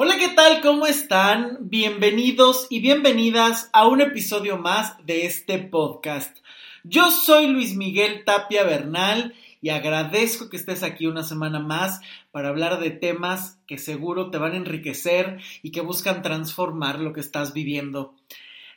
Hola, 0.00 0.16
¿qué 0.16 0.28
tal? 0.28 0.60
¿Cómo 0.60 0.86
están? 0.86 1.58
Bienvenidos 1.62 2.68
y 2.70 2.78
bienvenidas 2.78 3.68
a 3.72 3.88
un 3.88 4.00
episodio 4.00 4.56
más 4.56 4.94
de 5.04 5.26
este 5.26 5.58
podcast. 5.58 6.36
Yo 6.84 7.10
soy 7.10 7.48
Luis 7.48 7.74
Miguel 7.74 8.22
Tapia 8.24 8.62
Bernal 8.62 9.34
y 9.60 9.70
agradezco 9.70 10.50
que 10.50 10.56
estés 10.56 10.84
aquí 10.84 11.08
una 11.08 11.24
semana 11.24 11.58
más 11.58 12.00
para 12.30 12.50
hablar 12.50 12.78
de 12.78 12.90
temas 12.90 13.58
que 13.66 13.76
seguro 13.76 14.30
te 14.30 14.38
van 14.38 14.52
a 14.52 14.58
enriquecer 14.58 15.40
y 15.64 15.72
que 15.72 15.80
buscan 15.80 16.22
transformar 16.22 17.00
lo 17.00 17.12
que 17.12 17.18
estás 17.18 17.52
viviendo. 17.52 18.14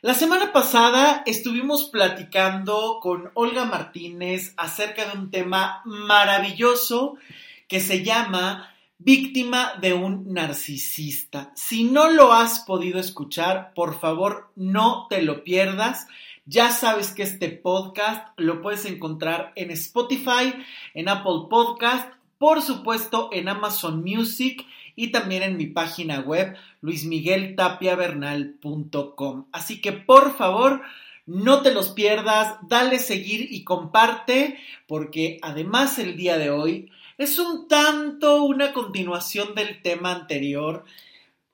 La 0.00 0.14
semana 0.14 0.52
pasada 0.52 1.22
estuvimos 1.24 1.84
platicando 1.84 2.98
con 3.00 3.30
Olga 3.34 3.64
Martínez 3.64 4.54
acerca 4.56 5.04
de 5.04 5.16
un 5.16 5.30
tema 5.30 5.82
maravilloso 5.84 7.14
que 7.68 7.78
se 7.78 8.02
llama 8.02 8.71
Víctima 9.04 9.72
de 9.80 9.94
un 9.94 10.32
narcisista. 10.32 11.50
Si 11.56 11.82
no 11.82 12.08
lo 12.08 12.32
has 12.32 12.60
podido 12.60 13.00
escuchar, 13.00 13.72
por 13.74 13.98
favor 13.98 14.52
no 14.54 15.08
te 15.10 15.22
lo 15.22 15.42
pierdas. 15.42 16.06
Ya 16.46 16.70
sabes 16.70 17.10
que 17.10 17.24
este 17.24 17.48
podcast 17.48 18.28
lo 18.36 18.62
puedes 18.62 18.84
encontrar 18.84 19.50
en 19.56 19.72
Spotify, 19.72 20.54
en 20.94 21.08
Apple 21.08 21.48
Podcast, 21.50 22.12
por 22.38 22.62
supuesto 22.62 23.28
en 23.32 23.48
Amazon 23.48 24.04
Music 24.04 24.64
y 24.94 25.08
también 25.08 25.42
en 25.42 25.56
mi 25.56 25.66
página 25.66 26.20
web 26.20 26.56
luismigueltapiavernal.com. 26.80 29.46
Así 29.50 29.80
que 29.80 29.90
por 29.90 30.36
favor, 30.36 30.80
no 31.26 31.62
te 31.62 31.74
los 31.74 31.88
pierdas, 31.88 32.54
dale 32.68 33.00
seguir 33.00 33.48
y 33.50 33.64
comparte, 33.64 34.60
porque 34.86 35.40
además 35.42 35.98
el 35.98 36.16
día 36.16 36.38
de 36.38 36.50
hoy 36.50 36.88
es 37.22 37.38
un 37.38 37.68
tanto 37.68 38.42
una 38.42 38.72
continuación 38.72 39.54
del 39.54 39.80
tema 39.82 40.12
anterior 40.12 40.84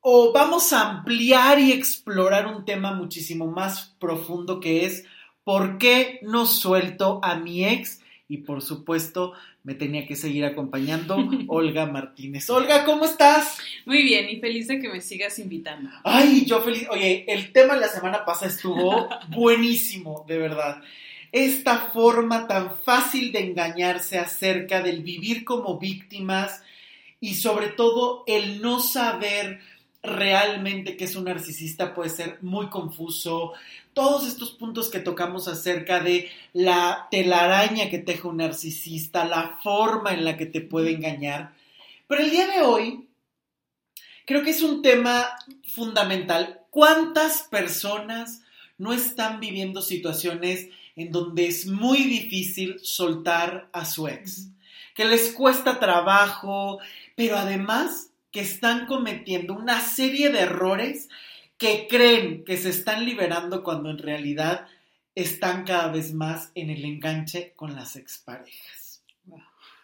o 0.01 0.33
vamos 0.33 0.73
a 0.73 0.89
ampliar 0.89 1.59
y 1.59 1.73
explorar 1.73 2.47
un 2.47 2.65
tema 2.65 2.93
muchísimo 2.93 3.47
más 3.47 3.95
profundo 3.99 4.61
que 4.61 4.85
es 4.85 5.05
¿por 5.45 5.79
qué 5.79 6.21
no 6.23 6.47
suelto 6.47 7.21
a 7.23 7.37
mi 7.37 7.65
ex? 7.65 8.01
Y 8.31 8.39
por 8.39 8.61
supuesto, 8.61 9.33
me 9.63 9.75
tenía 9.75 10.07
que 10.07 10.15
seguir 10.15 10.45
acompañando 10.45 11.17
Olga 11.49 11.87
Martínez. 11.87 12.51
Olga, 12.51 12.85
¿cómo 12.85 13.07
estás? 13.07 13.59
Muy 13.87 14.03
bien, 14.03 14.29
y 14.29 14.41
feliz 14.41 14.69
de 14.69 14.79
que 14.79 14.91
me 14.91 15.01
sigas 15.01 15.39
invitando. 15.39 15.89
Ay, 16.05 16.45
yo 16.45 16.61
feliz. 16.61 16.87
Oye, 16.91 17.25
el 17.29 17.53
tema 17.53 17.75
de 17.75 17.81
la 17.81 17.89
semana 17.89 18.27
pasada 18.27 18.51
estuvo 18.51 19.09
buenísimo, 19.29 20.27
de 20.29 20.37
verdad. 20.37 20.83
Esta 21.33 21.91
forma 21.93 22.47
tan 22.47 22.79
fácil 22.79 23.33
de 23.33 23.41
engañarse 23.41 24.19
acerca 24.19 24.83
del 24.83 25.03
vivir 25.03 25.45
como 25.45 25.79
víctimas 25.79 26.63
y 27.21 27.35
sobre 27.35 27.69
todo 27.69 28.25
el 28.27 28.63
no 28.63 28.81
saber 28.81 29.61
realmente 30.03 30.97
que 30.97 31.05
es 31.05 31.17
un 31.17 31.25
narcisista 31.25 31.95
puede 31.95 32.11
ser 32.11 32.39
muy 32.41 32.69
confuso. 32.69 33.53
Todos 33.93 34.27
estos 34.27 34.53
puntos 34.53 34.91
que 34.91 35.01
tocamos 35.01 35.49
acerca 35.49 36.01
de 36.01 36.31
la 36.53 37.09
telaraña 37.11 37.91
que 37.91 37.99
teje 37.99 38.27
un 38.27 38.39
narcisista, 38.39 39.25
la 39.25 39.59
forma 39.63 40.13
en 40.13 40.25
la 40.25 40.37
que 40.37 40.47
te 40.47 40.61
puede 40.61 40.93
engañar. 40.93 41.53
Pero 42.07 42.23
el 42.23 42.31
día 42.31 42.47
de 42.47 42.63
hoy 42.63 43.09
creo 44.25 44.43
que 44.43 44.51
es 44.51 44.63
un 44.63 44.83
tema 44.83 45.27
fundamental. 45.67 46.61
¿Cuántas 46.71 47.43
personas 47.43 48.43
no 48.79 48.93
están 48.93 49.41
viviendo 49.41 49.83
situaciones 49.83 50.69
en 50.99 51.13
donde 51.13 51.47
es 51.47 51.67
muy 51.67 52.05
difícil 52.05 52.79
soltar 52.83 53.69
a 53.73 53.85
su 53.85 54.09
ex? 54.09 54.49
Que 54.95 55.05
les 55.05 55.33
cuesta 55.33 55.79
trabajo, 55.79 56.79
pero 57.15 57.37
además 57.37 58.11
que 58.31 58.41
están 58.41 58.87
cometiendo 58.87 59.55
una 59.55 59.81
serie 59.81 60.31
de 60.31 60.41
errores 60.41 61.09
que 61.57 61.87
creen 61.89 62.45
que 62.45 62.57
se 62.57 62.71
están 62.71 63.05
liberando 63.05 63.63
cuando 63.63 63.91
en 63.91 63.99
realidad 63.99 64.67
están 65.15 65.65
cada 65.65 65.89
vez 65.89 66.15
más 66.15 66.53
en 66.55 66.71
el 66.71 66.85
enganche 66.85 67.53
con 67.57 67.75
las 67.75 67.97
exparejas. 67.97 69.03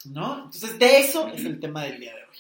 ¿No? 0.05 0.45
Entonces, 0.45 0.79
de 0.79 0.99
eso 0.99 1.29
es 1.29 1.45
el 1.45 1.59
tema 1.59 1.83
del 1.85 1.99
día 1.99 2.15
de 2.15 2.23
hoy. 2.23 2.39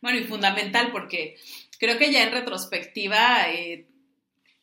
Bueno, 0.00 0.18
y 0.18 0.24
fundamental 0.24 0.90
porque 0.92 1.36
creo 1.78 1.98
que 1.98 2.12
ya 2.12 2.24
en 2.24 2.32
retrospectiva 2.32 3.48
eh, 3.50 3.86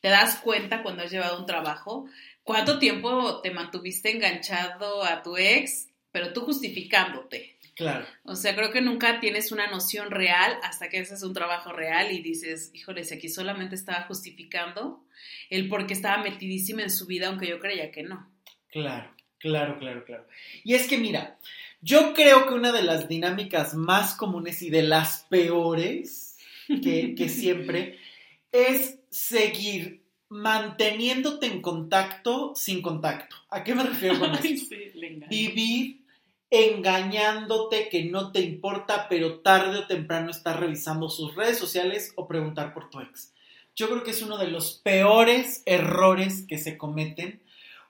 te 0.01 0.09
das 0.09 0.35
cuenta 0.35 0.83
cuando 0.83 1.03
has 1.03 1.11
llevado 1.11 1.39
un 1.39 1.45
trabajo, 1.45 2.07
cuánto 2.43 2.79
tiempo 2.79 3.41
te 3.41 3.51
mantuviste 3.51 4.11
enganchado 4.11 5.03
a 5.03 5.21
tu 5.23 5.37
ex, 5.37 5.89
pero 6.11 6.33
tú 6.33 6.41
justificándote. 6.41 7.57
Claro. 7.75 8.05
O 8.23 8.35
sea, 8.35 8.55
creo 8.55 8.71
que 8.71 8.81
nunca 8.81 9.19
tienes 9.19 9.51
una 9.51 9.67
noción 9.67 10.11
real 10.11 10.59
hasta 10.61 10.89
que 10.89 10.99
haces 10.99 11.23
un 11.23 11.33
trabajo 11.33 11.71
real 11.71 12.11
y 12.11 12.21
dices, 12.21 12.69
híjole, 12.73 13.03
si 13.03 13.15
aquí 13.15 13.29
solamente 13.29 13.73
estaba 13.73 14.03
justificando 14.03 15.03
el 15.49 15.67
por 15.69 15.87
qué 15.87 15.93
estaba 15.93 16.21
metidísima 16.21 16.83
en 16.83 16.91
su 16.91 17.07
vida, 17.07 17.29
aunque 17.29 17.47
yo 17.47 17.59
creía 17.59 17.91
que 17.91 18.03
no. 18.03 18.29
Claro, 18.69 19.09
claro, 19.39 19.79
claro, 19.79 20.05
claro. 20.05 20.27
Y 20.63 20.75
es 20.75 20.87
que 20.87 20.99
mira, 20.99 21.39
yo 21.81 22.13
creo 22.13 22.47
que 22.47 22.53
una 22.53 22.71
de 22.71 22.83
las 22.83 23.07
dinámicas 23.07 23.73
más 23.73 24.13
comunes 24.13 24.61
y 24.61 24.69
de 24.69 24.83
las 24.83 25.25
peores 25.29 26.37
que, 26.67 27.15
que 27.15 27.27
siempre 27.27 27.97
es 28.51 28.99
seguir 29.09 30.02
manteniéndote 30.33 31.45
en 31.45 31.61
contacto 31.61 32.53
sin 32.55 32.81
contacto. 32.81 33.35
¿A 33.51 33.63
qué 33.63 33.75
me 33.75 33.83
refiero 33.83 34.19
con 34.19 34.31
eso? 34.33 34.41
sí, 34.41 34.91
Vivir 35.29 36.01
engañándote 36.49 37.89
que 37.89 38.05
no 38.05 38.31
te 38.31 38.41
importa, 38.41 39.07
pero 39.09 39.39
tarde 39.39 39.79
o 39.79 39.87
temprano 39.87 40.31
estás 40.31 40.59
revisando 40.59 41.09
sus 41.09 41.35
redes 41.35 41.57
sociales 41.57 42.13
o 42.15 42.27
preguntar 42.27 42.73
por 42.73 42.89
tu 42.89 42.99
ex. 42.99 43.31
Yo 43.75 43.89
creo 43.89 44.03
que 44.03 44.11
es 44.11 44.21
uno 44.21 44.37
de 44.37 44.47
los 44.47 44.73
peores 44.73 45.63
errores 45.65 46.45
que 46.47 46.57
se 46.57 46.77
cometen, 46.77 47.41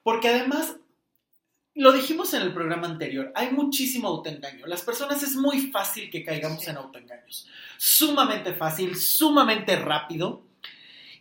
porque 0.02 0.30
además, 0.30 0.78
lo 1.76 1.92
dijimos 1.92 2.34
en 2.34 2.42
el 2.42 2.54
programa 2.54 2.88
anterior, 2.88 3.32
hay 3.36 3.52
muchísimo 3.52 4.08
autoengaño. 4.08 4.66
Las 4.66 4.82
personas 4.82 5.24
es 5.24 5.36
muy 5.36 5.72
fácil 5.72 6.10
que 6.10 6.24
caigamos 6.24 6.66
en 6.68 6.78
autoengaños. 6.78 7.48
Sumamente 7.78 8.54
fácil, 8.54 8.96
sumamente 8.96 9.76
rápido. 9.78 10.43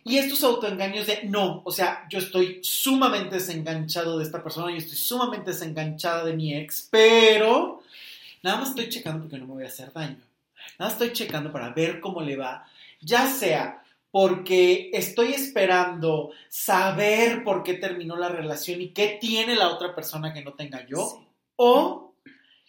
Y 0.05 0.17
estos 0.17 0.43
autoengaños 0.43 1.07
de 1.07 1.23
no, 1.23 1.61
o 1.63 1.71
sea, 1.71 2.05
yo 2.09 2.19
estoy 2.19 2.59
sumamente 2.61 3.35
desenganchado 3.35 4.17
de 4.17 4.25
esta 4.25 4.43
persona, 4.43 4.71
yo 4.71 4.77
estoy 4.77 4.97
sumamente 4.97 5.51
desenganchada 5.51 6.25
de 6.25 6.33
mi 6.35 6.53
ex, 6.53 6.89
pero 6.91 7.81
nada 8.41 8.57
más 8.57 8.69
estoy 8.69 8.89
checando 8.89 9.21
porque 9.21 9.37
no 9.37 9.47
me 9.47 9.53
voy 9.53 9.63
a 9.63 9.67
hacer 9.67 9.93
daño. 9.93 10.19
Nada 10.77 10.91
más 10.91 10.93
estoy 10.93 11.13
checando 11.13 11.51
para 11.51 11.69
ver 11.69 12.01
cómo 12.01 12.21
le 12.21 12.35
va, 12.35 12.67
ya 12.99 13.27
sea 13.27 13.83
porque 14.11 14.91
estoy 14.93 15.33
esperando 15.33 16.31
saber 16.47 17.43
por 17.43 17.63
qué 17.63 17.73
terminó 17.73 18.15
la 18.15 18.29
relación 18.29 18.79
y 18.79 18.89
qué 18.89 19.17
tiene 19.19 19.55
la 19.55 19.69
otra 19.69 19.95
persona 19.95 20.33
que 20.33 20.43
no 20.43 20.53
tenga 20.53 20.85
yo, 20.85 21.25
o 21.55 22.13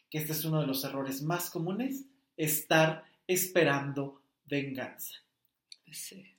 que 0.09 0.19
este 0.19 0.33
es 0.33 0.45
uno 0.47 0.61
de 0.61 0.67
los 0.67 0.85
errores 0.85 1.21
más 1.21 1.51
comunes, 1.51 2.05
estar 2.37 3.05
esperando 3.27 4.23
venganza. 4.47 5.24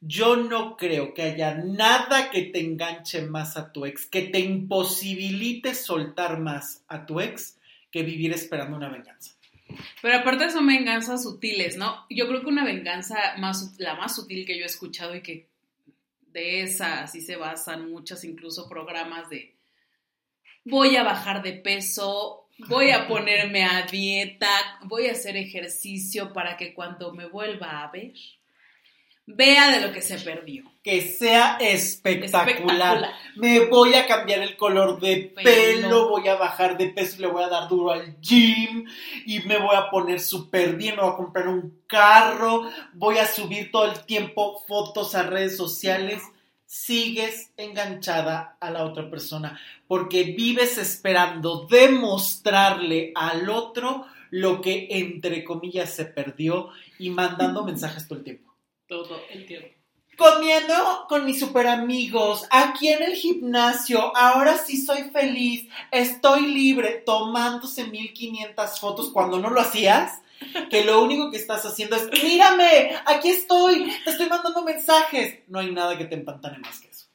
Yo 0.02 0.36
no 0.36 0.78
creo 0.78 1.14
que 1.14 1.24
haya 1.24 1.56
nada 1.56 2.30
que 2.30 2.44
te 2.44 2.60
enganche 2.60 3.22
más 3.22 3.58
a 3.58 3.72
tu 3.72 3.86
ex, 3.86 4.06
que 4.06 4.24
te 4.24 4.40
imposibilite 4.40 5.74
soltar 5.74 6.40
más 6.40 6.84
a 6.88 7.06
tu 7.06 7.20
ex 7.20 7.58
que 7.92 8.04
vivir 8.04 8.34
esperando 8.34 8.76
una 8.76 8.90
venganza. 8.90 9.36
Pero 10.02 10.18
aparte 10.18 10.52
son 10.52 10.68
venganzas 10.68 11.24
sutiles, 11.24 11.78
¿no? 11.78 12.06
Yo 12.10 12.28
creo 12.28 12.42
que 12.42 12.48
una 12.48 12.66
venganza 12.66 13.36
más, 13.38 13.76
la 13.80 13.96
más 13.96 14.16
sutil 14.16 14.46
que 14.46 14.58
yo 14.58 14.64
he 14.64 14.68
escuchado 14.68 15.16
y 15.16 15.22
que 15.22 15.50
de 16.28 16.62
esa 16.62 17.04
así 17.04 17.22
se 17.22 17.38
basan 17.38 17.90
muchos 17.90 18.24
incluso 18.24 18.68
programas 18.68 19.30
de 19.30 19.56
voy 20.66 20.96
a 20.98 21.04
bajar 21.04 21.42
de 21.42 21.54
peso, 21.54 22.50
voy 22.68 22.92
a 22.92 23.08
ponerme 23.08 23.64
a 23.64 23.84
dieta, 23.84 24.50
voy 24.84 25.08
a 25.08 25.14
hacer 25.14 25.38
ejercicio 25.38 26.34
para 26.34 26.58
que 26.58 26.74
cuando 26.74 27.14
me 27.14 27.28
vuelva 27.28 27.84
a 27.84 27.92
ver 27.92 28.14
vea 29.28 29.72
de 29.72 29.86
lo 29.86 29.92
que 29.92 30.02
se 30.02 30.20
perdió. 30.20 30.64
Que 30.84 31.02
sea 31.02 31.58
espectacular. 31.60 33.12
Me 33.36 33.66
voy 33.66 33.96
a 33.96 34.06
cambiar 34.06 34.42
el 34.42 34.56
color 34.56 35.00
de 35.00 35.34
pelo, 35.44 36.10
voy 36.10 36.28
a 36.28 36.36
bajar 36.36 36.78
de 36.78 36.90
peso, 36.90 37.20
le 37.20 37.28
voy 37.28 37.44
a 37.44 37.50
dar 37.50 37.68
duro 37.68 37.92
al 37.92 38.20
gym 38.22 38.86
y 39.26 39.40
me 39.42 39.58
voy 39.58 39.76
a 39.76 39.90
poner 39.90 40.20
súper 40.20 40.76
bien, 40.76 40.96
me 40.96 41.02
voy 41.02 41.14
a 41.14 41.18
comprar 41.18 41.48
un 41.48 41.82
carro, 41.88 42.70
voy 42.94 43.18
a 43.18 43.26
subir 43.26 43.72
todo 43.72 43.86
el 43.86 44.06
tiempo 44.06 44.64
fotos 44.68 45.16
a 45.16 45.24
redes 45.24 45.58
sociales. 45.58 46.22
Sigues 46.68 47.52
enganchada 47.58 48.58
a 48.60 48.70
la 48.70 48.86
otra 48.86 49.10
persona 49.10 49.60
porque 49.88 50.24
vives 50.24 50.78
esperando 50.78 51.68
demostrarle 51.70 53.12
al 53.16 53.50
otro 53.50 54.06
lo 54.32 54.62
que 54.62 54.88
entre 54.90 55.44
comillas 55.44 55.94
se 55.94 56.06
perdió 56.06 56.70
y 57.00 57.12
mandando 57.12 57.64
mensajes 57.66 58.08
todo 58.08 58.20
el 58.20 58.26
tiempo 58.26 58.45
todo 58.88 59.22
el 59.32 59.46
tiempo. 59.46 59.70
Comiendo 60.18 61.06
con 61.10 61.26
mis 61.26 61.40
super 61.40 61.68
amigos, 61.68 62.48
aquí 62.50 62.88
en 62.88 63.04
el 63.04 63.16
gimnasio, 63.16 64.16
ahora 64.16 64.58
sí 64.58 64.78
soy 64.78 65.10
feliz, 65.12 65.68
estoy 65.92 66.48
libre, 66.54 67.04
tomándose 67.06 67.86
1500 67.86 68.80
fotos 68.80 69.10
cuando 69.12 69.40
no 69.40 69.50
lo 69.50 69.60
hacías 69.60 70.22
que 70.70 70.84
lo 70.84 71.04
único 71.04 71.32
que 71.32 71.38
estás 71.38 71.66
haciendo 71.66 71.96
es, 71.96 72.10
mírame, 72.24 72.92
aquí 73.06 73.30
estoy, 73.30 73.92
te 74.04 74.12
estoy 74.12 74.30
mandando 74.30 74.64
mensajes. 74.64 75.40
No 75.48 75.60
hay 75.60 75.72
nada 75.72 75.98
que 75.98 76.06
te 76.06 76.16
empantane 76.16 76.60
más 76.60 76.80
que 76.80 76.90
eso. 76.90 77.08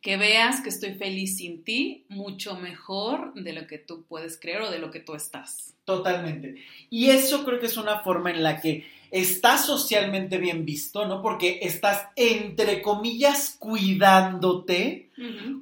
Que 0.00 0.16
veas 0.16 0.60
que 0.62 0.70
estoy 0.70 0.94
feliz 0.94 1.36
sin 1.36 1.62
ti, 1.62 2.06
mucho 2.08 2.56
mejor 2.56 3.34
de 3.34 3.52
lo 3.52 3.66
que 3.66 3.78
tú 3.78 4.04
puedes 4.06 4.38
creer 4.40 4.62
o 4.62 4.70
de 4.70 4.78
lo 4.78 4.90
que 4.90 5.00
tú 5.00 5.14
estás. 5.14 5.74
Totalmente. 5.84 6.62
Y 6.88 7.10
eso 7.10 7.44
creo 7.44 7.60
que 7.60 7.66
es 7.66 7.76
una 7.76 8.00
forma 8.00 8.30
en 8.30 8.42
la 8.42 8.60
que 8.60 8.86
está 9.10 9.58
socialmente 9.58 10.38
bien 10.38 10.64
visto, 10.64 11.06
¿no? 11.06 11.22
Porque 11.22 11.60
estás, 11.62 12.06
entre 12.16 12.82
comillas, 12.82 13.56
cuidándote, 13.58 15.10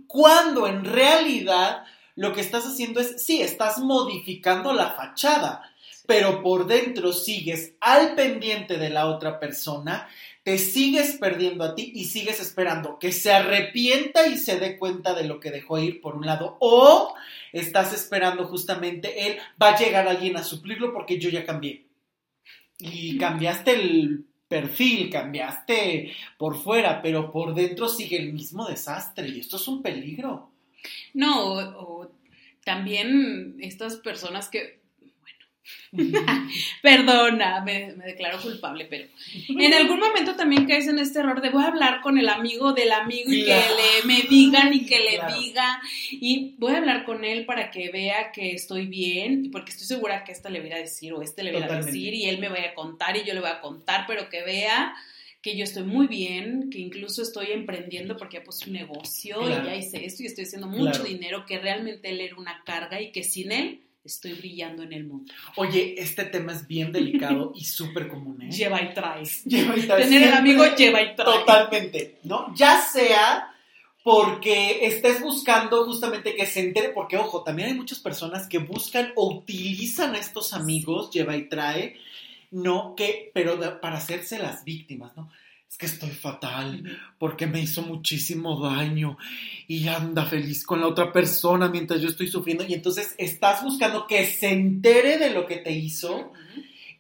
cuando 0.07 0.67
en 0.67 0.85
realidad 0.85 1.85
lo 2.15 2.33
que 2.33 2.41
estás 2.41 2.65
haciendo 2.67 3.01
es, 3.01 3.25
sí, 3.25 3.41
estás 3.41 3.79
modificando 3.79 4.73
la 4.73 4.91
fachada, 4.91 5.63
pero 6.07 6.43
por 6.43 6.67
dentro 6.67 7.13
sigues 7.13 7.75
al 7.81 8.15
pendiente 8.15 8.79
de 8.79 8.91
la 8.91 9.07
otra 9.07 9.41
persona, 9.41 10.09
te 10.43 10.59
sigues 10.59 11.19
perdiendo 11.19 11.65
a 11.65 11.75
ti 11.75 11.93
y 11.95 12.07
sigues 12.07 12.41
esperando 12.41 12.99
que 12.99 13.13
se 13.13 13.33
arrepienta 13.33 14.27
y 14.27 14.39
se 14.39 14.59
dé 14.59 14.79
cuenta 14.79 15.13
de 15.15 15.25
lo 15.25 15.41
que 15.41 15.51
dejó 15.51 15.79
ir 15.79 16.01
por 16.01 16.17
un 16.17 16.25
lado, 16.25 16.57
o 16.61 17.15
estás 17.53 17.93
esperando 17.93 18.47
justamente 18.47 19.27
él, 19.27 19.39
va 19.61 19.71
a 19.71 19.79
llegar 19.79 20.09
alguien 20.09 20.37
a 20.37 20.45
suplirlo 20.45 20.93
porque 20.93 21.19
yo 21.19 21.29
ya 21.31 21.45
cambié. 21.45 21.88
Y 22.79 23.19
cambiaste 23.19 23.73
el 23.73 24.25
perfil, 24.49 25.11
cambiaste 25.11 26.13
por 26.39 26.57
fuera, 26.57 27.03
pero 27.03 27.31
por 27.31 27.55
dentro 27.55 27.89
sigue 27.89 28.17
el 28.17 28.33
mismo 28.33 28.67
desastre 28.67 29.29
y 29.29 29.41
esto 29.41 29.57
es 29.57 29.69
un 29.69 29.83
peligro. 29.83 30.51
No, 31.15 31.53
o, 31.53 32.11
también 32.65 33.57
estas 33.61 33.97
personas 33.97 34.49
que, 34.49 34.81
perdona, 36.83 37.63
me, 37.63 37.95
declaro 37.95 38.41
culpable, 38.41 38.87
pero 38.87 39.09
en 39.49 39.73
algún 39.73 39.99
momento 39.99 40.35
también 40.35 40.67
caes 40.67 40.87
en 40.87 40.99
este 40.99 41.21
error 41.21 41.41
de 41.41 41.51
voy 41.51 41.65
a 41.65 41.69
hablar 41.69 42.01
con 42.03 42.19
el 42.19 42.29
amigo 42.29 42.73
del 42.73 42.93
amigo 42.93 43.33
y 43.33 43.45
que 43.45 43.55
le, 43.55 44.07
me 44.07 44.23
digan 44.29 44.73
y 44.75 44.85
que 44.85 44.99
le 44.99 45.21
diga 45.35 45.81
y 46.11 46.55
voy 46.59 46.75
a 46.75 46.79
hablar 46.79 47.05
con 47.05 47.25
él 47.25 47.47
para 47.47 47.71
que 47.71 47.91
vea 47.91 48.33
que 48.33 48.53
estoy 48.53 48.87
bien, 48.87 49.51
porque 49.51 49.73
estoy 49.73 49.87
segura 49.87 50.25
que 50.25 50.33
esta 50.33 50.51
le 50.51 50.61
voy 50.61 50.73
a 50.73 50.79
decir 50.79 51.13
o 51.15 51.23
este 51.23 51.43
le 51.43 51.53
voy 51.53 51.63
a 51.63 51.69
decir 51.69 52.13
y 52.13 52.27
él 52.27 52.39
me 52.39 52.49
vaya 52.49 52.71
a 52.71 52.75
contar 52.75 53.17
y 53.17 53.25
yo 53.25 53.35
le 53.35 53.41
voy 53.41 53.51
a 53.51 53.61
contar, 53.61 54.05
pero 54.07 54.29
que 54.29 54.43
vea 54.43 54.95
que 55.41 55.57
yo 55.57 55.65
estoy 55.65 55.85
muy 55.85 56.09
bien, 56.09 56.69
que 56.69 56.79
incluso 56.79 57.23
estoy 57.23 57.53
emprendiendo 57.53 58.17
porque 58.17 58.39
ya 58.39 58.45
puse 58.45 58.67
un 58.67 58.73
negocio 58.73 59.41
y 59.49 59.53
ya 59.65 59.75
hice 59.75 60.05
esto 60.05 60.23
y 60.23 60.27
estoy 60.27 60.45
haciendo 60.45 60.67
mucho 60.67 61.05
dinero, 61.05 61.47
que 61.47 61.59
realmente 61.59 62.11
él 62.11 62.21
era 62.21 62.37
una 62.37 62.63
carga 62.65 63.01
y 63.01 63.13
que 63.13 63.23
sin 63.23 63.53
él 63.53 63.81
estoy 64.05 64.33
brillando 64.33 64.83
en 64.83 64.93
el 64.93 65.05
mundo. 65.05 65.33
Oye, 65.57 65.95
este 65.99 66.25
tema 66.25 66.53
es 66.53 66.67
bien 66.67 66.93
delicado 66.93 67.53
y 67.55 67.65
súper 67.65 68.09
común, 68.09 68.43
¿eh? 68.43 68.51
Lleva 68.51 68.83
y 68.83 68.95
traes. 68.95 69.45
Lleva 69.45 69.77
y 69.77 69.83
traes. 69.83 70.09
Tener 70.09 70.29
el 70.29 70.35
amigo 70.35 70.65
lleva 70.77 71.03
y 71.03 71.15
traes. 71.15 71.41
Totalmente, 71.41 72.19
¿no? 72.25 72.55
Ya 72.55 72.81
sea 72.81 73.55
porque 74.03 74.87
estés 74.87 75.21
buscando 75.21 75.85
justamente 75.85 76.35
que 76.35 76.47
se 76.47 76.61
entere, 76.61 76.91
porque 76.91 77.19
ojo, 77.19 77.43
también 77.43 77.69
hay 77.69 77.75
muchas 77.75 77.99
personas 77.99 78.49
que 78.49 78.59
buscan 78.59 79.13
o 79.17 79.29
utilizan 79.29 80.15
a 80.15 80.19
estos 80.19 80.55
amigos, 80.55 81.11
lleva 81.11 81.37
y 81.37 81.49
trae, 81.49 81.97
no 82.51 82.95
que, 82.97 83.31
pero 83.35 83.81
para 83.81 83.99
hacerse 83.99 84.39
las 84.39 84.65
víctimas, 84.65 85.15
¿no? 85.15 85.31
Es 85.71 85.77
que 85.77 85.87
estoy 85.87 86.11
fatal 86.11 86.99
porque 87.19 87.47
me 87.47 87.61
hizo 87.61 87.83
muchísimo 87.83 88.61
daño 88.61 89.19
y 89.67 89.87
anda 89.89 90.25
feliz 90.25 90.65
con 90.65 90.81
la 90.81 90.87
otra 90.87 91.13
persona 91.13 91.69
mientras 91.69 92.01
yo 92.01 92.09
estoy 92.09 92.27
sufriendo 92.29 92.65
y 92.67 92.75
entonces 92.75 93.15
estás 93.19 93.63
buscando 93.63 94.07
que 94.07 94.25
se 94.27 94.49
entere 94.49 95.19
de 95.19 95.31
lo 95.31 95.47
que 95.47 95.59
te 95.59 95.73
hizo 95.73 96.33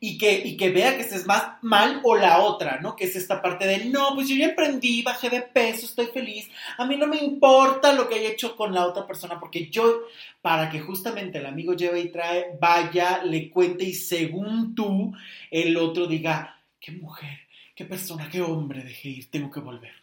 y 0.01 0.17
que, 0.17 0.43
y 0.45 0.57
que 0.57 0.71
vea 0.71 0.97
que 0.97 1.03
estés 1.03 1.27
más 1.27 1.55
mal 1.63 2.01
o 2.05 2.17
la 2.17 2.41
otra, 2.41 2.79
¿no? 2.81 2.95
Que 2.95 3.07
es 3.07 3.17
esta 3.17 3.43
parte 3.43 3.67
de, 3.67 3.87
no, 3.87 4.15
pues 4.15 4.29
yo 4.29 4.37
ya 4.37 4.47
emprendí, 4.47 5.03
bajé 5.03 5.29
de 5.29 5.43
peso, 5.43 5.87
estoy 5.87 6.07
feliz, 6.07 6.49
a 6.77 6.87
mí 6.87 6.97
no 6.97 7.07
me 7.07 7.19
importa 7.19 7.93
lo 7.93 8.09
que 8.09 8.17
haya 8.17 8.31
hecho 8.31 8.55
con 8.55 8.73
la 8.73 8.87
otra 8.87 9.07
persona, 9.07 9.41
porque 9.41 9.69
yo, 9.71 10.03
para 10.41 10.71
que 10.71 10.81
justamente 10.81 11.39
el 11.39 11.47
amigo 11.47 11.75
lleve 11.75 12.01
y 12.01 12.13
trae, 12.13 12.57
vaya, 12.61 13.23
le 13.25 13.51
cuente 13.51 13.85
y 13.85 13.95
según 13.95 14.75
tú, 14.75 15.13
el 15.51 15.77
otro 15.77 16.07
diga, 16.07 16.61
qué 16.79 16.93
mujer, 16.93 17.48
qué 17.79 17.87
persona, 17.87 18.29
qué 18.29 18.43
hombre 18.43 18.83
dejé 18.83 19.09
ir, 19.09 19.31
tengo 19.31 19.51
que 19.51 19.61
volver. 19.61 19.95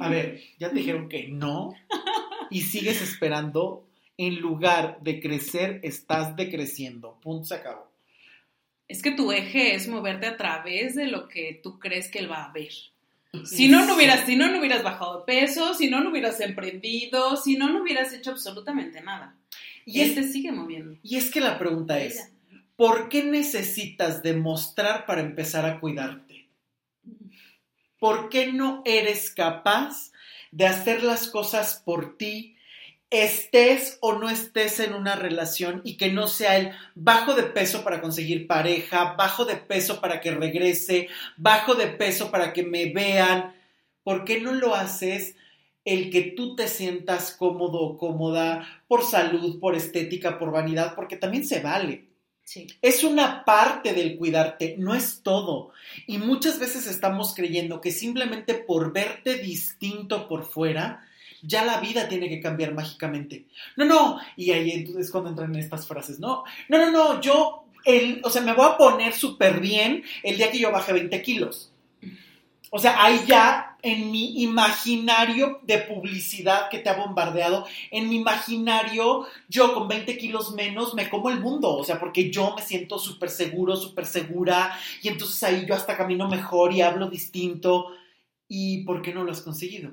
A 0.00 0.08
ver, 0.08 0.40
ya 0.58 0.70
te 0.70 0.76
dijeron 0.76 1.08
que 1.08 1.28
no 1.28 1.74
y 2.50 2.62
sigues 2.62 3.02
esperando, 3.02 3.86
en 4.16 4.40
lugar 4.40 5.00
de 5.02 5.20
crecer, 5.20 5.80
estás 5.82 6.34
decreciendo, 6.36 7.18
punto, 7.20 7.44
se 7.44 7.56
acabó 7.56 7.90
es 8.90 9.02
que 9.02 9.12
tu 9.12 9.30
eje 9.30 9.76
es 9.76 9.86
moverte 9.86 10.26
a 10.26 10.36
través 10.36 10.96
de 10.96 11.06
lo 11.06 11.28
que 11.28 11.60
tú 11.62 11.78
crees 11.78 12.10
que 12.10 12.18
él 12.18 12.30
va 12.30 12.44
a 12.46 12.52
ver. 12.52 12.72
Si 13.44 13.68
no, 13.68 13.86
no 13.86 13.94
hubieras, 13.94 14.26
si 14.26 14.34
no, 14.34 14.50
no 14.50 14.58
hubieras 14.58 14.82
bajado 14.82 15.18
de 15.18 15.24
peso, 15.24 15.74
si 15.74 15.88
no, 15.88 16.00
no 16.00 16.10
hubieras 16.10 16.40
emprendido, 16.40 17.36
si 17.36 17.56
no, 17.56 17.72
no 17.72 17.82
hubieras 17.82 18.12
hecho 18.12 18.32
absolutamente 18.32 19.00
nada. 19.00 19.36
Y, 19.86 20.00
él 20.00 20.16
te 20.16 20.24
sigue 20.24 20.50
moviendo. 20.50 20.98
Y 21.04 21.14
es 21.14 21.30
que 21.30 21.40
la 21.40 21.56
pregunta 21.56 22.00
es, 22.00 22.32
¿por 22.74 23.08
qué 23.08 23.22
necesitas 23.22 24.24
demostrar 24.24 25.06
para 25.06 25.20
empezar 25.20 25.64
a 25.64 25.78
cuidarte? 25.78 26.29
¿Por 28.00 28.28
qué 28.30 28.52
no 28.52 28.82
eres 28.84 29.30
capaz 29.30 30.10
de 30.50 30.66
hacer 30.66 31.02
las 31.02 31.28
cosas 31.28 31.80
por 31.84 32.16
ti, 32.16 32.56
estés 33.10 33.98
o 34.00 34.14
no 34.14 34.30
estés 34.30 34.78
en 34.80 34.94
una 34.94 35.16
relación 35.16 35.80
y 35.84 35.96
que 35.96 36.12
no 36.12 36.28
sea 36.28 36.56
el 36.56 36.72
bajo 36.94 37.34
de 37.34 37.44
peso 37.44 37.82
para 37.82 38.00
conseguir 38.00 38.46
pareja, 38.46 39.14
bajo 39.14 39.44
de 39.44 39.56
peso 39.56 40.00
para 40.00 40.20
que 40.20 40.30
regrese, 40.30 41.08
bajo 41.36 41.74
de 41.74 41.88
peso 41.88 42.30
para 42.30 42.52
que 42.52 42.62
me 42.62 42.86
vean. 42.92 43.54
¿Por 44.02 44.24
qué 44.24 44.40
no 44.40 44.52
lo 44.52 44.74
haces 44.74 45.36
el 45.84 46.10
que 46.10 46.22
tú 46.22 46.56
te 46.56 46.68
sientas 46.68 47.34
cómodo 47.36 47.80
o 47.80 47.98
cómoda 47.98 48.82
por 48.88 49.04
salud, 49.04 49.60
por 49.60 49.74
estética, 49.74 50.38
por 50.38 50.52
vanidad? 50.52 50.94
Porque 50.94 51.16
también 51.16 51.44
se 51.44 51.60
vale. 51.60 52.09
Es 52.82 53.04
una 53.04 53.44
parte 53.44 53.92
del 53.92 54.16
cuidarte, 54.16 54.74
no 54.78 54.94
es 54.94 55.22
todo. 55.22 55.70
Y 56.06 56.18
muchas 56.18 56.58
veces 56.58 56.86
estamos 56.86 57.34
creyendo 57.34 57.80
que 57.80 57.92
simplemente 57.92 58.54
por 58.54 58.92
verte 58.92 59.36
distinto 59.38 60.26
por 60.26 60.44
fuera, 60.44 61.06
ya 61.42 61.64
la 61.64 61.80
vida 61.80 62.08
tiene 62.08 62.28
que 62.28 62.40
cambiar 62.40 62.74
mágicamente. 62.74 63.46
No, 63.76 63.84
no, 63.84 64.20
y 64.36 64.50
ahí 64.50 64.70
entonces 64.72 65.10
cuando 65.10 65.30
entran 65.30 65.54
en 65.54 65.60
estas 65.60 65.86
frases, 65.86 66.18
no, 66.18 66.44
no, 66.68 66.78
no, 66.78 66.90
no, 66.90 67.20
yo, 67.20 67.64
el, 67.84 68.20
o 68.24 68.30
sea, 68.30 68.42
me 68.42 68.54
voy 68.54 68.66
a 68.66 68.76
poner 68.76 69.12
súper 69.12 69.60
bien 69.60 70.02
el 70.22 70.36
día 70.36 70.50
que 70.50 70.58
yo 70.58 70.72
baje 70.72 70.92
20 70.92 71.22
kilos. 71.22 71.72
O 72.70 72.78
sea, 72.78 73.02
ahí 73.02 73.20
ya 73.26 73.69
en 73.82 74.10
mi 74.10 74.42
imaginario 74.42 75.60
de 75.62 75.78
publicidad 75.78 76.68
que 76.68 76.78
te 76.78 76.88
ha 76.88 76.96
bombardeado, 76.96 77.66
en 77.90 78.08
mi 78.08 78.16
imaginario, 78.16 79.26
yo 79.48 79.74
con 79.74 79.88
20 79.88 80.16
kilos 80.18 80.54
menos 80.54 80.94
me 80.94 81.08
como 81.08 81.30
el 81.30 81.40
mundo, 81.40 81.76
o 81.76 81.84
sea, 81.84 81.98
porque 81.98 82.30
yo 82.30 82.54
me 82.56 82.62
siento 82.62 82.98
súper 82.98 83.30
seguro, 83.30 83.76
súper 83.76 84.06
segura, 84.06 84.72
y 85.02 85.08
entonces 85.08 85.42
ahí 85.42 85.64
yo 85.66 85.74
hasta 85.74 85.96
camino 85.96 86.28
mejor 86.28 86.72
y 86.72 86.82
hablo 86.82 87.08
distinto. 87.08 87.88
¿Y 88.48 88.84
por 88.84 89.00
qué 89.00 89.14
no 89.14 89.22
lo 89.22 89.30
has 89.30 89.42
conseguido? 89.42 89.92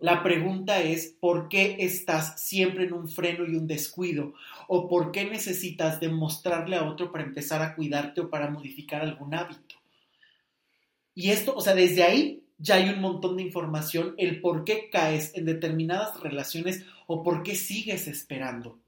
La 0.00 0.22
pregunta 0.22 0.80
es, 0.80 1.14
¿por 1.20 1.48
qué 1.48 1.76
estás 1.80 2.40
siempre 2.40 2.84
en 2.84 2.94
un 2.94 3.08
freno 3.08 3.44
y 3.46 3.54
un 3.56 3.66
descuido? 3.66 4.32
¿O 4.66 4.88
por 4.88 5.12
qué 5.12 5.26
necesitas 5.26 6.00
demostrarle 6.00 6.76
a 6.76 6.84
otro 6.84 7.12
para 7.12 7.24
empezar 7.24 7.62
a 7.62 7.74
cuidarte 7.74 8.22
o 8.22 8.30
para 8.30 8.50
modificar 8.50 9.02
algún 9.02 9.34
hábito? 9.34 9.76
Y 11.14 11.30
esto, 11.30 11.54
o 11.54 11.60
sea, 11.60 11.74
desde 11.74 12.02
ahí 12.02 12.41
ya 12.62 12.76
hay 12.76 12.88
un 12.88 13.00
montón 13.00 13.36
de 13.36 13.42
información, 13.42 14.14
el 14.16 14.40
por 14.40 14.64
qué 14.64 14.88
caes 14.90 15.32
en 15.34 15.44
determinadas 15.44 16.18
relaciones 16.20 16.86
o 17.06 17.22
por 17.22 17.42
qué 17.42 17.54
sigues 17.54 18.06
esperando. 18.08 18.78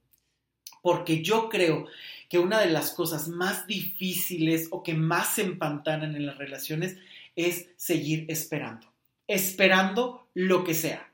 Porque 0.81 1.23
yo 1.23 1.49
creo 1.49 1.87
que 2.29 2.39
una 2.39 2.61
de 2.61 2.71
las 2.71 2.93
cosas 2.93 3.29
más 3.29 3.67
difíciles 3.67 4.69
o 4.71 4.83
que 4.83 4.95
más 4.95 5.35
se 5.35 5.43
empantanan 5.43 6.15
en 6.15 6.27
las 6.27 6.39
relaciones 6.39 6.97
es 7.37 7.69
seguir 7.77 8.25
esperando 8.29 8.95
esperando 9.27 10.29
lo 10.35 10.65
que 10.65 10.75
sea. 10.75 11.11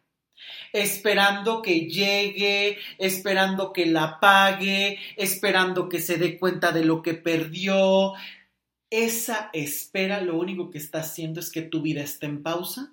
Esperando 0.72 1.60
que 1.60 1.80
llegue, 1.80 2.78
esperando 2.98 3.72
que 3.72 3.86
la 3.86 4.18
pague, 4.20 4.98
esperando 5.16 5.88
que 5.88 6.00
se 6.00 6.16
dé 6.16 6.38
cuenta 6.38 6.72
de 6.72 6.84
lo 6.84 7.02
que 7.02 7.14
perdió. 7.14 8.14
Esa 8.90 9.50
espera 9.52 10.20
lo 10.20 10.36
único 10.36 10.70
que 10.70 10.78
está 10.78 11.00
haciendo 11.00 11.38
es 11.38 11.50
que 11.50 11.62
tu 11.62 11.80
vida 11.80 12.02
esté 12.02 12.26
en 12.26 12.42
pausa 12.42 12.92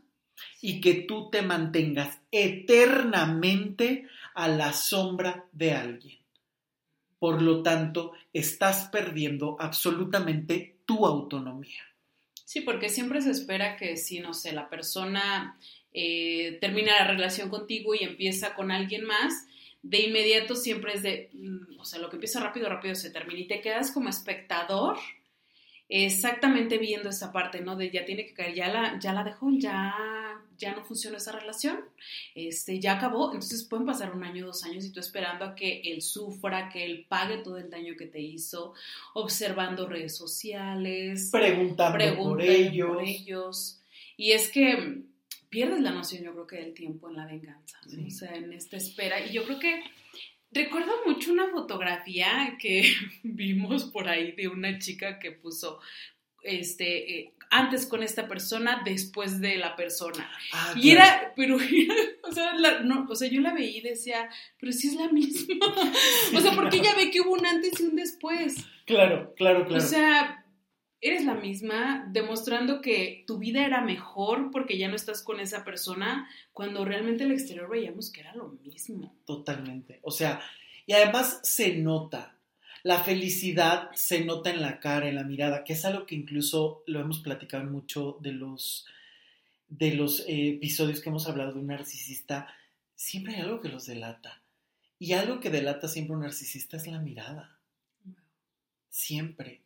y 0.61 0.79
que 0.79 0.93
tú 0.93 1.29
te 1.31 1.41
mantengas 1.41 2.19
eternamente 2.31 4.07
a 4.35 4.47
la 4.47 4.73
sombra 4.73 5.45
de 5.51 5.71
alguien. 5.73 6.19
Por 7.17 7.41
lo 7.41 7.63
tanto, 7.63 8.13
estás 8.31 8.89
perdiendo 8.91 9.57
absolutamente 9.59 10.77
tu 10.85 11.07
autonomía. 11.07 11.81
Sí, 12.45 12.61
porque 12.61 12.89
siempre 12.89 13.21
se 13.21 13.31
espera 13.31 13.75
que 13.75 13.97
si, 13.97 14.19
no 14.19 14.35
sé, 14.35 14.53
la 14.53 14.69
persona 14.69 15.59
eh, 15.91 16.59
termina 16.61 16.93
la 16.99 17.07
relación 17.07 17.49
contigo 17.49 17.95
y 17.95 18.03
empieza 18.03 18.53
con 18.53 18.71
alguien 18.71 19.03
más, 19.03 19.47
de 19.81 20.01
inmediato 20.01 20.55
siempre 20.55 20.93
es 20.93 21.01
de, 21.01 21.29
mm, 21.33 21.79
o 21.79 21.85
sea, 21.85 21.99
lo 21.99 22.09
que 22.09 22.17
empieza 22.17 22.39
rápido, 22.39 22.69
rápido 22.69 22.93
se 22.93 23.09
termina 23.09 23.39
y 23.39 23.47
te 23.47 23.61
quedas 23.61 23.91
como 23.91 24.09
espectador 24.09 24.97
exactamente 25.89 26.77
viendo 26.77 27.09
esa 27.09 27.31
parte, 27.31 27.61
¿no? 27.61 27.75
De 27.75 27.89
ya 27.89 28.05
tiene 28.05 28.25
que 28.25 28.33
caer, 28.33 28.53
ya 28.53 28.67
la, 28.67 28.99
ya 28.99 29.13
la 29.13 29.23
dejó, 29.23 29.49
ya, 29.51 29.93
ya 30.57 30.75
no 30.75 30.83
funciona 30.83 31.17
esa 31.17 31.31
relación, 31.31 31.79
este, 32.35 32.79
ya 32.79 32.97
acabó, 32.97 33.33
entonces 33.33 33.63
pueden 33.63 33.85
pasar 33.85 34.13
un 34.13 34.23
año, 34.23 34.45
dos 34.45 34.63
años 34.63 34.83
y 34.85 34.91
tú 34.91 34.99
esperando 34.99 35.45
a 35.45 35.55
que 35.55 35.81
él 35.85 36.01
sufra, 36.01 36.69
que 36.69 36.85
él 36.85 37.05
pague 37.07 37.37
todo 37.37 37.57
el 37.57 37.69
daño 37.69 37.95
que 37.95 38.07
te 38.07 38.19
hizo, 38.19 38.73
observando 39.13 39.87
redes 39.87 40.15
sociales, 40.15 41.29
preguntando, 41.31 41.97
por, 42.17 42.41
ellos. 42.41 42.89
por 42.89 43.03
ellos. 43.03 43.81
Y 44.17 44.31
es 44.31 44.49
que 44.51 45.03
pierdes 45.49 45.81
la 45.81 45.91
noción, 45.91 46.23
yo 46.23 46.33
creo 46.33 46.47
que 46.47 46.57
del 46.57 46.73
tiempo 46.73 47.09
en 47.09 47.15
la 47.15 47.25
venganza, 47.25 47.79
¿no? 47.85 48.07
o 48.07 48.09
sea, 48.09 48.35
en 48.35 48.51
esta 48.51 48.75
espera. 48.75 49.25
Y 49.25 49.31
yo 49.31 49.45
creo 49.45 49.59
que 49.59 49.83
Recuerdo 50.51 50.91
mucho 51.05 51.31
una 51.31 51.49
fotografía 51.49 52.57
que 52.59 52.83
vimos 53.23 53.85
por 53.85 54.07
ahí 54.07 54.31
de 54.31 54.47
una 54.47 54.79
chica 54.79 55.19
que 55.19 55.31
puso 55.31 55.79
este 56.43 57.19
eh, 57.19 57.33
antes 57.49 57.85
con 57.85 58.03
esta 58.03 58.27
persona, 58.27 58.81
después 58.83 59.39
de 59.39 59.57
la 59.57 59.75
persona. 59.75 60.29
Ah, 60.53 60.73
y 60.75 60.91
era, 60.91 61.33
pero 61.35 61.55
o, 62.23 62.31
sea, 62.31 62.53
no, 62.83 63.07
o 63.09 63.15
sea, 63.15 63.29
yo 63.29 63.41
la 63.41 63.53
veía 63.53 63.77
y 63.77 63.81
decía, 63.81 64.29
pero 64.59 64.71
si 64.71 64.89
es 64.89 64.95
la 64.95 65.09
misma. 65.09 65.55
o 66.35 66.39
sea, 66.41 66.51
porque 66.53 66.77
ella 66.77 66.93
ve 66.95 67.09
que 67.11 67.21
hubo 67.21 67.33
un 67.33 67.45
antes 67.45 67.79
y 67.79 67.83
un 67.83 67.95
después. 67.95 68.55
Claro, 68.85 69.33
claro, 69.35 69.65
claro. 69.65 69.83
O 69.83 69.85
sea, 69.85 70.45
eres 71.01 71.25
la 71.25 71.35
misma, 71.35 72.07
demostrando 72.11 72.81
que 72.81 73.23
tu 73.27 73.37
vida 73.37 73.65
era 73.65 73.81
mejor 73.81 74.49
porque 74.51 74.77
ya 74.77 74.87
no 74.87 74.95
estás 74.95 75.21
con 75.21 75.39
esa 75.39 75.63
persona, 75.63 76.29
cuando 76.53 76.85
realmente 76.85 77.23
el 77.23 77.31
exterior 77.31 77.69
veíamos 77.69 78.11
que 78.11 78.21
era 78.21 78.33
lo 78.35 78.49
mismo. 78.49 79.15
Totalmente. 79.25 79.99
O 80.01 80.11
sea, 80.11 80.41
y 80.85 80.93
además 80.93 81.39
se 81.43 81.77
nota. 81.77 82.35
La 82.83 83.03
felicidad 83.03 83.89
se 83.93 84.23
nota 84.23 84.49
en 84.49 84.61
la 84.61 84.79
cara, 84.79 85.09
en 85.09 85.15
la 85.15 85.23
mirada, 85.23 85.63
que 85.63 85.73
es 85.73 85.85
algo 85.85 86.05
que 86.05 86.15
incluso 86.15 86.83
lo 86.87 86.99
hemos 86.99 87.19
platicado 87.19 87.65
mucho 87.65 88.17
de 88.21 88.31
los, 88.31 88.85
de 89.67 89.93
los 89.93 90.21
eh, 90.21 90.49
episodios 90.49 91.01
que 91.01 91.09
hemos 91.09 91.27
hablado 91.27 91.53
de 91.53 91.59
un 91.59 91.67
narcisista. 91.67 92.47
Siempre 92.95 93.35
hay 93.35 93.41
algo 93.41 93.61
que 93.61 93.69
los 93.69 93.85
delata. 93.85 94.41
Y 94.99 95.13
algo 95.13 95.39
que 95.39 95.49
delata 95.49 95.87
siempre 95.87 96.15
un 96.15 96.23
narcisista 96.23 96.77
es 96.77 96.87
la 96.87 96.99
mirada. 96.99 97.59
Siempre. 98.89 99.61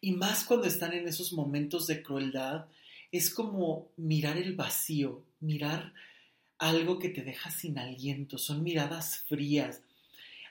Y 0.00 0.12
más 0.12 0.44
cuando 0.44 0.66
están 0.66 0.92
en 0.92 1.08
esos 1.08 1.32
momentos 1.32 1.86
de 1.86 2.02
crueldad, 2.02 2.66
es 3.12 3.30
como 3.30 3.88
mirar 3.96 4.36
el 4.36 4.54
vacío, 4.56 5.22
mirar 5.40 5.92
algo 6.58 6.98
que 6.98 7.08
te 7.08 7.22
deja 7.22 7.50
sin 7.50 7.78
aliento, 7.78 8.38
son 8.38 8.62
miradas 8.62 9.24
frías. 9.28 9.82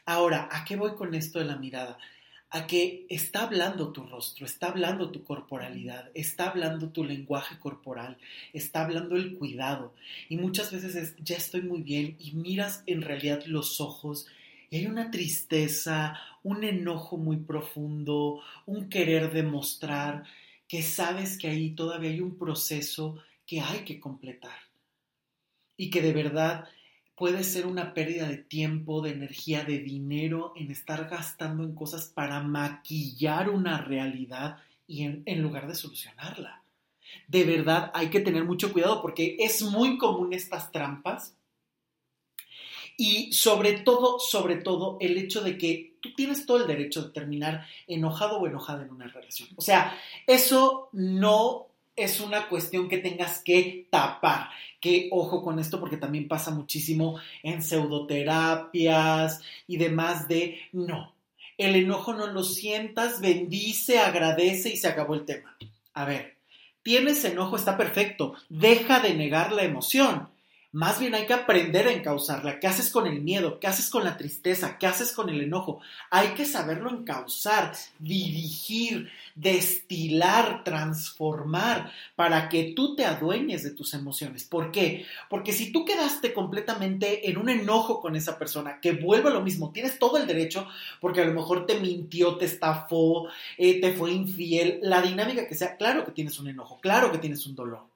Ahora, 0.05 0.49
¿a 0.51 0.63
qué 0.63 0.75
voy 0.75 0.95
con 0.95 1.13
esto 1.13 1.39
de 1.39 1.45
la 1.45 1.57
mirada? 1.57 1.97
A 2.49 2.67
que 2.67 3.05
está 3.09 3.43
hablando 3.43 3.91
tu 3.91 4.05
rostro, 4.05 4.45
está 4.45 4.67
hablando 4.67 5.11
tu 5.11 5.23
corporalidad, 5.23 6.11
está 6.13 6.49
hablando 6.49 6.89
tu 6.89 7.03
lenguaje 7.03 7.57
corporal, 7.59 8.17
está 8.53 8.83
hablando 8.83 9.15
el 9.15 9.33
cuidado. 9.35 9.93
Y 10.29 10.37
muchas 10.37 10.71
veces 10.71 10.95
es, 10.95 11.15
ya 11.17 11.35
estoy 11.35 11.63
muy 11.63 11.81
bien 11.81 12.15
y 12.19 12.33
miras 12.33 12.83
en 12.85 13.01
realidad 13.01 13.43
los 13.45 13.81
ojos 13.81 14.27
y 14.73 14.77
hay 14.77 14.87
una 14.87 15.11
tristeza, 15.11 16.19
un 16.41 16.63
enojo 16.63 17.15
muy 17.15 17.37
profundo, 17.37 18.41
un 18.65 18.89
querer 18.89 19.31
demostrar 19.31 20.23
que 20.67 20.81
sabes 20.81 21.37
que 21.37 21.47
ahí 21.47 21.75
todavía 21.75 22.09
hay 22.09 22.21
un 22.21 22.39
proceso 22.39 23.19
que 23.45 23.61
hay 23.61 23.81
que 23.81 23.99
completar 23.99 24.57
y 25.77 25.91
que 25.91 26.01
de 26.01 26.11
verdad 26.11 26.67
puede 27.15 27.43
ser 27.43 27.67
una 27.67 27.93
pérdida 27.93 28.27
de 28.27 28.37
tiempo, 28.37 29.03
de 29.03 29.11
energía, 29.11 29.63
de 29.63 29.77
dinero 29.77 30.53
en 30.55 30.71
estar 30.71 31.07
gastando 31.07 31.63
en 31.63 31.75
cosas 31.75 32.07
para 32.07 32.41
maquillar 32.41 33.51
una 33.51 33.77
realidad 33.77 34.57
y 34.87 35.03
en, 35.03 35.21
en 35.27 35.43
lugar 35.43 35.67
de 35.67 35.75
solucionarla. 35.75 36.63
De 37.27 37.43
verdad 37.43 37.91
hay 37.93 38.09
que 38.09 38.21
tener 38.21 38.43
mucho 38.43 38.73
cuidado 38.73 39.03
porque 39.03 39.37
es 39.37 39.61
muy 39.61 39.99
común 39.99 40.33
estas 40.33 40.71
trampas 40.71 41.35
y 42.97 43.33
sobre 43.33 43.73
todo, 43.73 44.19
sobre 44.19 44.57
todo, 44.57 44.97
el 45.00 45.17
hecho 45.17 45.41
de 45.41 45.57
que 45.57 45.95
tú 46.00 46.13
tienes 46.13 46.45
todo 46.45 46.57
el 46.62 46.67
derecho 46.67 47.03
de 47.03 47.12
terminar 47.12 47.65
enojado 47.88 48.39
o 48.39 48.47
enojada 48.47 48.83
en 48.83 48.91
una 48.91 49.07
relación. 49.07 49.50
O 49.55 49.62
sea, 49.62 49.97
eso 50.27 50.89
no 50.91 51.67
es 51.95 52.19
una 52.19 52.50
cuestión 52.50 52.89
que 52.89 52.97
tengas 52.97 53.41
que 53.43 53.88
tapar. 53.89 54.50
Que 54.79 55.09
ojo 55.12 55.41
con 55.43 55.59
esto 55.59 55.79
porque 55.79 55.97
también 55.97 56.27
pasa 56.27 56.51
muchísimo 56.51 57.19
en 57.41 57.62
pseudoterapias 57.62 59.41
y 59.67 59.77
demás 59.77 60.27
de 60.27 60.59
no. 60.71 61.13
El 61.57 61.75
enojo 61.75 62.13
no 62.13 62.27
lo 62.27 62.43
sientas, 62.43 63.21
bendice, 63.21 64.00
agradece 64.00 64.69
y 64.69 64.77
se 64.77 64.88
acabó 64.88 65.13
el 65.13 65.25
tema. 65.25 65.55
A 65.93 66.05
ver, 66.05 66.38
tienes 66.81 67.23
enojo, 67.23 67.55
está 67.55 67.77
perfecto. 67.77 68.33
Deja 68.50 69.00
de 69.00 69.13
negar 69.13 69.51
la 69.51 69.63
emoción. 69.63 70.32
Más 70.73 70.99
bien 70.99 71.13
hay 71.13 71.27
que 71.27 71.33
aprender 71.33 71.87
a 71.87 71.91
encauzarla. 71.91 72.59
¿Qué 72.59 72.65
haces 72.65 72.89
con 72.89 73.05
el 73.05 73.21
miedo? 73.21 73.59
¿Qué 73.59 73.67
haces 73.67 73.91
con 73.91 74.03
la 74.03 74.17
tristeza? 74.17 74.79
¿Qué 74.79 74.87
haces 74.87 75.11
con 75.11 75.29
el 75.29 75.39
enojo? 75.39 75.81
Hay 76.09 76.29
que 76.29 76.45
saberlo 76.45 76.89
encauzar, 76.89 77.73
dirigir, 77.99 79.07
destilar, 79.35 80.63
transformar 80.63 81.91
para 82.15 82.49
que 82.49 82.73
tú 82.75 82.95
te 82.95 83.05
adueñes 83.05 83.61
de 83.61 83.69
tus 83.69 83.93
emociones. 83.93 84.45
¿Por 84.45 84.71
qué? 84.71 85.05
Porque 85.29 85.53
si 85.53 85.71
tú 85.71 85.85
quedaste 85.85 86.33
completamente 86.33 87.29
en 87.29 87.37
un 87.37 87.49
enojo 87.49 88.01
con 88.01 88.15
esa 88.15 88.39
persona, 88.39 88.79
que 88.81 88.93
vuelve 88.93 89.29
lo 89.29 89.41
mismo, 89.41 89.71
tienes 89.71 89.99
todo 89.99 90.17
el 90.17 90.25
derecho, 90.25 90.67
porque 90.99 91.21
a 91.21 91.25
lo 91.25 91.35
mejor 91.35 91.67
te 91.67 91.79
mintió, 91.79 92.37
te 92.37 92.45
estafó, 92.45 93.27
eh, 93.59 93.79
te 93.79 93.93
fue 93.93 94.11
infiel, 94.11 94.79
la 94.81 95.03
dinámica 95.03 95.47
que 95.47 95.53
sea, 95.53 95.77
claro 95.77 96.03
que 96.03 96.13
tienes 96.13 96.39
un 96.39 96.47
enojo, 96.47 96.79
claro 96.81 97.11
que 97.11 97.19
tienes 97.19 97.45
un 97.45 97.53
dolor. 97.53 97.92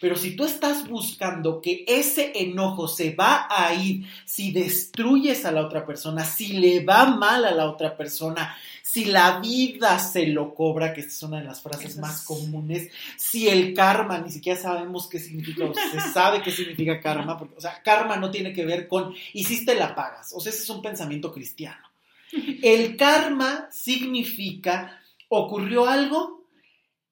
Pero 0.00 0.16
si 0.16 0.36
tú 0.36 0.44
estás 0.44 0.88
buscando 0.88 1.60
que 1.60 1.84
ese 1.86 2.32
enojo 2.34 2.88
se 2.88 3.14
va 3.14 3.46
a 3.50 3.74
ir 3.74 4.06
si 4.24 4.52
destruyes 4.52 5.44
a 5.44 5.52
la 5.52 5.62
otra 5.62 5.86
persona, 5.86 6.24
si 6.24 6.54
le 6.54 6.84
va 6.84 7.06
mal 7.06 7.44
a 7.44 7.52
la 7.52 7.70
otra 7.70 7.96
persona, 7.96 8.56
si 8.82 9.06
la 9.06 9.40
vida 9.40 9.98
se 9.98 10.26
lo 10.26 10.54
cobra, 10.54 10.92
que 10.92 11.00
es 11.00 11.22
una 11.22 11.38
de 11.38 11.44
las 11.44 11.60
frases 11.60 11.96
más 11.98 12.24
comunes, 12.24 12.90
si 13.16 13.48
el 13.48 13.74
karma, 13.74 14.18
ni 14.18 14.30
siquiera 14.30 14.60
sabemos 14.60 15.08
qué 15.08 15.18
significa, 15.18 15.64
o 15.64 15.74
se 15.74 16.00
sabe 16.12 16.42
qué 16.42 16.50
significa 16.50 17.00
karma, 17.00 17.38
porque, 17.38 17.56
o 17.56 17.60
sea, 17.60 17.82
karma 17.82 18.16
no 18.16 18.30
tiene 18.30 18.52
que 18.52 18.64
ver 18.64 18.88
con 18.88 19.14
hiciste 19.32 19.74
la 19.74 19.94
pagas, 19.94 20.32
o 20.34 20.40
sea, 20.40 20.50
ese 20.50 20.62
es 20.62 20.70
un 20.70 20.82
pensamiento 20.82 21.32
cristiano. 21.32 21.84
El 22.62 22.96
karma 22.96 23.68
significa 23.70 25.00
ocurrió 25.28 25.86
algo 25.86 26.35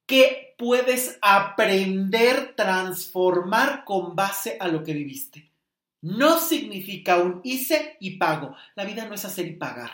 que 0.07 0.55
puedes 0.59 1.19
aprender, 1.23 2.55
transformar 2.57 3.85
con 3.85 4.15
base 4.15 4.57
a 4.61 4.69
lo 4.69 4.83
que 4.83 4.95
viviste. 4.95 5.51
No 6.03 6.39
significa 6.39 7.17
un 7.17 7.41
hice 7.45 7.97
y 8.01 8.19
pago. 8.19 8.55
La 8.75 8.85
vida 8.85 9.07
no 9.07 9.15
es 9.15 9.25
hacer 9.25 9.47
y 9.47 9.53
pagar. 9.53 9.91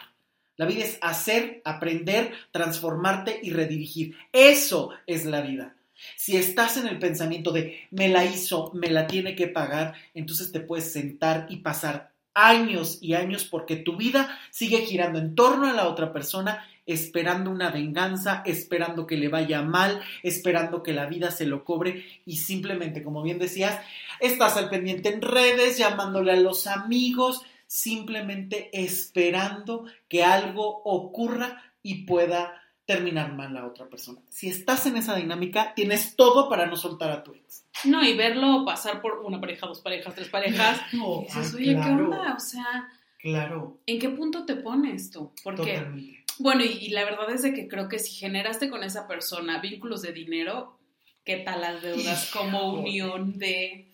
La 0.56 0.66
vida 0.66 0.84
es 0.84 0.98
hacer, 1.00 1.62
aprender, 1.64 2.32
transformarte 2.50 3.40
y 3.42 3.50
redirigir. 3.50 4.16
Eso 4.32 4.90
es 5.06 5.24
la 5.24 5.40
vida. 5.40 5.76
Si 6.16 6.36
estás 6.36 6.76
en 6.76 6.86
el 6.86 6.98
pensamiento 6.98 7.52
de 7.52 7.88
me 7.90 8.08
la 8.08 8.24
hizo, 8.24 8.72
me 8.74 8.90
la 8.90 9.06
tiene 9.06 9.34
que 9.34 9.46
pagar, 9.46 9.94
entonces 10.14 10.50
te 10.50 10.60
puedes 10.60 10.92
sentar 10.92 11.46
y 11.48 11.56
pasar 11.58 12.12
años 12.34 12.98
y 13.00 13.14
años 13.14 13.44
porque 13.44 13.76
tu 13.76 13.96
vida 13.96 14.38
sigue 14.50 14.78
girando 14.78 15.18
en 15.18 15.34
torno 15.34 15.66
a 15.68 15.72
la 15.72 15.88
otra 15.88 16.12
persona 16.12 16.64
esperando 16.92 17.50
una 17.50 17.70
venganza, 17.70 18.42
esperando 18.44 19.06
que 19.06 19.16
le 19.16 19.28
vaya 19.28 19.62
mal, 19.62 20.00
esperando 20.22 20.82
que 20.82 20.92
la 20.92 21.06
vida 21.06 21.30
se 21.30 21.46
lo 21.46 21.64
cobre 21.64 22.04
y 22.26 22.36
simplemente, 22.36 23.02
como 23.02 23.22
bien 23.22 23.38
decías, 23.38 23.80
estás 24.20 24.56
al 24.56 24.70
pendiente 24.70 25.08
en 25.08 25.22
redes, 25.22 25.78
llamándole 25.78 26.32
a 26.32 26.36
los 26.36 26.66
amigos, 26.66 27.42
simplemente 27.66 28.70
esperando 28.72 29.84
que 30.08 30.24
algo 30.24 30.82
ocurra 30.84 31.62
y 31.82 32.04
pueda 32.04 32.60
terminar 32.90 33.32
mal 33.34 33.56
a 33.56 33.66
otra 33.66 33.88
persona. 33.88 34.20
Si 34.28 34.48
estás 34.48 34.84
en 34.86 34.96
esa 34.96 35.14
dinámica, 35.14 35.74
tienes 35.74 36.16
todo 36.16 36.48
para 36.48 36.66
no 36.66 36.74
soltar 36.74 37.12
a 37.12 37.22
tu 37.22 37.32
ex. 37.32 37.64
No, 37.84 38.04
y 38.04 38.16
verlo 38.16 38.64
pasar 38.64 39.00
por 39.00 39.20
una 39.20 39.40
pareja, 39.40 39.68
dos 39.68 39.80
parejas, 39.80 40.12
tres 40.14 40.28
parejas. 40.28 40.80
No, 40.92 41.24
ah, 41.32 41.42
¿qué 41.56 41.76
onda? 41.76 42.34
O 42.34 42.40
sea, 42.40 42.88
claro. 43.20 43.78
¿En 43.86 44.00
qué 44.00 44.08
punto 44.08 44.44
te 44.44 44.56
pones 44.56 45.12
tú? 45.12 45.30
Porque 45.44 46.19
bueno, 46.40 46.64
y, 46.64 46.88
la 46.88 47.04
verdad 47.04 47.30
es 47.30 47.42
de 47.42 47.52
que 47.52 47.68
creo 47.68 47.88
que 47.88 47.98
si 47.98 48.14
generaste 48.16 48.70
con 48.70 48.82
esa 48.82 49.06
persona 49.06 49.60
vínculos 49.60 50.02
de 50.02 50.12
dinero, 50.12 50.78
¿qué 51.24 51.36
tal 51.36 51.60
las 51.60 51.82
deudas 51.82 52.30
como 52.32 52.72
unión 52.72 53.38
de... 53.38 53.86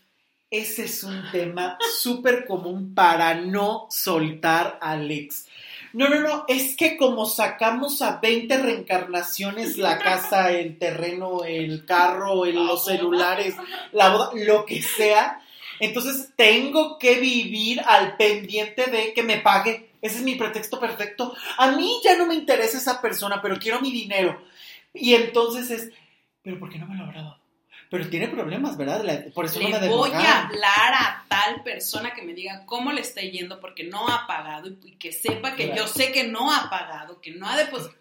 Ese 0.48 0.84
es 0.84 1.02
un 1.02 1.24
tema 1.32 1.76
súper 2.00 2.46
común 2.46 2.94
para 2.94 3.34
no 3.34 3.88
soltar 3.90 4.78
a 4.80 4.92
Alex. 4.92 5.48
No, 5.92 6.08
no, 6.08 6.20
no, 6.20 6.44
es 6.46 6.76
que 6.76 6.96
como 6.96 7.26
sacamos 7.26 8.00
a 8.00 8.20
20 8.20 8.58
reencarnaciones 8.58 9.76
la 9.76 9.98
casa, 9.98 10.52
el 10.52 10.78
terreno, 10.78 11.42
el 11.44 11.84
carro, 11.84 12.44
los 12.44 12.84
celulares, 12.84 13.56
la 13.92 14.10
boda, 14.10 14.30
lo 14.34 14.64
que 14.64 14.82
sea, 14.82 15.40
entonces 15.80 16.30
tengo 16.36 16.98
que 16.98 17.18
vivir 17.18 17.80
al 17.80 18.16
pendiente 18.16 18.86
de 18.86 19.12
que 19.12 19.22
me 19.22 19.38
pague 19.38 19.90
ese 20.06 20.16
es 20.18 20.22
mi 20.22 20.34
pretexto 20.36 20.78
perfecto. 20.80 21.34
A 21.58 21.72
mí 21.72 22.00
ya 22.04 22.16
no 22.16 22.26
me 22.26 22.34
interesa 22.34 22.78
esa 22.78 23.00
persona, 23.00 23.40
pero 23.42 23.58
quiero 23.58 23.80
mi 23.80 23.92
dinero. 23.92 24.42
Y 24.94 25.14
entonces 25.14 25.70
es, 25.70 25.90
pero 26.42 26.58
¿por 26.58 26.70
qué 26.70 26.78
no 26.78 26.86
me 26.86 26.96
lo 26.96 27.04
habrá 27.04 27.22
dado? 27.22 27.38
Pero 27.88 28.08
tiene 28.08 28.26
problemas, 28.28 28.76
¿verdad? 28.76 29.04
La- 29.04 29.24
por 29.32 29.44
eso 29.44 29.60
no 29.60 29.68
me 29.68 29.80
Le 29.80 29.88
voy 29.88 30.10
a 30.10 30.46
hablar 30.46 30.94
a 30.94 31.24
tal 31.28 31.62
persona 31.62 32.12
que 32.14 32.22
me 32.22 32.34
diga 32.34 32.64
cómo 32.66 32.90
le 32.92 33.00
está 33.00 33.20
yendo 33.20 33.60
porque 33.60 33.84
no 33.84 34.08
ha 34.08 34.26
pagado 34.26 34.68
y, 34.68 34.78
y 34.84 34.92
que 34.96 35.12
sepa 35.12 35.54
que 35.54 35.66
Claro. 35.66 35.82
yo 35.82 35.88
sé 35.88 36.10
que 36.10 36.24
no 36.24 36.52
ha 36.52 36.68
pagado, 36.68 37.20
que 37.20 37.30
no 37.32 37.48
ha 37.48 37.56
depositado. 37.56 37.96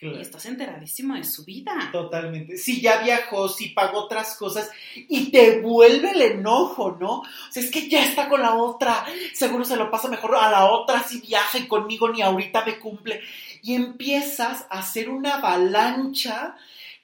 Claro. 0.00 0.16
Y 0.16 0.22
estás 0.22 0.46
enteradísimo 0.46 1.14
de 1.14 1.24
su 1.24 1.44
vida. 1.44 1.90
Totalmente. 1.92 2.56
Si 2.56 2.80
ya 2.80 3.02
viajó, 3.02 3.50
si 3.50 3.68
pagó 3.68 4.04
otras 4.04 4.34
cosas 4.34 4.70
y 4.94 5.30
te 5.30 5.60
vuelve 5.60 6.12
el 6.12 6.22
enojo, 6.22 6.96
¿no? 6.98 7.18
O 7.18 7.26
sea, 7.50 7.62
es 7.62 7.70
que 7.70 7.86
ya 7.86 8.02
está 8.02 8.26
con 8.30 8.40
la 8.40 8.54
otra. 8.54 9.04
Seguro 9.34 9.62
se 9.66 9.76
lo 9.76 9.90
pasa 9.90 10.08
mejor 10.08 10.36
a 10.36 10.50
la 10.50 10.70
otra 10.70 11.02
si 11.02 11.20
viaja 11.20 11.58
y 11.58 11.68
conmigo 11.68 12.08
ni 12.08 12.22
ahorita 12.22 12.64
me 12.64 12.78
cumple. 12.78 13.20
Y 13.62 13.74
empiezas 13.74 14.66
a 14.70 14.78
hacer 14.78 15.10
una 15.10 15.34
avalancha 15.34 16.56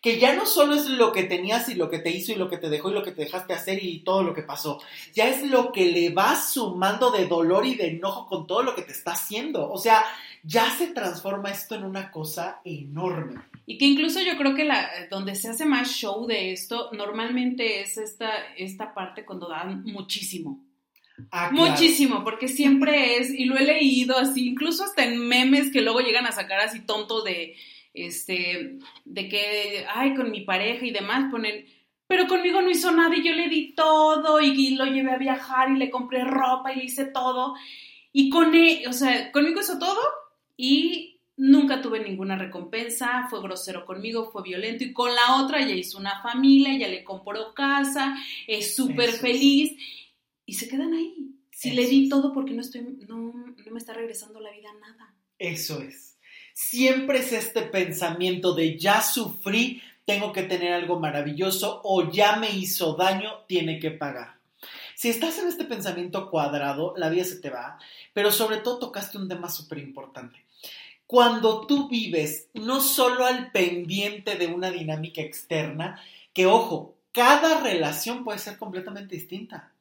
que 0.07 0.21
ya 0.21 0.37
no 0.37 0.47
solo 0.47 0.77
es 0.77 0.89
lo 0.89 1.11
que 1.11 1.25
tenías 1.25 1.69
y 1.69 1.75
lo 1.75 1.91
que 1.91 1.99
te 1.99 2.11
hizo 2.11 2.31
y 2.31 2.37
lo 2.37 2.49
que 2.49 2.59
te 2.59 2.69
dejó 2.69 2.91
y 2.91 2.95
lo 2.95 3.03
que 3.03 3.11
te 3.11 3.23
dejaste 3.23 3.55
hacer 3.55 3.83
y 3.83 4.05
todo 4.05 4.23
lo 4.23 4.35
que 4.35 4.43
pasó. 4.43 4.81
Ya 5.13 5.27
es 5.29 5.43
lo 5.43 5.73
que 5.73 5.91
le 5.91 6.11
vas 6.11 6.53
sumando 6.53 7.11
de 7.11 7.27
dolor 7.27 7.67
y 7.67 7.75
de 7.75 7.89
enojo 7.89 8.29
con 8.29 8.47
todo 8.47 8.63
lo 8.63 8.77
que 8.77 8.83
te 8.83 8.93
está 8.93 9.15
haciendo. 9.15 9.69
O 9.69 9.79
sea, 9.79 10.05
ya 10.45 10.71
se 10.71 10.87
transforma 10.87 11.51
esto 11.51 11.75
en 11.75 11.83
una 11.83 12.13
cosa 12.13 12.61
enorme. 12.65 13.41
Y 13.67 13.79
que 13.79 13.85
incluso 13.85 14.21
yo 14.21 14.37
creo 14.37 14.55
que 14.55 14.65
la, 14.65 14.89
donde 15.11 15.35
se 15.35 15.49
hace 15.49 15.67
más 15.67 15.91
show 15.91 16.25
de 16.25 16.53
esto, 16.53 16.91
normalmente 16.93 17.81
es 17.81 17.99
esta, 17.99 18.31
esta 18.57 18.95
parte 18.95 19.25
cuando 19.25 19.49
dan 19.49 19.83
muchísimo. 19.87 20.65
Ah, 21.33 21.51
claro. 21.51 21.73
Muchísimo, 21.73 22.23
porque 22.23 22.47
siempre 22.47 23.17
es, 23.17 23.31
y 23.31 23.47
lo 23.47 23.57
he 23.57 23.65
leído 23.65 24.17
así, 24.19 24.51
incluso 24.51 24.85
hasta 24.85 25.05
en 25.05 25.19
memes 25.19 25.73
que 25.73 25.81
luego 25.81 25.99
llegan 25.99 26.27
a 26.27 26.33
sacar 26.33 26.61
así 26.61 26.79
tontos 26.87 27.25
de, 27.25 27.57
este, 27.97 28.79
de 29.05 29.29
que, 29.29 29.87
ay, 29.93 30.15
con 30.15 30.31
mi 30.31 30.43
pareja 30.43 30.85
y 30.87 30.91
demás, 30.91 31.31
ponen, 31.31 31.67
pero 32.07 32.27
conmigo 32.27 32.61
no 32.63 32.71
hizo 32.71 32.93
nada 32.93 33.17
y 33.17 33.25
yo 33.25 33.33
le 33.33 33.49
di 33.49 33.75
todo 33.75 34.41
y, 34.41 34.49
y 34.49 34.77
lo 34.77 34.85
llevé 34.85 35.13
a 35.13 35.19
viajar 35.19 35.71
y 35.71 35.77
le 35.77 35.91
compré 35.91 36.25
ropa 36.25 36.73
y 36.73 36.77
le 36.77 36.85
hice 36.85 37.07
todo. 37.07 37.55
Y 38.13 38.31
con 38.31 38.55
él, 38.55 38.83
o 38.89 38.93
sea, 38.93 39.33
conmigo 39.33 39.61
hizo 39.61 39.79
todo 39.79 40.01
y 40.57 41.21
nunca 41.37 41.83
tuve 41.83 42.01
ninguna 42.01 42.37
recompensa, 42.37 43.27
fue 43.29 43.43
grosero 43.43 43.85
conmigo, 43.85 44.31
fue 44.31 44.43
violento 44.43 44.85
y 44.85 44.93
con 44.93 45.15
la 45.15 45.43
otra 45.43 45.61
ya 45.61 45.75
hizo 45.75 45.99
una 45.99 46.23
familia, 46.23 46.77
ya 46.79 46.89
le 46.89 47.05
compró 47.05 47.53
casa, 47.55 48.17
es 48.47 48.75
súper 48.75 49.11
es. 49.11 49.21
feliz 49.21 49.73
y 50.47 50.55
se 50.55 50.69
quedan 50.69 50.95
ahí. 50.95 51.33
Si 51.51 51.73
le 51.73 51.87
di 51.87 52.09
todo 52.09 52.33
porque 52.33 52.53
no 52.53 52.61
estoy, 52.61 52.83
no, 53.09 53.33
no 53.33 53.73
me 53.73 53.79
está 53.79 53.95
regresando 53.95 54.41
la 54.41 54.51
vida 54.51 54.69
nada. 54.81 55.15
Eso 55.39 55.81
es. 55.81 56.16
Siempre 56.59 57.19
es 57.19 57.35
este 57.35 57.61
pensamiento 57.61 58.55
de 58.55 58.79
ya 58.79 59.03
sufrí, 59.03 59.83
tengo 60.07 60.33
que 60.33 60.43
tener 60.43 60.73
algo 60.73 60.99
maravilloso 60.99 61.83
o 61.85 62.11
ya 62.11 62.37
me 62.37 62.51
hizo 62.51 62.95
daño, 62.95 63.45
tiene 63.47 63.79
que 63.79 63.91
pagar. 63.91 64.37
Si 64.95 65.11
estás 65.11 65.39
en 65.39 65.49
este 65.49 65.65
pensamiento 65.65 66.31
cuadrado, 66.31 66.95
la 66.97 67.11
vida 67.11 67.25
se 67.25 67.41
te 67.41 67.51
va, 67.51 67.79
pero 68.15 68.33
sobre 68.33 68.57
todo 68.57 68.79
tocaste 68.79 69.19
un 69.19 69.29
tema 69.29 69.51
súper 69.51 69.81
importante. 69.81 70.47
Cuando 71.07 71.67
tú 71.67 71.91
vives 71.91 72.49
no 72.55 72.81
solo 72.81 73.27
al 73.27 73.53
pendiente 73.53 74.37
de 74.37 74.47
una 74.47 74.71
dinámica 74.71 75.21
externa, 75.21 76.03
que 76.33 76.47
ojo, 76.47 76.97
cada 77.13 77.61
relación 77.61 78.25
puede 78.25 78.39
ser 78.39 78.57
completamente 78.57 79.15
distinta. 79.15 79.75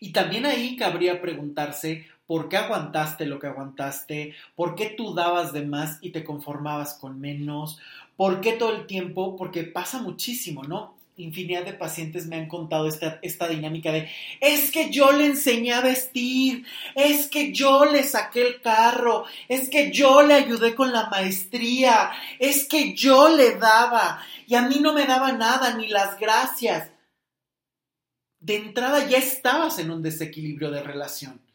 Y 0.00 0.10
también 0.10 0.44
ahí 0.44 0.74
cabría 0.74 1.22
preguntarse 1.22 2.08
por 2.30 2.48
qué 2.48 2.58
aguantaste 2.58 3.26
lo 3.26 3.40
que 3.40 3.48
aguantaste, 3.48 4.36
por 4.54 4.76
qué 4.76 4.94
tú 4.96 5.14
dabas 5.14 5.52
de 5.52 5.62
más 5.62 5.98
y 6.00 6.10
te 6.10 6.22
conformabas 6.22 6.94
con 6.94 7.18
menos, 7.18 7.80
por 8.16 8.40
qué 8.40 8.52
todo 8.52 8.72
el 8.72 8.86
tiempo, 8.86 9.36
porque 9.36 9.64
pasa 9.64 10.00
muchísimo, 10.00 10.62
¿no? 10.62 10.94
Infinidad 11.16 11.64
de 11.64 11.72
pacientes 11.72 12.28
me 12.28 12.36
han 12.36 12.46
contado 12.46 12.86
esta, 12.86 13.18
esta 13.22 13.48
dinámica 13.48 13.90
de, 13.90 14.08
es 14.40 14.70
que 14.70 14.92
yo 14.92 15.10
le 15.10 15.26
enseñé 15.26 15.72
a 15.72 15.80
vestir, 15.80 16.64
es 16.94 17.26
que 17.26 17.50
yo 17.50 17.84
le 17.84 18.04
saqué 18.04 18.46
el 18.46 18.60
carro, 18.60 19.24
es 19.48 19.68
que 19.68 19.90
yo 19.90 20.22
le 20.22 20.34
ayudé 20.34 20.76
con 20.76 20.92
la 20.92 21.10
maestría, 21.10 22.12
es 22.38 22.68
que 22.68 22.94
yo 22.94 23.28
le 23.36 23.56
daba 23.56 24.24
y 24.46 24.54
a 24.54 24.62
mí 24.62 24.76
no 24.80 24.92
me 24.92 25.04
daba 25.04 25.32
nada, 25.32 25.76
ni 25.76 25.88
las 25.88 26.16
gracias 26.16 26.92
de 28.38 28.54
entrada 28.54 29.08
ya 29.08 29.18
estabas 29.18 29.80
en 29.80 29.90
un 29.90 30.00
desequilibrio 30.00 30.70
de 30.70 30.84
relación. 30.84 31.49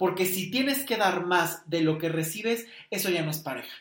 Porque 0.00 0.24
si 0.24 0.50
tienes 0.50 0.84
que 0.86 0.96
dar 0.96 1.26
más 1.26 1.68
de 1.68 1.82
lo 1.82 1.98
que 1.98 2.08
recibes, 2.08 2.66
eso 2.88 3.10
ya 3.10 3.22
no 3.22 3.30
es 3.30 3.40
pareja. 3.40 3.76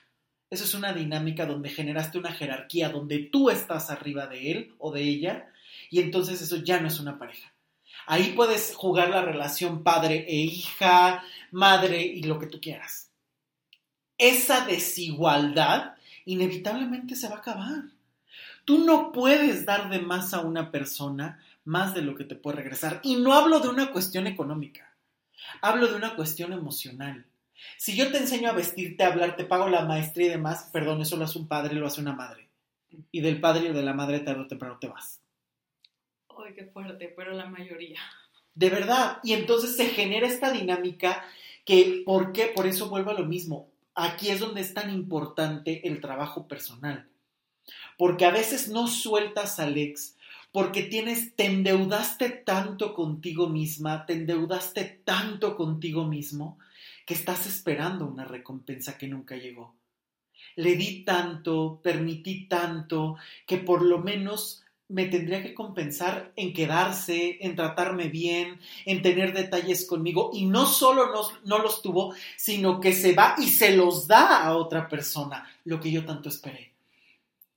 Eso 0.49 0.65
es 0.65 0.73
una 0.73 0.91
dinámica 0.91 1.45
donde 1.45 1.69
generaste 1.69 2.17
una 2.17 2.33
jerarquía, 2.33 2.89
donde 2.89 3.19
tú 3.19 3.49
estás 3.49 3.89
arriba 3.89 4.27
de 4.27 4.51
él 4.51 4.75
o 4.79 4.91
de 4.91 5.01
ella, 5.01 5.49
y 5.89 6.01
entonces 6.01 6.41
eso 6.41 6.57
ya 6.57 6.81
no 6.81 6.89
es 6.89 6.99
una 6.99 7.17
pareja. 7.17 7.53
Ahí 8.05 8.33
puedes 8.35 8.75
jugar 8.75 9.11
la 9.11 9.21
relación 9.21 9.81
padre 9.81 10.25
e 10.27 10.35
hija, 10.35 11.23
madre 11.51 12.01
y 12.01 12.23
lo 12.23 12.37
que 12.37 12.47
tú 12.47 12.59
quieras. 12.59 13.11
Esa 14.17 14.65
desigualdad 14.65 15.93
inevitablemente 16.25 17.15
se 17.15 17.29
va 17.29 17.35
a 17.35 17.39
acabar. 17.39 17.83
Tú 18.65 18.79
no 18.79 19.13
puedes 19.13 19.65
dar 19.65 19.89
de 19.89 19.99
más 19.99 20.33
a 20.33 20.41
una 20.41 20.69
persona 20.69 21.41
más 21.63 21.93
de 21.93 22.01
lo 22.01 22.13
que 22.15 22.25
te 22.25 22.35
puede 22.35 22.57
regresar. 22.57 22.99
Y 23.03 23.15
no 23.15 23.31
hablo 23.35 23.61
de 23.61 23.69
una 23.69 23.93
cuestión 23.93 24.27
económica, 24.27 24.88
hablo 25.61 25.87
de 25.87 25.95
una 25.95 26.15
cuestión 26.15 26.53
emocional. 26.53 27.25
Si 27.77 27.95
yo 27.95 28.11
te 28.11 28.17
enseño 28.17 28.49
a 28.49 28.53
vestirte, 28.53 29.03
a 29.03 29.07
hablar, 29.07 29.35
te 29.35 29.45
pago 29.45 29.67
la 29.69 29.85
maestría 29.85 30.27
y 30.27 30.31
demás, 30.31 30.69
perdón, 30.71 31.01
eso 31.01 31.17
lo 31.17 31.25
hace 31.25 31.37
un 31.37 31.47
padre, 31.47 31.75
lo 31.75 31.87
hace 31.87 32.01
una 32.01 32.13
madre. 32.13 32.47
Y 33.11 33.21
del 33.21 33.39
padre 33.39 33.69
y 33.69 33.73
de 33.73 33.83
la 33.83 33.93
madre 33.93 34.19
tarde 34.19 34.41
o 34.41 34.47
temprano 34.47 34.77
te 34.79 34.87
vas. 34.87 35.21
Ay, 36.29 36.53
qué 36.53 36.65
fuerte, 36.65 37.13
pero 37.15 37.33
la 37.33 37.45
mayoría. 37.45 37.99
De 38.55 38.69
verdad. 38.69 39.19
Y 39.23 39.33
entonces 39.33 39.75
se 39.75 39.87
genera 39.87 40.27
esta 40.27 40.51
dinámica 40.51 41.23
que, 41.65 42.03
¿por 42.05 42.31
qué? 42.31 42.51
Por 42.55 42.65
eso 42.65 42.89
vuelvo 42.89 43.11
a 43.11 43.19
lo 43.19 43.25
mismo. 43.25 43.69
Aquí 43.93 44.29
es 44.29 44.39
donde 44.39 44.61
es 44.61 44.73
tan 44.73 44.89
importante 44.89 45.87
el 45.87 46.01
trabajo 46.01 46.47
personal. 46.47 47.07
Porque 47.97 48.25
a 48.25 48.31
veces 48.31 48.69
no 48.69 48.87
sueltas 48.87 49.59
al 49.59 49.77
ex 49.77 50.15
porque 50.51 50.83
tienes, 50.83 51.35
te 51.35 51.45
endeudaste 51.45 52.29
tanto 52.29 52.93
contigo 52.93 53.47
misma, 53.47 54.05
te 54.05 54.13
endeudaste 54.13 55.01
tanto 55.03 55.55
contigo 55.55 56.05
mismo, 56.05 56.57
que 57.05 57.13
estás 57.13 57.45
esperando 57.45 58.05
una 58.05 58.25
recompensa 58.25 58.97
que 58.97 59.07
nunca 59.07 59.35
llegó. 59.35 59.75
Le 60.55 60.75
di 60.75 61.03
tanto, 61.03 61.79
permití 61.83 62.47
tanto, 62.47 63.17
que 63.45 63.57
por 63.57 63.81
lo 63.81 63.99
menos 63.99 64.63
me 64.89 65.05
tendría 65.05 65.43
que 65.43 65.53
compensar 65.53 66.33
en 66.35 66.51
quedarse, 66.51 67.37
en 67.41 67.55
tratarme 67.55 68.07
bien, 68.07 68.59
en 68.85 69.01
tener 69.01 69.33
detalles 69.33 69.85
conmigo. 69.85 70.31
Y 70.33 70.45
no 70.45 70.65
solo 70.65 71.11
no, 71.13 71.21
no, 71.45 71.59
los 71.59 71.81
tuvo, 71.81 72.13
sino 72.37 72.79
que 72.79 72.93
se 72.93 73.13
va 73.13 73.35
y 73.37 73.47
se 73.47 73.75
los 73.75 74.07
da 74.07 74.43
a 74.43 74.57
otra 74.57 74.89
persona, 74.89 75.47
lo 75.63 75.79
que 75.79 75.91
yo 75.91 76.05
tanto 76.05 76.29
esperé. 76.29 76.71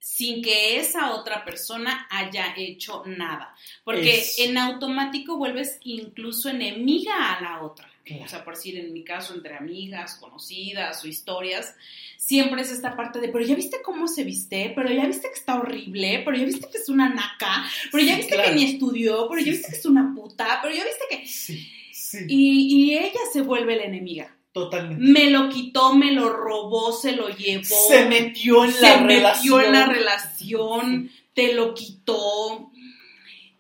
Sin 0.05 0.43
que 0.43 0.79
esa 0.79 1.15
otra 1.15 1.45
persona 1.45 2.09
haya 2.11 2.55
hecho 2.57 3.05
nada. 3.07 3.55
Porque 3.85 4.19
Es- 4.19 4.39
en 4.41 4.59
automático 4.59 5.37
vuelves 5.37 5.79
incluso 5.85 6.49
enemiga 6.49 7.35
a 7.35 7.41
la 7.41 7.63
otra. 7.63 7.89
Claro. 8.05 8.25
O 8.25 8.29
sea, 8.29 8.43
por 8.43 8.57
decir, 8.57 8.77
en 8.77 8.93
mi 8.93 9.05
caso, 9.05 9.33
entre 9.33 9.57
amigas, 9.57 10.17
conocidas 10.17 11.05
o 11.05 11.07
historias, 11.07 11.77
siempre 12.17 12.63
es 12.63 12.73
esta 12.73 12.97
parte 12.97 13.21
de, 13.21 13.29
pero 13.29 13.45
ya 13.47 13.55
viste 13.55 13.81
cómo 13.81 14.09
se 14.09 14.25
viste, 14.25 14.73
pero 14.75 14.91
ya 14.91 15.07
viste 15.07 15.29
que 15.29 15.39
está 15.39 15.55
horrible, 15.61 16.21
pero 16.25 16.37
ya 16.37 16.45
viste 16.45 16.69
que 16.69 16.79
es 16.79 16.89
una 16.89 17.09
naca, 17.09 17.65
pero 17.93 18.03
ya 18.03 18.17
viste 18.17 18.35
claro. 18.35 18.51
que 18.51 18.57
ni 18.57 18.65
estudió, 18.65 19.29
pero 19.29 19.41
ya 19.41 19.53
viste 19.53 19.71
que 19.71 19.77
es 19.79 19.87
una 19.87 20.13
puta, 20.17 20.59
pero 20.61 20.75
ya 20.75 20.83
viste 20.85 21.05
que... 21.09 21.27
Sí, 21.29 21.71
sí. 21.93 22.19
Y, 22.29 22.91
y 22.91 22.99
ella 22.99 23.21
se 23.33 23.41
vuelve 23.43 23.77
la 23.77 23.85
enemiga. 23.85 24.35
Totalmente. 24.53 25.03
Me 25.03 25.31
lo 25.31 25.49
quitó, 25.49 25.95
me 25.95 26.13
lo 26.13 26.29
robó, 26.29 26.93
se 26.93 27.13
lo 27.17 27.29
llevó. 27.29 27.65
Se 27.65 28.05
metió 28.07 28.65
en 28.65 28.73
se 28.73 28.83
la 28.83 29.01
metió 29.01 29.07
relación. 29.59 29.65
en 29.65 29.73
la 29.73 29.87
relación, 29.87 31.11
te 31.35 31.55
lo 31.55 31.73
quitó. 31.75 32.71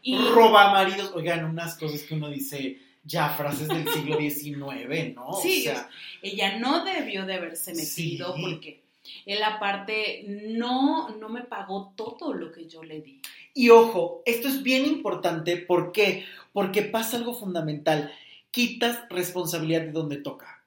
Y 0.02 0.16
Roba 0.18 0.72
maridos. 0.72 1.12
Oigan, 1.14 1.44
unas 1.44 1.76
cosas 1.78 2.02
que 2.02 2.14
uno 2.14 2.28
dice, 2.28 2.78
ya 3.04 3.30
frases 3.30 3.68
del 3.68 3.88
siglo 3.88 4.18
XIX, 4.18 5.14
¿no? 5.14 5.32
Sí, 5.40 5.60
o 5.60 5.62
sea, 5.72 5.88
ella 6.20 6.58
no 6.58 6.84
debió 6.84 7.24
de 7.24 7.34
haberse 7.34 7.74
metido 7.74 8.34
Sí. 8.34 8.42
porque 8.42 8.82
él 9.26 9.42
aparte 9.42 10.24
no, 10.28 11.08
no 11.16 11.28
me 11.28 11.42
pagó 11.42 11.92
todo 11.96 12.34
lo 12.34 12.52
que 12.52 12.66
yo 12.66 12.82
le 12.82 13.00
di. 13.00 13.20
Y 13.54 13.70
ojo, 13.70 14.22
esto 14.26 14.48
es 14.48 14.62
bien 14.62 14.84
importante. 14.86 15.56
¿Por 15.56 15.92
qué? 15.92 16.24
Porque 16.52 16.82
pasa 16.82 17.16
algo 17.16 17.34
fundamental. 17.34 18.12
Quitas 18.50 19.00
responsabilidad 19.08 19.82
de 19.82 19.92
donde 19.92 20.16
toca. 20.18 20.61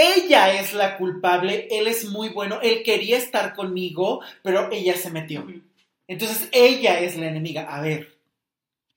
Ella 0.00 0.60
es 0.60 0.74
la 0.74 0.96
culpable, 0.96 1.66
él 1.72 1.88
es 1.88 2.08
muy 2.08 2.28
bueno, 2.28 2.60
él 2.62 2.84
quería 2.84 3.18
estar 3.18 3.56
conmigo, 3.56 4.20
pero 4.42 4.70
ella 4.70 4.96
se 4.96 5.10
metió. 5.10 5.44
Entonces 6.06 6.48
ella 6.52 7.00
es 7.00 7.16
la 7.16 7.26
enemiga. 7.26 7.62
A 7.62 7.80
ver, 7.80 8.16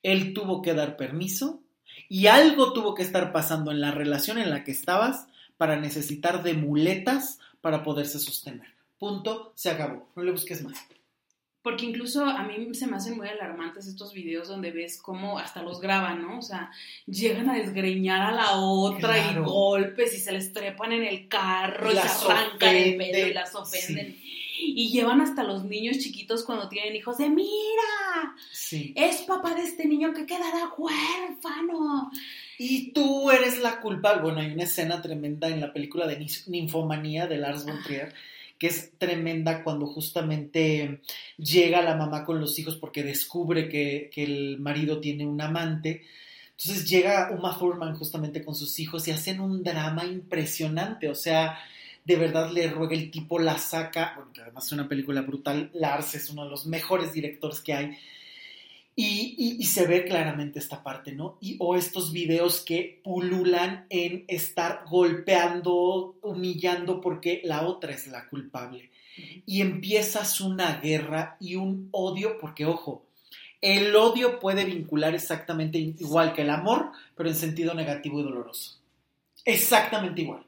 él 0.04 0.36
tuvo 0.36 0.62
que 0.62 0.76
dar 0.76 0.98
permiso 0.98 1.60
y 2.08 2.28
algo 2.28 2.72
tuvo 2.74 2.94
que 2.94 3.02
estar 3.02 3.32
pasando 3.32 3.72
en 3.72 3.82
la 3.82 3.90
relación 3.90 4.38
en 4.38 4.52
la 4.52 4.64
que 4.64 4.70
estabas 4.70 5.26
para 5.58 5.76
necesitar 5.76 6.44
de 6.44 6.54
muletas 6.54 7.40
para 7.62 7.84
poderse 7.84 8.20
sostener. 8.20 8.68
Punto, 9.00 9.54
se 9.56 9.72
acabó. 9.72 10.08
No 10.16 10.22
le 10.22 10.32
busques 10.32 10.64
más. 10.64 10.78
Porque 11.62 11.86
incluso 11.86 12.26
a 12.26 12.44
mí 12.44 12.74
se 12.74 12.88
me 12.88 12.98
hacen 12.98 13.18
muy 13.18 13.28
alarmantes 13.28 13.86
estos 13.86 14.14
videos 14.14 14.48
donde 14.48 14.72
ves 14.72 15.00
cómo 15.00 15.38
hasta 15.38 15.62
los 15.62 15.80
graban, 15.80 16.22
¿no? 16.22 16.40
O 16.40 16.42
sea, 16.42 16.72
llegan 17.06 17.50
a 17.50 17.54
desgreñar 17.54 18.22
a 18.22 18.32
la 18.32 18.52
otra 18.54 19.32
y 19.32 19.38
golpes 19.38 20.16
y 20.16 20.20
se 20.20 20.32
les 20.32 20.54
trepan 20.54 20.92
en 20.92 21.04
el 21.04 21.28
carro 21.28 21.92
y, 21.92 21.96
Las 21.96 22.20
se 22.20 22.32
arrancan 22.32 22.76
el 22.76 22.98
pelo 22.98 23.28
y 23.28 23.34
las 23.34 23.54
ofenden. 23.54 24.18
Y 24.64 24.90
llevan 24.92 25.22
hasta 25.22 25.44
los 25.44 25.64
niños 25.64 25.98
chiquitos 25.98 26.44
cuando 26.44 26.70
tienen 26.70 26.96
hijos 26.96 27.18
de, 27.18 27.30
mira, 27.30 28.36
Sí. 28.52 28.94
es 28.96 29.22
papá 29.22 29.56
de 29.56 29.64
este 29.64 29.86
niño 29.86 30.14
que 30.14 30.26
quedará 30.26 30.72
huérfano. 30.78 32.12
Y 32.58 32.92
tú 32.92 33.32
eres 33.32 33.60
la 33.60 33.80
culpable. 33.82 34.22
Bueno, 34.22 34.40
hay 34.40 34.52
una 34.52 34.64
escena 34.64 35.02
tremenda 35.02 35.48
en 35.48 35.62
la 35.62 35.74
película 35.74 36.06
de 36.06 36.28
Ninfomanía 36.48 37.26
de 37.28 37.38
Lars 37.38 37.66
von 37.66 37.82
Trier, 37.84 38.14
que 38.62 38.68
es 38.68 38.92
tremenda 39.00 39.64
cuando 39.64 39.88
justamente 39.88 41.02
llega 41.36 41.82
la 41.82 41.96
mamá 41.96 42.24
con 42.24 42.40
los 42.40 42.60
hijos 42.60 42.76
porque 42.76 43.02
descubre 43.02 43.68
que, 43.68 44.12
el 44.16 44.60
marido 44.60 45.00
tiene 45.00 45.26
un 45.26 45.42
amante. 45.42 46.04
Entonces 46.52 46.88
llega 46.88 47.32
Uma 47.32 47.58
Thurman 47.58 47.96
justamente 47.96 48.46
con 48.46 48.54
sus 48.54 48.78
hijos 48.80 49.08
y 49.08 49.12
hacen 49.12 49.40
un 49.40 49.64
drama 49.64 50.06
impresionante. 50.06 51.10
O 51.10 51.16
sea, 51.16 51.58
de 52.06 52.16
verdad 52.18 52.52
le 52.52 52.70
ruega 52.70 52.94
el 52.94 53.10
tipo, 53.10 53.40
la 53.40 53.58
saca, 53.58 54.14
bueno, 54.16 54.32
que 54.32 54.42
además 54.42 54.68
es 54.68 54.74
una 54.74 54.88
película 54.88 55.22
brutal. 55.22 55.72
Lars 55.74 56.14
es 56.14 56.30
uno 56.30 56.44
de 56.44 56.52
los 56.52 56.68
mejores 56.68 57.14
directores 57.14 57.62
que 57.62 57.74
hay. 57.74 57.98
Y, 58.96 59.36
y- 59.38 59.58
y 59.62 59.64
se 59.66 59.88
ve 59.88 60.04
claramente 60.06 60.60
esta 60.60 60.84
parte, 60.84 61.14
¿no? 61.14 61.38
Y, 61.42 61.56
o 61.60 61.76
estos 61.76 62.12
videos 62.12 62.62
que 62.62 63.00
pululan 63.04 63.86
en 63.90 64.26
estar 64.28 64.84
golpeando, 64.90 66.16
humillando 66.22 67.00
porque 67.02 67.42
la 67.46 67.66
otra 67.68 67.94
es 67.94 68.08
la 68.08 68.28
culpable. 68.28 68.92
Y 69.46 69.62
empiezas 69.62 70.42
una 70.42 70.78
guerra 70.82 71.38
y 71.40 71.56
un 71.56 71.88
odio, 71.92 72.38
porque 72.40 72.66
ojo, 72.66 73.06
el 73.62 73.96
odio 73.96 74.40
puede 74.40 74.66
vincular 74.66 75.16
exactamente 75.16 75.78
igual 75.78 76.34
que 76.34 76.42
el 76.42 76.50
amor, 76.50 76.92
pero 77.16 77.30
en 77.30 77.36
sentido 77.36 77.74
negativo 77.74 78.20
y 78.20 78.24
doloroso. 78.24 78.80
Exactamente 79.46 80.22
igual. 80.22 80.46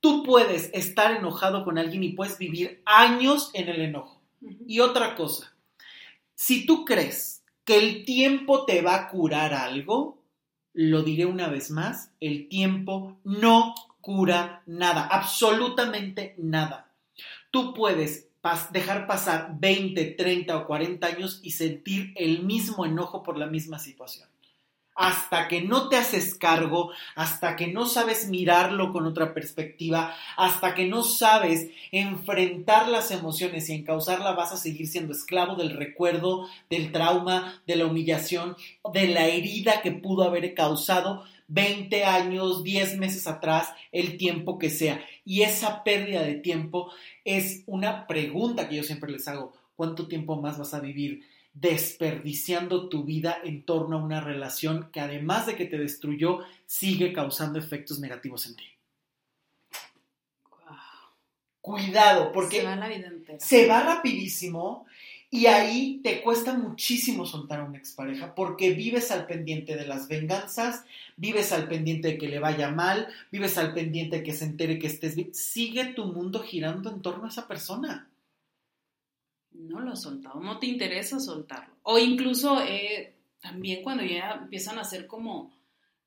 Tú 0.00 0.22
puedes 0.22 0.70
estar 0.74 1.16
enojado 1.16 1.64
con 1.64 1.78
alguien 1.78 2.04
y 2.04 2.10
puedes 2.12 2.38
vivir 2.38 2.82
años 2.84 3.50
en 3.54 3.68
el 3.68 3.80
enojo. 3.80 4.20
Y 4.66 4.80
otra 4.80 5.16
cosa, 5.16 5.52
si 6.34 6.66
tú 6.66 6.84
crees 6.84 7.37
que 7.68 7.76
el 7.76 8.06
tiempo 8.06 8.64
te 8.64 8.80
va 8.80 8.94
a 8.94 9.08
curar 9.10 9.52
algo, 9.52 10.22
lo 10.72 11.02
diré 11.02 11.26
una 11.26 11.48
vez 11.48 11.70
más, 11.70 12.12
el 12.18 12.48
tiempo 12.48 13.18
no 13.24 13.74
cura 14.00 14.62
nada, 14.64 15.06
absolutamente 15.06 16.34
nada. 16.38 16.90
Tú 17.50 17.74
puedes 17.74 18.26
dejar 18.72 19.06
pasar 19.06 19.56
20, 19.60 20.02
30 20.12 20.56
o 20.56 20.66
40 20.66 21.06
años 21.06 21.40
y 21.42 21.50
sentir 21.50 22.14
el 22.16 22.42
mismo 22.42 22.86
enojo 22.86 23.22
por 23.22 23.36
la 23.36 23.44
misma 23.44 23.78
situación. 23.78 24.30
Hasta 25.00 25.46
que 25.46 25.62
no 25.62 25.88
te 25.88 25.94
haces 25.94 26.34
cargo, 26.34 26.90
hasta 27.14 27.54
que 27.54 27.68
no 27.68 27.86
sabes 27.86 28.28
mirarlo 28.28 28.92
con 28.92 29.06
otra 29.06 29.32
perspectiva, 29.32 30.12
hasta 30.36 30.74
que 30.74 30.86
no 30.86 31.04
sabes 31.04 31.70
enfrentar 31.92 32.88
las 32.88 33.12
emociones 33.12 33.68
y 33.68 33.74
encauzarla, 33.74 34.32
vas 34.32 34.50
a 34.50 34.56
seguir 34.56 34.88
siendo 34.88 35.12
esclavo 35.12 35.54
del 35.54 35.76
recuerdo, 35.76 36.48
del 36.68 36.90
trauma, 36.90 37.62
de 37.64 37.76
la 37.76 37.86
humillación, 37.86 38.56
de 38.92 39.06
la 39.06 39.28
herida 39.28 39.82
que 39.82 39.92
pudo 39.92 40.24
haber 40.24 40.52
causado 40.54 41.22
20 41.46 42.04
años, 42.04 42.64
10 42.64 42.98
meses 42.98 43.28
atrás, 43.28 43.72
el 43.92 44.16
tiempo 44.16 44.58
que 44.58 44.68
sea. 44.68 45.00
Y 45.24 45.42
esa 45.42 45.84
pérdida 45.84 46.22
de 46.22 46.34
tiempo 46.34 46.90
es 47.24 47.62
una 47.66 48.08
pregunta 48.08 48.68
que 48.68 48.74
yo 48.74 48.82
siempre 48.82 49.12
les 49.12 49.28
hago. 49.28 49.52
¿Cuánto 49.76 50.08
tiempo 50.08 50.40
más 50.42 50.58
vas 50.58 50.74
a 50.74 50.80
vivir 50.80 51.22
desperdiciando 51.60 52.88
tu 52.88 53.04
vida 53.04 53.38
en 53.42 53.62
torno 53.62 53.98
a 53.98 54.02
una 54.04 54.20
relación 54.20 54.90
que 54.92 55.00
además 55.00 55.46
de 55.46 55.56
que 55.56 55.64
te 55.64 55.78
destruyó, 55.78 56.40
sigue 56.66 57.12
causando 57.12 57.58
efectos 57.58 57.98
negativos 57.98 58.46
en 58.46 58.56
ti? 58.56 58.64
Cuidado, 61.60 62.32
porque 62.32 62.58
Se 62.60 62.64
va 62.64 62.76
la 62.76 62.88
vida 62.88 63.08
entera. 63.08 63.40
se 63.40 63.66
va 63.66 63.82
rapidísimo 63.82 64.86
y 65.30 65.46
ahí 65.46 66.00
te 66.02 66.22
cuesta 66.22 66.54
muchísimo 66.54 67.26
soltar 67.26 67.60
a 67.60 67.64
una 67.64 67.76
expareja 67.76 68.34
porque 68.34 68.70
vives 68.70 69.10
al 69.10 69.26
pendiente 69.26 69.76
de 69.76 69.86
las 69.86 70.08
venganzas, 70.08 70.84
vives 71.16 71.52
al 71.52 71.68
pendiente 71.68 72.08
de 72.08 72.18
que 72.18 72.28
le 72.28 72.38
vaya 72.38 72.70
mal, 72.70 73.08
vives 73.30 73.58
al 73.58 73.74
pendiente 73.74 74.18
de 74.18 74.22
que 74.22 74.32
se 74.32 74.46
entere 74.46 74.78
que 74.78 74.86
estés 74.86 75.16
bien. 75.16 75.34
Sigue 75.34 75.92
tu 75.92 76.06
mundo 76.06 76.40
girando 76.40 76.90
en 76.90 77.02
torno 77.02 77.26
a 77.26 77.28
esa 77.28 77.46
persona. 77.46 78.08
No 79.52 79.80
lo 79.80 79.92
has 79.92 80.02
soltado, 80.02 80.40
no 80.40 80.58
te 80.58 80.66
interesa 80.66 81.20
soltarlo. 81.20 81.74
O 81.82 81.98
incluso 81.98 82.60
eh, 82.62 83.14
también 83.40 83.82
cuando 83.82 84.04
ya 84.04 84.40
empiezan 84.42 84.78
a 84.78 84.82
hacer 84.82 85.06
como, 85.06 85.52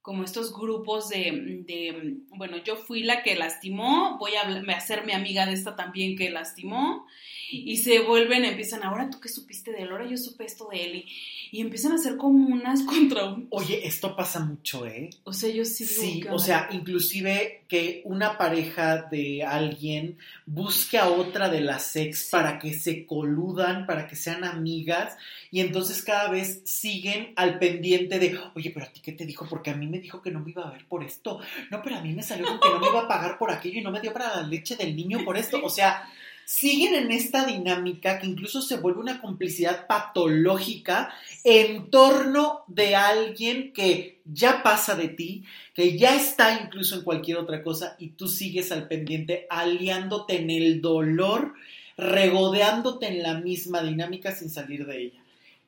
como 0.02 0.24
estos 0.24 0.54
grupos 0.54 1.10
de, 1.10 1.64
de, 1.66 2.16
bueno, 2.36 2.58
yo 2.64 2.76
fui 2.76 3.04
la 3.04 3.22
que 3.22 3.36
lastimó, 3.36 4.18
voy 4.18 4.32
a 4.36 4.76
hacerme 4.76 5.14
amiga 5.14 5.46
de 5.46 5.54
esta 5.54 5.76
también 5.76 6.18
que 6.18 6.30
lastimó, 6.32 7.06
y 7.52 7.78
se 7.78 8.00
vuelven, 8.00 8.46
empiezan, 8.46 8.82
ahora 8.84 9.10
tú 9.10 9.20
qué 9.20 9.28
supiste 9.28 9.72
de 9.72 9.82
él, 9.82 9.92
ahora 9.92 10.08
yo 10.08 10.18
supe 10.18 10.46
esto 10.46 10.70
de 10.72 10.86
él, 10.86 10.96
y, 10.96 11.58
y 11.58 11.62
empiezan 11.62 11.92
a 11.92 11.96
hacer 11.96 12.16
comunas 12.16 12.82
contra 12.86 13.26
un... 13.26 13.48
Oye, 13.50 13.86
esto 13.86 14.16
pasa 14.16 14.40
mucho, 14.40 14.88
¿eh? 14.88 15.10
O 15.26 15.34
sea, 15.34 15.50
yo 15.50 15.66
sí 15.66 15.86
Sí, 15.86 16.22
¿qué 16.22 16.30
o 16.30 16.40
sea, 16.40 16.70
inclusive 16.72 17.66
que 17.68 18.02
una 18.06 18.38
pareja 18.38 19.04
de 19.12 19.44
alguien 19.44 20.18
busque 20.46 20.98
a 20.98 21.10
otra 21.10 21.50
de 21.50 21.62
las 21.62 21.96
ex 21.96 22.22
Sí. 22.22 22.28
para 22.32 22.58
que 22.58 22.74
se 22.74 23.06
coludan, 23.06 23.86
para 23.86 24.08
que 24.08 24.16
sean 24.16 24.46
amigas, 24.46 25.18
y 25.52 25.60
entonces 25.60 26.02
cada 26.04 26.30
vez 26.30 26.62
siguen 26.64 27.34
al 27.36 27.60
pendiente 27.60 28.18
de, 28.20 28.40
oye, 28.56 28.72
pero 28.72 28.86
a 28.86 28.90
ti 28.90 29.02
qué 29.02 29.12
te 29.12 29.26
dijo, 29.26 29.46
porque 29.50 29.72
a 29.72 29.76
mí 29.76 29.88
me 29.92 30.00
dijo 30.00 30.22
que 30.22 30.32
no 30.32 30.40
me 30.40 30.52
iba 30.52 30.68
a 30.68 30.72
ver 30.72 30.86
por 30.88 31.04
esto, 31.04 31.40
no, 31.70 31.82
pero 31.84 31.98
a 31.98 32.02
mí 32.02 32.14
me 32.14 32.24
salió 32.24 32.48
con 32.48 32.60
que 32.60 32.70
no 32.70 32.80
me 32.80 32.88
iba 32.88 33.02
a 33.02 33.08
pagar 33.08 33.38
por 33.38 33.52
aquello 33.52 33.80
y 33.80 33.84
no 33.84 33.92
me 33.92 34.02
dio 34.02 34.14
para 34.14 34.36
la 34.36 34.48
leche 34.48 34.76
del 34.76 34.96
niño 34.96 35.24
por 35.24 35.38
esto, 35.38 35.60
o 35.64 35.70
sea, 35.70 36.08
siguen 36.46 36.96
en 36.96 37.12
esta 37.12 37.46
dinámica 37.46 38.20
que 38.20 38.28
incluso 38.28 38.62
se 38.62 38.78
vuelve 38.78 39.00
una 39.00 39.22
complicidad 39.22 39.88
patológica 39.88 41.14
en 41.46 41.90
torno 41.90 42.64
de 42.68 42.96
alguien 42.96 43.72
que 43.72 44.20
ya 44.26 44.62
pasa 44.62 44.96
de 44.96 45.08
ti, 45.08 45.46
que 45.74 45.98
ya 45.98 46.14
está 46.14 46.62
incluso 46.62 46.96
en 46.96 47.04
cualquier 47.04 47.38
otra 47.38 47.64
cosa 47.64 47.96
y 48.00 48.10
tú 48.10 48.28
sigues 48.28 48.72
al 48.74 48.90
pendiente 48.90 49.48
aliándote 49.50 50.42
en 50.42 50.50
el 50.50 50.82
dolor, 50.82 51.54
regodeándote 51.96 53.08
en 53.08 53.24
la 53.24 53.36
misma 53.36 53.82
dinámica 53.82 54.34
sin 54.34 54.50
salir 54.50 54.86
de 54.86 55.04
ella. 55.04 55.21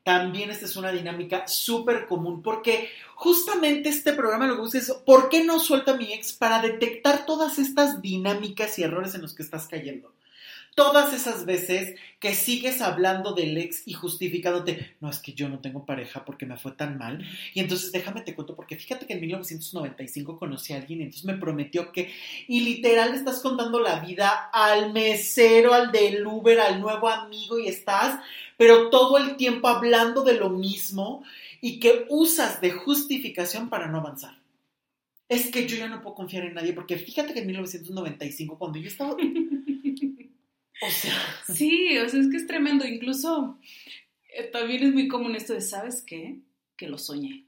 También 0.04 0.50
esta 0.50 0.66
es 0.66 0.76
una 0.76 0.92
dinámica 0.92 1.48
súper 1.48 2.06
común 2.06 2.42
porque 2.42 2.90
justamente 3.14 3.88
este 3.88 4.12
programa 4.12 4.46
lo 4.46 4.54
que 4.54 4.60
busca 4.60 4.78
es 4.78 4.92
¿por 5.04 5.30
qué 5.30 5.42
no 5.44 5.58
suelta 5.58 5.96
mi 5.96 6.12
ex? 6.12 6.34
Para 6.34 6.60
detectar 6.60 7.24
todas 7.24 7.58
estas 7.58 8.02
dinámicas 8.02 8.78
y 8.78 8.82
errores 8.82 9.14
en 9.14 9.22
los 9.22 9.34
que 9.34 9.42
estás 9.42 9.66
cayendo 9.66 10.12
todas 10.74 11.12
esas 11.12 11.46
veces 11.46 11.98
que 12.18 12.34
sigues 12.34 12.80
hablando 12.80 13.32
del 13.32 13.56
ex 13.58 13.86
y 13.86 13.92
justificándote, 13.92 14.96
no 15.00 15.08
es 15.08 15.18
que 15.18 15.32
yo 15.32 15.48
no 15.48 15.60
tengo 15.60 15.86
pareja 15.86 16.24
porque 16.24 16.46
me 16.46 16.56
fue 16.56 16.72
tan 16.72 16.98
mal, 16.98 17.24
y 17.52 17.60
entonces 17.60 17.92
déjame 17.92 18.22
te 18.22 18.34
cuento, 18.34 18.56
porque 18.56 18.76
fíjate 18.76 19.06
que 19.06 19.14
en 19.14 19.20
1995 19.20 20.38
conocí 20.38 20.72
a 20.72 20.76
alguien 20.76 21.00
y 21.00 21.04
entonces 21.04 21.24
me 21.24 21.36
prometió 21.36 21.92
que, 21.92 22.12
y 22.48 22.60
literal 22.60 23.12
le 23.12 23.18
estás 23.18 23.40
contando 23.40 23.78
la 23.78 24.00
vida 24.00 24.50
al 24.52 24.92
mesero, 24.92 25.74
al 25.74 25.92
del 25.92 26.26
Uber, 26.26 26.60
al 26.60 26.80
nuevo 26.80 27.08
amigo 27.08 27.58
y 27.58 27.68
estás, 27.68 28.20
pero 28.56 28.90
todo 28.90 29.18
el 29.18 29.36
tiempo 29.36 29.68
hablando 29.68 30.22
de 30.22 30.34
lo 30.34 30.50
mismo 30.50 31.24
y 31.60 31.78
que 31.78 32.06
usas 32.08 32.60
de 32.60 32.72
justificación 32.72 33.68
para 33.68 33.86
no 33.88 33.98
avanzar. 33.98 34.38
Es 35.28 35.50
que 35.50 35.66
yo 35.66 35.76
ya 35.76 35.88
no 35.88 36.02
puedo 36.02 36.14
confiar 36.14 36.44
en 36.44 36.54
nadie, 36.54 36.74
porque 36.74 36.98
fíjate 36.98 37.32
que 37.32 37.40
en 37.40 37.46
1995, 37.46 38.58
cuando 38.58 38.78
yo 38.78 38.88
estaba... 38.88 39.16
O 40.86 40.90
sea, 40.90 41.14
Sí, 41.54 41.96
o 41.98 42.08
sea, 42.08 42.20
es 42.20 42.28
que 42.30 42.36
es 42.36 42.46
tremendo. 42.46 42.86
Incluso 42.86 43.58
eh, 44.36 44.44
también 44.52 44.82
es 44.84 44.92
muy 44.92 45.08
común 45.08 45.34
esto 45.36 45.52
de, 45.54 45.60
¿sabes 45.60 46.02
qué? 46.02 46.40
Que 46.76 46.88
lo 46.88 46.98
soñé. 46.98 47.46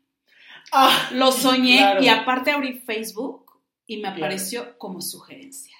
ah, 0.72 1.10
Lo 1.12 1.32
soñé 1.32 1.78
Claro. 1.78 2.02
y 2.02 2.08
aparte 2.08 2.50
abrí 2.50 2.74
Facebook 2.80 3.60
y 3.86 3.96
me 3.96 4.02
Claro. 4.02 4.16
apareció 4.16 4.78
como 4.78 5.00
sugerencia. 5.00 5.76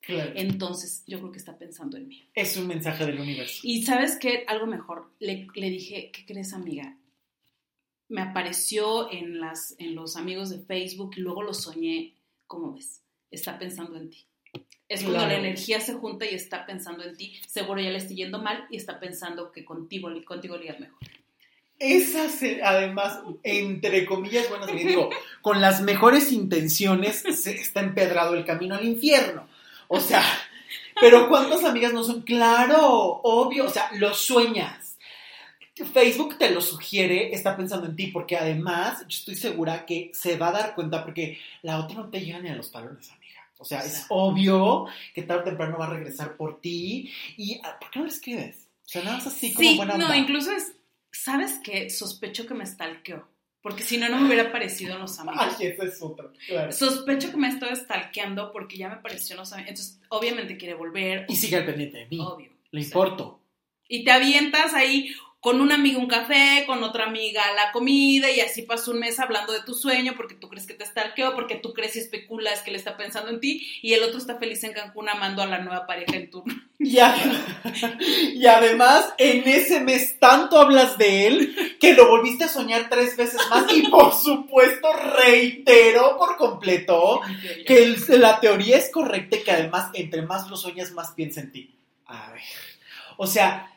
claro. 0.00 0.32
Entonces, 0.36 1.02
yo 1.06 1.18
creo 1.18 1.32
que 1.32 1.38
está 1.38 1.58
pensando 1.58 1.96
en 1.98 2.08
mí. 2.08 2.30
Es 2.34 2.56
un 2.56 2.66
mensaje 2.66 3.04
del 3.06 3.20
universo. 3.20 3.60
Y 3.62 3.82
sabes 3.82 4.16
qué, 4.18 4.44
algo 4.48 4.66
mejor, 4.66 5.12
le, 5.18 5.46
le 5.54 5.70
dije, 5.70 6.10
¿qué 6.12 6.24
crees 6.26 6.52
amiga? 6.54 6.96
Me 8.08 8.22
apareció 8.22 9.12
en, 9.12 9.38
las, 9.38 9.74
en 9.78 9.94
los 9.94 10.16
amigos 10.16 10.48
de 10.48 10.60
Facebook 10.60 11.12
y 11.16 11.20
luego 11.20 11.42
lo 11.42 11.52
soñé, 11.52 12.14
¿cómo 12.46 12.72
ves? 12.72 13.02
Está 13.30 13.58
pensando 13.58 13.96
en 13.98 14.08
ti. 14.08 14.24
Es 14.88 15.00
cuando 15.02 15.18
Claro. 15.18 15.32
la 15.32 15.38
energía 15.38 15.80
se 15.80 15.94
junta 15.94 16.24
y 16.24 16.34
está 16.34 16.64
pensando 16.64 17.04
en 17.04 17.16
ti. 17.16 17.38
Seguro 17.46 17.80
ya 17.80 17.90
le 17.90 17.98
estoy 17.98 18.16
yendo 18.16 18.38
mal 18.40 18.66
y 18.70 18.76
está 18.76 18.98
pensando 18.98 19.52
que 19.52 19.64
contigo, 19.64 20.08
contigo 20.24 20.56
le 20.56 20.72
mejor. 20.78 20.98
Esas, 21.78 22.32
se- 22.32 22.62
además, 22.62 23.20
entre 23.44 24.04
comillas, 24.06 24.48
buenas, 24.48 24.72
bien 24.72 24.88
digo, 24.88 25.10
con 25.42 25.60
las 25.60 25.80
mejores 25.80 26.32
intenciones 26.32 27.22
se 27.36 27.52
está 27.52 27.80
empedrado 27.80 28.34
el 28.34 28.44
camino 28.44 28.74
al 28.74 28.84
infierno. 28.86 29.46
O 29.88 30.00
sea, 30.00 30.22
Pero 31.00 31.28
¿cuántas 31.28 31.62
amigas 31.62 31.92
no 31.92 32.02
son? 32.02 32.22
Claro, 32.22 32.80
obvio, 33.22 33.66
o 33.66 33.70
sea, 33.70 33.88
lo 33.94 34.12
sueñas. 34.14 34.98
Facebook 35.92 36.36
te 36.38 36.50
lo 36.50 36.60
sugiere, 36.60 37.32
está 37.32 37.56
pensando 37.56 37.86
en 37.86 37.94
ti, 37.94 38.08
porque 38.08 38.36
además 38.36 39.02
yo 39.02 39.16
estoy 39.16 39.36
segura 39.36 39.86
que 39.86 40.10
se 40.12 40.36
va 40.36 40.48
a 40.48 40.52
dar 40.52 40.74
cuenta 40.74 41.04
porque 41.04 41.38
la 41.62 41.78
otra 41.78 41.98
no 41.98 42.08
te 42.10 42.20
llega 42.20 42.40
ni 42.40 42.48
a 42.48 42.56
los 42.56 42.72
talones. 42.72 43.10
O 43.58 43.64
sea, 43.64 43.80
es 43.84 44.06
obvio 44.08 44.86
que 45.14 45.22
tarde 45.22 45.42
o 45.42 45.44
temprano 45.44 45.78
va 45.78 45.86
a 45.86 45.90
regresar 45.90 46.36
por 46.36 46.60
ti. 46.60 47.10
¿Y 47.36 47.60
ah, 47.64 47.76
por 47.80 47.90
qué 47.90 47.98
no 47.98 48.04
le 48.06 48.10
escribes? 48.12 48.68
O 48.84 48.88
sea, 48.88 49.02
nada 49.02 49.16
más 49.18 49.26
así 49.26 49.52
como 49.52 49.68
Sí, 49.68 49.76
buena 49.76 49.96
no, 49.98 50.04
onda. 50.06 50.16
incluso 50.16 50.52
es, 50.52 50.72
¿sabes 51.12 51.58
qué? 51.62 51.90
Sospecho 51.90 52.46
que 52.46 52.54
me 52.54 52.64
stalkeó. 52.66 53.28
Porque 53.60 53.82
si 53.82 53.98
no, 53.98 54.08
no 54.08 54.18
me 54.20 54.28
hubiera 54.28 54.52
parecido 54.52 54.94
en 54.94 55.00
los 55.00 55.18
amigos. 55.20 55.56
Ay, 55.58 55.66
ese 55.66 55.86
es 55.86 56.00
otro, 56.00 56.32
claro. 56.46 56.70
Sospecho 56.72 57.30
que 57.30 57.36
me 57.36 57.48
estaba 57.48 57.74
stalkeando 57.74 58.52
porque 58.52 58.76
ya 58.78 58.88
me 58.88 58.96
pareció 58.96 59.34
en 59.34 59.40
los 59.40 59.52
amigos. 59.52 59.70
Entonces, 59.70 60.00
obviamente 60.08 60.56
quiere 60.56 60.74
volver. 60.74 61.26
Y 61.28 61.36
sigue 61.36 61.56
al 61.56 61.66
pendiente 61.66 61.98
de 61.98 62.06
mí. 62.06 62.18
Obvio. 62.20 62.50
Le 62.70 62.80
O 62.80 62.82
sea, 62.82 62.88
importo. 62.88 63.40
Y 63.88 64.04
te 64.04 64.12
avientas 64.12 64.74
ahí 64.74 65.12
con 65.40 65.60
una 65.60 65.76
amiga 65.76 65.98
un 65.98 66.08
café, 66.08 66.64
con 66.66 66.82
otra 66.82 67.04
amiga 67.04 67.42
la 67.54 67.70
comida, 67.70 68.28
y 68.30 68.40
así 68.40 68.62
pasó 68.62 68.90
un 68.90 68.98
mes 68.98 69.20
hablando 69.20 69.52
de 69.52 69.62
tu 69.62 69.72
sueño 69.74 70.14
porque 70.16 70.34
tú 70.34 70.48
crees 70.48 70.66
que 70.66 70.74
te 70.74 70.84
stalkeó, 70.84 71.34
porque 71.34 71.54
tú 71.54 71.72
crees 71.72 71.94
y 71.94 72.00
especulas 72.00 72.62
que 72.62 72.70
él 72.70 72.76
está 72.76 72.96
pensando 72.96 73.30
en 73.30 73.38
ti, 73.38 73.64
y 73.80 73.92
el 73.94 74.02
otro 74.02 74.18
está 74.18 74.36
feliz 74.38 74.64
en 74.64 74.72
Cancún 74.72 75.08
amando 75.08 75.40
a 75.42 75.46
la 75.46 75.58
nueva 75.60 75.86
pareja 75.86 76.16
en 76.16 76.28
turno. 76.30 76.54
Y, 76.80 76.98
a- 77.00 77.14
y 78.34 78.46
además, 78.46 79.12
en 79.18 79.46
ese 79.48 79.80
mes 79.80 80.18
tanto 80.18 80.58
hablas 80.60 80.96
de 80.98 81.26
él 81.26 81.76
que 81.80 81.94
lo 81.94 82.08
volviste 82.08 82.44
a 82.44 82.48
soñar 82.48 82.88
tres 82.88 83.16
veces 83.16 83.40
más 83.50 83.64
y 83.72 83.82
por 83.88 84.14
supuesto 84.14 84.88
reiteró 84.92 86.16
por 86.16 86.36
completo 86.36 87.20
que 87.66 87.82
el- 87.82 88.20
la 88.20 88.40
teoría 88.40 88.76
es 88.76 88.90
correcta 88.90 89.36
y 89.36 89.42
que 89.44 89.50
además 89.50 89.90
entre 89.94 90.22
más 90.22 90.48
lo 90.48 90.56
sueñas 90.56 90.92
más 90.92 91.10
piensa 91.12 91.40
en 91.40 91.52
ti. 91.52 91.74
A 92.06 92.30
ver, 92.32 92.42
o 93.16 93.26
sea, 93.26 93.70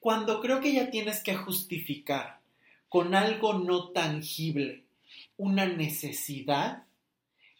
cuando 0.00 0.40
creo 0.40 0.60
que 0.60 0.72
ya 0.72 0.90
tienes 0.90 1.22
que 1.22 1.34
justificar 1.34 2.40
con 2.88 3.14
algo 3.14 3.54
no 3.54 3.90
tangible 3.90 4.84
una 5.36 5.66
necesidad, 5.66 6.84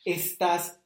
estás 0.05 0.81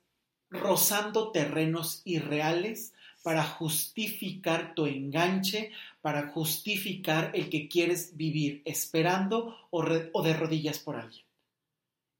rozando 0.51 1.31
terrenos 1.31 2.03
irreales 2.05 2.93
para 3.23 3.43
justificar 3.43 4.75
tu 4.75 4.87
enganche, 4.87 5.71
para 6.03 6.29
justificar 6.29 7.31
el 7.35 7.49
que 7.49 7.69
quieres 7.69 8.17
vivir 8.17 8.61
esperando 8.65 9.57
o, 9.71 9.83
de 9.83 10.35
rodillas 10.35 10.79
por 10.79 10.97
alguien. 10.97 11.25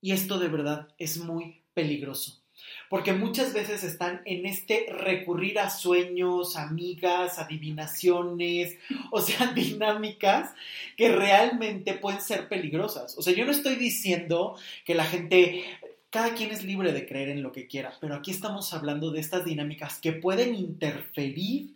Y 0.01 0.13
esto 0.13 0.39
de 0.39 0.49
verdad 0.49 0.89
es 0.99 1.19
muy 1.19 1.63
peligroso. 1.75 2.44
Porque 2.89 3.13
muchas 3.13 3.53
veces 3.53 3.83
están 3.83 4.23
en 4.25 4.47
este 4.47 4.87
recurrir 4.91 5.59
a 5.59 5.71
sueños, 5.71 6.57
amigas, 6.57 7.39
adivinaciones, 7.39 8.77
o 9.11 9.21
sea, 9.21 9.53
dinámicas 9.53 10.53
que 10.97 11.11
realmente 11.11 11.95
pueden 11.95 12.21
ser 12.21 12.49
peligrosas. 12.49 13.17
O 13.19 13.23
sea, 13.23 13.35
yo 13.35 13.45
no 13.45 13.53
estoy 13.53 13.77
diciendo 13.77 14.57
que 14.85 14.95
la 14.95 15.05
gente, 15.05 15.65
cada 16.11 16.35
quien 16.35 16.51
es 16.51 16.65
libre 16.65 16.93
de 16.93 17.07
creer 17.07 17.31
en 17.31 17.43
lo 17.43 17.53
que 17.53 17.67
quiera, 17.67 17.95
pero 18.01 18.15
aquí 18.15 18.31
estamos 18.31 18.73
hablando 18.73 19.11
de 19.11 19.21
estas 19.21 19.45
dinámicas 19.45 19.99
que 19.99 20.13
pueden 20.13 20.55
interferir 20.55 21.75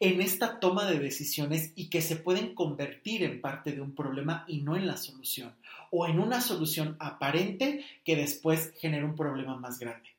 en 0.00 0.20
esta 0.20 0.60
toma 0.60 0.86
de 0.86 0.98
decisiones 0.98 1.72
y 1.76 1.88
que 1.88 2.02
se 2.02 2.16
pueden 2.16 2.54
convertir 2.54 3.22
en 3.22 3.40
parte 3.40 3.72
de 3.72 3.80
un 3.80 3.94
problema 3.94 4.44
y 4.46 4.60
no 4.60 4.76
en 4.76 4.86
la 4.86 4.96
solución, 4.96 5.54
o 5.90 6.06
en 6.06 6.18
una 6.18 6.40
solución 6.40 6.96
aparente 6.98 7.84
que 8.04 8.16
después 8.16 8.72
genera 8.78 9.04
un 9.04 9.14
problema 9.14 9.56
más 9.56 9.78
grande. 9.78 10.13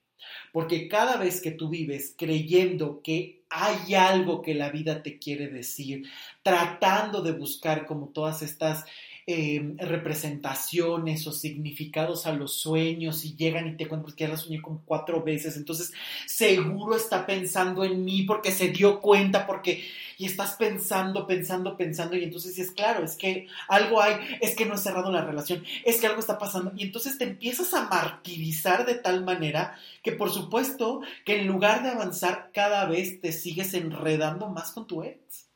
Porque 0.51 0.87
cada 0.87 1.17
vez 1.17 1.41
que 1.41 1.51
tú 1.51 1.69
vives 1.69 2.13
creyendo 2.17 3.01
que 3.01 3.43
hay 3.49 3.95
algo 3.95 4.41
que 4.41 4.53
la 4.53 4.69
vida 4.69 5.03
te 5.03 5.19
quiere 5.19 5.47
decir, 5.47 6.09
tratando 6.43 7.21
de 7.21 7.31
buscar 7.31 7.85
como 7.85 8.09
todas 8.09 8.41
estas 8.41 8.85
eh, 9.27 9.73
representaciones 9.79 11.25
o 11.25 11.31
significados 11.31 12.27
a 12.27 12.33
los 12.33 12.53
sueños 12.53 13.25
y 13.25 13.35
llegan 13.35 13.67
y 13.67 13.75
te 13.75 13.87
cuentan 13.87 14.13
que 14.13 14.25
ya 14.25 14.29
la 14.29 14.37
soñé 14.37 14.61
como 14.61 14.83
cuatro 14.85 15.23
veces, 15.23 15.57
entonces 15.57 15.93
seguro 16.27 16.95
está 16.95 17.25
pensando 17.25 17.83
en 17.83 18.05
mí 18.05 18.21
porque 18.21 18.51
se 18.51 18.69
dio 18.69 19.01
cuenta, 19.01 19.47
porque 19.47 19.83
y 20.19 20.27
estás 20.27 20.55
pensando, 20.57 21.25
pensando, 21.25 21.75
pensando 21.75 22.15
y 22.15 22.23
entonces 22.23 22.59
es 22.59 22.69
claro, 22.69 23.03
es 23.03 23.15
que 23.15 23.47
algo 23.67 23.99
hay, 23.99 24.15
es 24.41 24.55
que 24.55 24.67
no 24.67 24.75
he 24.75 24.77
cerrado 24.77 25.11
la 25.11 25.25
relación, 25.25 25.63
es 25.83 25.99
que 25.99 26.05
algo 26.05 26.19
está 26.19 26.37
pasando 26.37 26.71
y 26.75 26.83
entonces 26.83 27.17
te 27.17 27.23
empiezas 27.23 27.73
a 27.73 27.89
martirizar 27.89 28.85
de 28.85 28.93
tal 28.93 29.23
manera 29.23 29.75
que 30.03 30.11
por 30.11 30.31
supuesto 30.31 31.01
que 31.25 31.39
en 31.39 31.47
lugar 31.47 31.81
de 31.81 31.89
avanzar 31.89 32.51
cada 32.53 32.85
vez 32.85 33.19
te 33.21 33.31
sigues 33.31 33.73
enredando 33.73 34.49
más 34.49 34.71
con 34.71 34.85
tu 34.85 35.01
ex. 35.01 35.47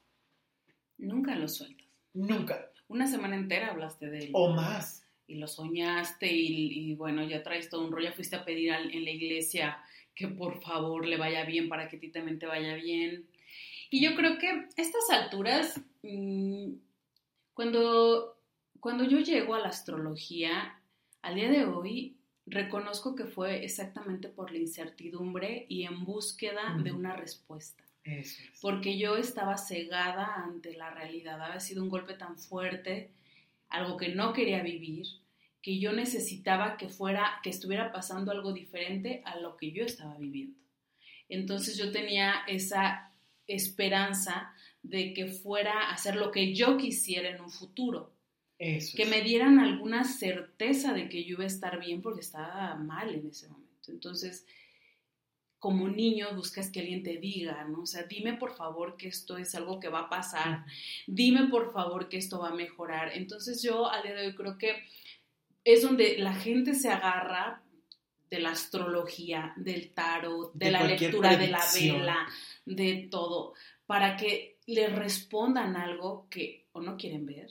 Nunca 0.97 1.35
lo 1.35 1.47
sueltas. 1.47 1.85
Nunca. 2.15 2.69
Una 2.89 3.07
semana 3.07 3.35
entera 3.35 3.69
hablaste 3.71 4.09
de 4.09 4.17
él. 4.25 4.29
O 4.33 4.51
más. 4.51 5.05
Y 5.27 5.35
lo 5.35 5.47
soñaste 5.47 6.27
y, 6.31 6.89
y 6.91 6.95
bueno, 6.95 7.23
ya 7.23 7.41
traes 7.43 7.69
todo 7.69 7.85
un 7.85 7.91
rollo. 7.91 8.11
Fuiste 8.13 8.35
a 8.35 8.43
pedir 8.43 8.71
al- 8.73 8.91
en 8.93 9.05
la 9.05 9.11
iglesia 9.11 9.77
que 10.15 10.27
por 10.27 10.61
favor 10.61 11.05
le 11.07 11.15
vaya 11.17 11.45
bien 11.45 11.69
para 11.69 11.87
que 11.87 11.95
a 11.95 11.99
ti 11.99 12.09
también 12.09 12.39
te 12.39 12.45
vaya 12.47 12.75
bien. 12.75 13.25
Y 13.89 14.03
yo 14.03 14.15
creo 14.15 14.37
que 14.37 14.49
a 14.49 14.67
estas 14.75 15.09
alturas, 15.11 15.79
mm, 16.03 16.73
cuando, 17.53 18.37
cuando 18.79 19.03
yo 19.03 19.19
llego 19.19 19.55
a 19.55 19.59
la 19.59 19.69
astrología, 19.69 20.79
al 21.21 21.35
día 21.35 21.49
de 21.49 21.65
hoy, 21.65 22.17
reconozco 22.45 23.15
que 23.15 23.25
fue 23.25 23.63
exactamente 23.63 24.29
por 24.29 24.51
la 24.51 24.57
incertidumbre 24.57 25.65
y 25.69 25.83
en 25.83 26.03
búsqueda 26.05 26.75
de 26.83 26.91
una 26.91 27.15
respuesta 27.15 27.83
Eso 28.03 28.41
es. 28.41 28.59
porque 28.61 28.97
yo 28.97 29.17
estaba 29.17 29.57
cegada 29.57 30.35
ante 30.43 30.75
la 30.75 30.89
realidad. 30.89 31.41
Había 31.41 31.59
sido 31.59 31.83
un 31.83 31.89
golpe 31.89 32.13
tan 32.15 32.37
fuerte, 32.37 33.11
algo 33.67 33.97
que 33.97 34.09
no 34.09 34.33
quería 34.33 34.63
vivir, 34.63 35.05
que 35.61 35.79
yo 35.79 35.91
necesitaba 35.91 36.77
que 36.77 36.89
fuera, 36.89 37.39
que 37.43 37.49
estuviera 37.49 37.91
pasando 37.91 38.31
algo 38.31 38.53
diferente 38.53 39.21
a 39.25 39.37
lo 39.37 39.57
que 39.57 39.71
yo 39.71 39.83
estaba 39.83 40.17
viviendo. 40.17 40.57
Entonces 41.27 41.77
yo 41.77 41.91
tenía 41.91 42.33
esa 42.47 43.13
esperanza 43.45 44.53
de 44.81 45.13
que 45.13 45.27
fuera 45.27 45.73
a 45.89 45.91
hacer 45.93 46.15
lo 46.15 46.31
que 46.31 46.55
yo 46.55 46.77
quisiera 46.77 47.29
en 47.29 47.41
un 47.41 47.51
futuro, 47.51 48.15
Eso 48.57 48.95
que 48.95 49.03
es. 49.03 49.09
me 49.09 49.21
dieran 49.21 49.59
alguna 49.59 50.05
certeza 50.05 50.93
de 50.93 51.09
que 51.09 51.25
yo 51.25 51.33
iba 51.33 51.43
a 51.43 51.47
estar 51.47 51.79
bien 51.79 52.01
porque 52.01 52.21
estaba 52.21 52.75
mal 52.75 53.13
en 53.13 53.27
ese 53.27 53.49
momento. 53.49 53.91
Entonces, 53.91 54.45
como 55.59 55.89
niño 55.89 56.33
buscas 56.35 56.71
que 56.71 56.79
alguien 56.79 57.03
te 57.03 57.17
diga, 57.17 57.65
¿no? 57.65 57.81
O 57.81 57.85
sea, 57.85 58.03
dime 58.03 58.33
por 58.33 58.55
favor 58.55 58.95
que 58.95 59.09
esto 59.09 59.37
es 59.37 59.53
algo 59.55 59.79
que 59.79 59.89
va 59.89 60.01
a 60.01 60.09
pasar, 60.09 60.65
dime 61.05 61.47
por 61.47 61.71
favor 61.71 62.07
que 62.07 62.17
esto 62.17 62.39
va 62.39 62.49
a 62.49 62.55
mejorar. 62.55 63.11
Entonces 63.13 63.61
yo 63.61 63.89
al 63.89 64.03
día 64.03 64.15
de 64.15 64.27
hoy 64.27 64.35
creo 64.35 64.57
que 64.57 64.83
es 65.63 65.81
donde 65.81 66.17
la 66.17 66.33
gente 66.33 66.73
se 66.73 66.89
agarra 66.89 67.61
de 68.29 68.39
la 68.39 68.51
astrología, 68.51 69.53
del 69.57 69.91
tarot, 69.91 70.53
de, 70.53 70.65
De 70.65 70.71
la 70.71 70.83
lectura 70.83 71.35
de 71.35 71.47
la 71.47 71.65
vela, 71.73 72.27
de 72.65 73.07
todo, 73.09 73.53
para 73.85 74.15
que 74.15 74.57
le 74.67 74.87
respondan 74.87 75.75
algo 75.75 76.27
que 76.29 76.67
o 76.71 76.81
no 76.81 76.95
quieren 76.95 77.25
ver, 77.25 77.49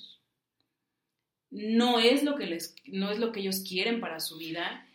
no 1.50 1.98
es 1.98 2.22
lo 2.22 2.36
que 2.36 2.46
les, 2.46 2.74
no 2.86 3.10
es 3.10 3.18
lo 3.18 3.32
que 3.32 3.40
ellos 3.40 3.64
quieren 3.66 4.00
para 4.00 4.20
su 4.20 4.36
vida. 4.36 4.86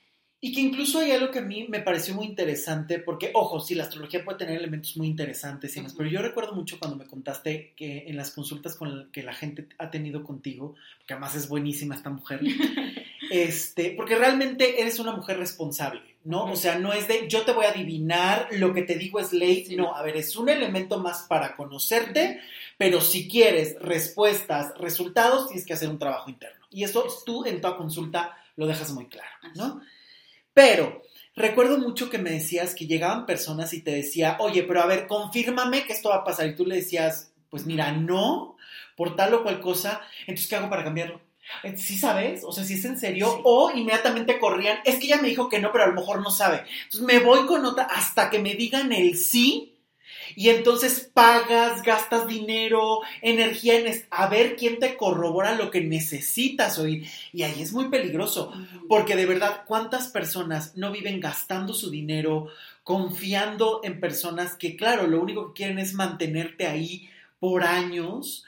Y 0.46 0.52
que 0.54 0.60
incluso 0.60 1.00
hay 1.00 1.12
algo 1.12 1.32
que 1.32 1.40
a 1.40 1.44
mí 1.44 1.68
me 1.70 1.80
pareció 1.80 2.14
muy 2.16 2.26
interesante, 2.26 3.00
porque, 3.00 3.32
ojo, 3.34 3.62
sí, 3.62 3.76
la 3.76 3.84
astrología 3.84 4.26
puede 4.26 4.40
tener 4.40 4.58
elementos 4.58 4.98
muy 4.98 5.08
interesantes 5.08 5.72
y 5.72 5.76
demás, 5.76 5.94
pero 5.98 6.10
yo 6.10 6.22
recuerdo 6.22 6.52
mucho 6.54 6.78
cuando 6.80 6.98
me 6.98 7.06
contaste 7.08 7.72
que 7.78 8.04
en 8.08 8.18
las 8.18 8.32
consultas 8.32 8.76
con 8.76 8.98
la- 8.98 9.06
que 9.12 9.24
la 9.24 9.34
gente 9.34 9.70
ha 9.78 9.90
tenido 9.90 10.22
contigo, 10.24 10.76
porque 10.98 11.14
además 11.14 11.36
es 11.36 11.48
buenísima 11.48 11.96
esta 11.96 12.10
mujer, 12.10 12.42
este, 13.32 13.92
porque 13.96 14.16
realmente 14.18 14.82
eres 14.82 15.00
una 15.00 15.14
mujer 15.14 15.38
responsable, 15.38 16.02
¿no? 16.26 16.46
O 16.52 16.56
sea, 16.56 16.78
no 16.78 16.92
es 16.94 17.08
de 17.08 17.28
yo 17.30 17.44
te 17.44 17.54
voy 17.54 17.66
a 17.66 17.70
adivinar, 17.70 18.50
lo 18.52 18.74
que 18.74 18.82
te 18.84 18.96
digo 18.96 19.20
es 19.20 19.32
ley, 19.34 19.66
Sí. 19.66 19.76
no, 19.78 19.96
a 19.96 20.04
ver, 20.04 20.18
es 20.18 20.36
un 20.36 20.50
elemento 20.50 21.00
más 21.00 21.22
para 21.30 21.56
conocerte, 21.56 22.40
pero 22.78 23.00
si 23.02 23.30
quieres 23.30 23.78
respuestas, 23.80 24.74
resultados, 24.78 25.48
tienes 25.48 25.66
que 25.66 25.74
hacer 25.74 25.88
un 25.90 26.00
trabajo 26.00 26.30
interno. 26.30 26.66
Y 26.70 26.84
eso 26.84 27.06
tú 27.26 27.46
en 27.46 27.62
toda 27.62 27.78
consulta 27.78 28.38
lo 28.58 28.68
dejas 28.68 28.92
muy 28.92 29.06
claro, 29.08 29.30
¿no? 29.56 29.82
Pero 30.54 31.02
recuerdo 31.36 31.78
mucho 31.78 32.10
que 32.10 32.18
me 32.18 32.32
decías 32.32 32.76
que 32.76 32.88
llegaban 32.88 33.26
personas 33.26 33.74
y 33.74 33.82
te 33.82 33.92
decía, 33.92 34.38
oye, 34.40 34.64
pero 34.64 34.82
a 34.82 34.86
ver, 34.86 35.08
confírmame 35.08 35.86
que 35.86 35.94
esto 35.94 36.10
va 36.10 36.18
a 36.18 36.24
pasar. 36.24 36.48
Y 36.48 36.56
tú 36.56 36.66
le 36.66 36.76
decías, 36.76 37.32
pues 37.50 37.66
mira, 37.66 37.92
no, 37.92 38.58
por 38.96 39.16
tal 39.16 39.34
o 39.34 39.44
cual 39.44 39.60
cosa, 39.60 40.02
entonces 40.22 40.48
¿qué 40.48 40.56
hago 40.56 40.70
para 40.70 40.84
cambiarlo? 40.84 41.22
Eh, 41.64 41.78
¿Sí 41.78 41.98
sabes? 41.98 42.44
O 42.46 42.52
sea, 42.52 42.64
si 42.64 42.76
es 42.76 42.86
en 42.86 42.98
serio. 42.98 43.30
Sí. 43.32 43.42
O 43.44 43.72
inmediatamente 43.76 44.40
corrían, 44.40 44.80
es 44.86 44.98
que 44.98 45.06
ella 45.06 45.22
me 45.22 45.28
dijo 45.28 45.50
que 45.50 45.60
no, 45.60 45.72
pero 45.72 45.86
a 45.86 45.88
lo 45.88 45.94
mejor 45.94 46.22
no 46.22 46.32
sabe. 46.32 46.64
Entonces 46.86 47.02
me 47.02 47.20
voy 47.20 47.46
con 47.46 47.66
otra 47.66 47.84
hasta 47.86 48.30
que 48.30 48.40
me 48.40 48.56
digan 48.56 48.92
el 48.92 49.18
sí. 49.18 49.73
Y 50.36 50.50
entonces 50.50 51.10
pagas, 51.14 51.84
gastas 51.84 52.28
dinero, 52.28 53.02
energía 53.22 53.80
en 53.80 54.06
a 54.10 54.28
ver 54.28 54.56
quién 54.56 54.80
te 54.80 54.96
corrobora 54.98 55.56
lo 55.56 55.72
que 55.72 55.82
necesitas 55.82 56.80
oír. 56.80 57.08
Y 57.32 57.44
ahí 57.44 57.62
es 57.62 57.74
muy 57.74 57.90
peligroso, 57.90 58.54
porque 58.88 59.16
de 59.16 59.26
verdad, 59.26 59.64
¿cuántas 59.66 60.08
personas 60.08 60.76
no 60.76 60.92
viven 60.92 61.20
gastando 61.20 61.74
su 61.74 61.90
dinero, 61.90 62.48
confiando 62.84 63.82
en 63.84 64.00
personas 64.00 64.56
que, 64.56 64.76
claro, 64.76 65.08
lo 65.08 65.22
único 65.22 65.48
que 65.48 65.64
quieren 65.64 65.80
es 65.80 65.94
mantenerte 65.94 66.68
ahí 66.68 67.10
por 67.40 67.64
años? 67.64 68.46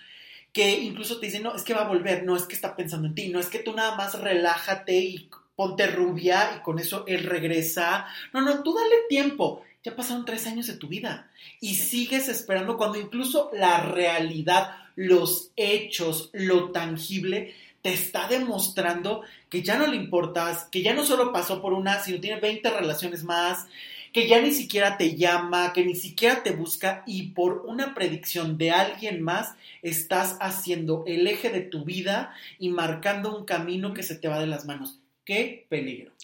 que 0.55 0.71
incluso 0.71 1.19
te 1.19 1.25
dicen, 1.25 1.43
no, 1.43 1.53
es 1.53 1.63
que 1.63 1.73
va 1.73 1.81
a 1.81 1.87
volver, 1.89 2.23
no 2.23 2.37
es 2.37 2.43
que 2.43 2.55
está 2.55 2.77
pensando 2.77 3.09
en 3.09 3.13
ti, 3.13 3.27
no 3.27 3.41
es 3.41 3.47
que 3.47 3.59
tú 3.59 3.73
nada 3.73 3.97
más 3.97 4.17
relájate 4.17 4.97
y 4.97 5.29
ponte 5.55 5.87
rubia 5.87 6.55
y 6.55 6.61
con 6.61 6.79
eso 6.79 7.03
él 7.07 7.23
regresa. 7.23 8.05
No, 8.33 8.39
no, 8.41 8.63
tú 8.63 8.73
dale 8.73 8.95
tiempo 9.09 9.63
ya 9.85 9.95
pasaron 9.95 10.25
tres 10.25 10.47
años 10.47 10.65
de 10.65 10.77
tu 10.77 10.87
vida 10.87 11.29
y 11.61 11.75
sigues 11.75 12.27
esperando 12.27 12.75
cuando 12.75 12.99
incluso 12.99 13.51
la 13.53 13.81
realidad, 13.81 14.77
los 14.95 15.51
hechos, 15.55 16.31
lo 16.33 16.71
tangible, 16.71 17.53
te 17.83 17.93
está 17.93 18.27
demostrando 18.27 19.21
que 19.47 19.61
ya 19.61 19.77
no 19.77 19.85
le 19.85 19.95
importas, 19.95 20.63
que 20.71 20.81
ya 20.81 20.95
no 20.95 21.05
solo 21.05 21.31
pasó 21.31 21.61
por 21.61 21.73
una, 21.73 21.99
sino 21.99 22.19
tiene 22.19 22.41
20 22.41 22.67
relaciones 22.71 23.23
más, 23.23 23.67
que 24.11 24.27
ya 24.27 24.41
ni 24.41 24.51
siquiera 24.53 24.97
te 24.97 25.15
llama, 25.17 25.71
que 25.71 25.85
ni 25.85 25.93
siquiera 25.93 26.41
te 26.41 26.49
busca 26.49 27.03
y 27.05 27.27
por 27.33 27.63
una 27.67 27.93
predicción 27.93 28.57
de 28.57 28.71
alguien 28.71 29.21
más 29.21 29.53
estás 29.83 30.35
haciendo 30.41 31.03
el 31.05 31.27
eje 31.27 31.51
de 31.51 31.61
tu 31.61 31.85
vida 31.85 32.33
y 32.57 32.69
marcando 32.69 33.37
un 33.37 33.45
camino 33.45 33.93
que 33.93 34.01
se 34.01 34.15
te 34.15 34.29
va 34.29 34.39
de 34.39 34.47
las 34.47 34.65
manos. 34.65 34.99
¡Qué 35.23 35.67
peligro! 35.69 36.14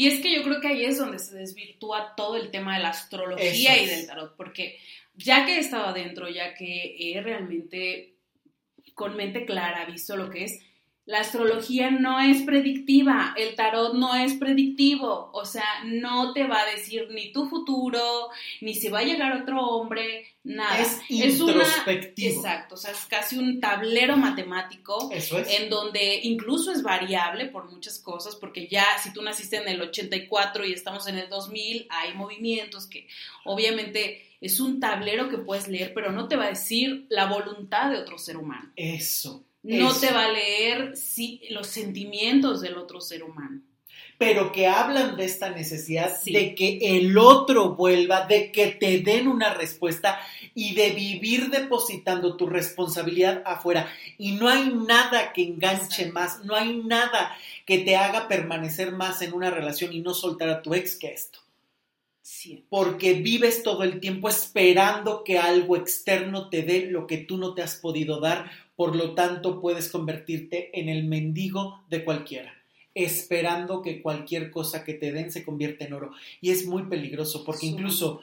Y 0.00 0.06
es 0.06 0.22
que 0.22 0.34
yo 0.34 0.42
creo 0.42 0.62
que 0.62 0.68
ahí 0.68 0.86
es 0.86 0.96
donde 0.96 1.18
se 1.18 1.36
desvirtúa 1.36 2.14
todo 2.16 2.34
el 2.34 2.50
tema 2.50 2.74
de 2.74 2.82
la 2.82 2.88
astrología 2.88 3.76
y 3.82 3.86
del 3.86 4.06
tarot, 4.06 4.34
porque 4.34 4.78
ya 5.14 5.44
que 5.44 5.56
he 5.56 5.58
estado 5.58 5.88
adentro, 5.88 6.30
ya 6.30 6.54
que 6.54 6.96
he 6.98 7.20
realmente 7.20 8.14
con 8.94 9.14
mente 9.14 9.44
clara 9.44 9.84
visto 9.84 10.16
lo 10.16 10.30
que 10.30 10.44
es, 10.44 10.58
la 11.10 11.22
astrología 11.22 11.90
no 11.90 12.20
es 12.20 12.42
predictiva, 12.42 13.34
el 13.36 13.56
tarot 13.56 13.94
no 13.94 14.14
es 14.14 14.34
predictivo, 14.34 15.28
o 15.32 15.44
sea, 15.44 15.82
no 15.84 16.32
te 16.32 16.46
va 16.46 16.60
a 16.60 16.70
decir 16.70 17.08
ni 17.10 17.32
tu 17.32 17.48
futuro, 17.48 18.28
ni 18.60 18.74
si 18.74 18.90
va 18.90 19.00
a 19.00 19.02
llegar 19.02 19.42
otro 19.42 19.60
hombre, 19.60 20.28
nada. 20.44 20.78
Es, 20.78 21.00
introspectivo. 21.08 22.36
exacto, 22.36 22.76
o 22.76 22.78
sea, 22.78 22.92
es 22.92 23.06
casi 23.06 23.36
un 23.38 23.58
tablero 23.58 24.16
matemático 24.16 25.10
en 25.10 25.68
donde 25.68 26.20
incluso 26.22 26.70
es 26.70 26.84
variable 26.84 27.46
por 27.46 27.68
muchas 27.72 27.98
cosas, 27.98 28.36
porque 28.36 28.68
ya 28.68 28.86
si 29.02 29.12
tú 29.12 29.20
naciste 29.20 29.56
en 29.56 29.66
el 29.66 29.82
84 29.82 30.64
y 30.64 30.72
estamos 30.74 31.08
en 31.08 31.18
el 31.18 31.28
2000, 31.28 31.88
hay 31.90 32.14
movimientos 32.14 32.86
que 32.86 33.08
obviamente 33.44 34.28
es 34.40 34.60
un 34.60 34.78
tablero 34.78 35.28
que 35.28 35.38
puedes 35.38 35.66
leer, 35.66 35.92
pero 35.92 36.12
no 36.12 36.28
te 36.28 36.36
va 36.36 36.44
a 36.44 36.50
decir 36.50 37.06
la 37.08 37.26
voluntad 37.26 37.90
de 37.90 37.98
otro 37.98 38.16
ser 38.16 38.36
humano. 38.36 38.70
Eso 38.76 39.44
no 39.62 39.94
te 39.94 40.10
va 40.10 40.24
a 40.24 40.32
leer 40.32 40.94
los 41.50 41.66
sentimientos 41.66 42.60
del 42.60 42.76
otro 42.76 43.00
ser 43.00 43.22
humano. 43.22 43.60
Pero 44.18 44.52
que 44.52 44.66
hablan 44.66 45.16
de 45.16 45.24
esta 45.24 45.50
necesidad 45.50 46.22
de 46.24 46.54
que 46.54 46.78
el 46.82 47.16
otro 47.16 47.74
vuelva, 47.74 48.26
de 48.26 48.52
que 48.52 48.66
te 48.66 49.00
den 49.00 49.26
una 49.26 49.54
respuesta 49.54 50.20
y 50.54 50.74
de 50.74 50.90
vivir 50.90 51.48
depositando 51.48 52.36
tu 52.36 52.46
responsabilidad 52.46 53.42
afuera. 53.46 53.90
Y 54.18 54.32
no 54.32 54.48
hay 54.48 54.74
nada 54.74 55.32
que 55.32 55.42
enganche 55.42 56.12
más, 56.12 56.44
no 56.44 56.54
hay 56.54 56.82
nada 56.84 57.34
que 57.64 57.78
te 57.78 57.96
haga 57.96 58.28
permanecer 58.28 58.92
más 58.92 59.22
en 59.22 59.32
una 59.32 59.50
relación 59.50 59.92
y 59.92 60.00
no 60.00 60.12
soltar 60.12 60.50
a 60.50 60.60
tu 60.60 60.74
ex 60.74 60.96
que 60.96 61.12
esto. 61.12 61.38
Sí. 62.20 62.64
Porque 62.68 63.14
vives 63.14 63.62
todo 63.62 63.82
el 63.82 64.00
tiempo 64.00 64.28
esperando 64.28 65.24
que 65.24 65.38
algo 65.38 65.76
externo 65.76 66.48
te 66.48 66.62
dé 66.62 66.82
lo 66.82 67.06
que 67.06 67.16
tú 67.16 67.38
no 67.38 67.54
te 67.54 67.62
has 67.62 67.76
podido 67.76 68.20
dar 68.20 68.50
por 68.80 68.96
lo 68.96 69.12
tanto 69.12 69.60
puedes 69.60 69.90
convertirte 69.90 70.70
en 70.72 70.88
el 70.88 71.04
mendigo 71.04 71.84
de 71.90 72.02
cualquiera, 72.02 72.54
esperando 72.94 73.82
que 73.82 74.00
cualquier 74.00 74.50
cosa 74.50 74.84
que 74.84 74.94
te 74.94 75.12
den 75.12 75.30
se 75.30 75.44
convierta 75.44 75.84
en 75.84 75.92
oro. 75.92 76.12
Y 76.40 76.48
es 76.50 76.64
muy 76.64 76.84
peligroso 76.84 77.44
porque 77.44 77.66
incluso 77.66 78.22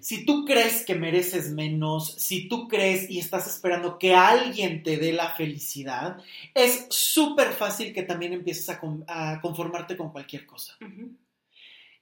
si 0.00 0.26
tú 0.26 0.44
crees 0.44 0.84
que 0.84 0.96
mereces 0.96 1.52
menos, 1.52 2.14
si 2.14 2.48
tú 2.48 2.66
crees 2.66 3.08
y 3.08 3.20
estás 3.20 3.46
esperando 3.46 3.96
que 3.96 4.12
alguien 4.12 4.82
te 4.82 4.96
dé 4.96 5.12
la 5.12 5.36
felicidad, 5.36 6.16
es 6.52 6.86
súper 6.90 7.52
fácil 7.52 7.94
que 7.94 8.02
también 8.02 8.32
empieces 8.32 8.68
a, 8.68 9.40
conformarte 9.40 9.96
con 9.96 10.10
cualquier 10.10 10.46
cosa 10.46 10.76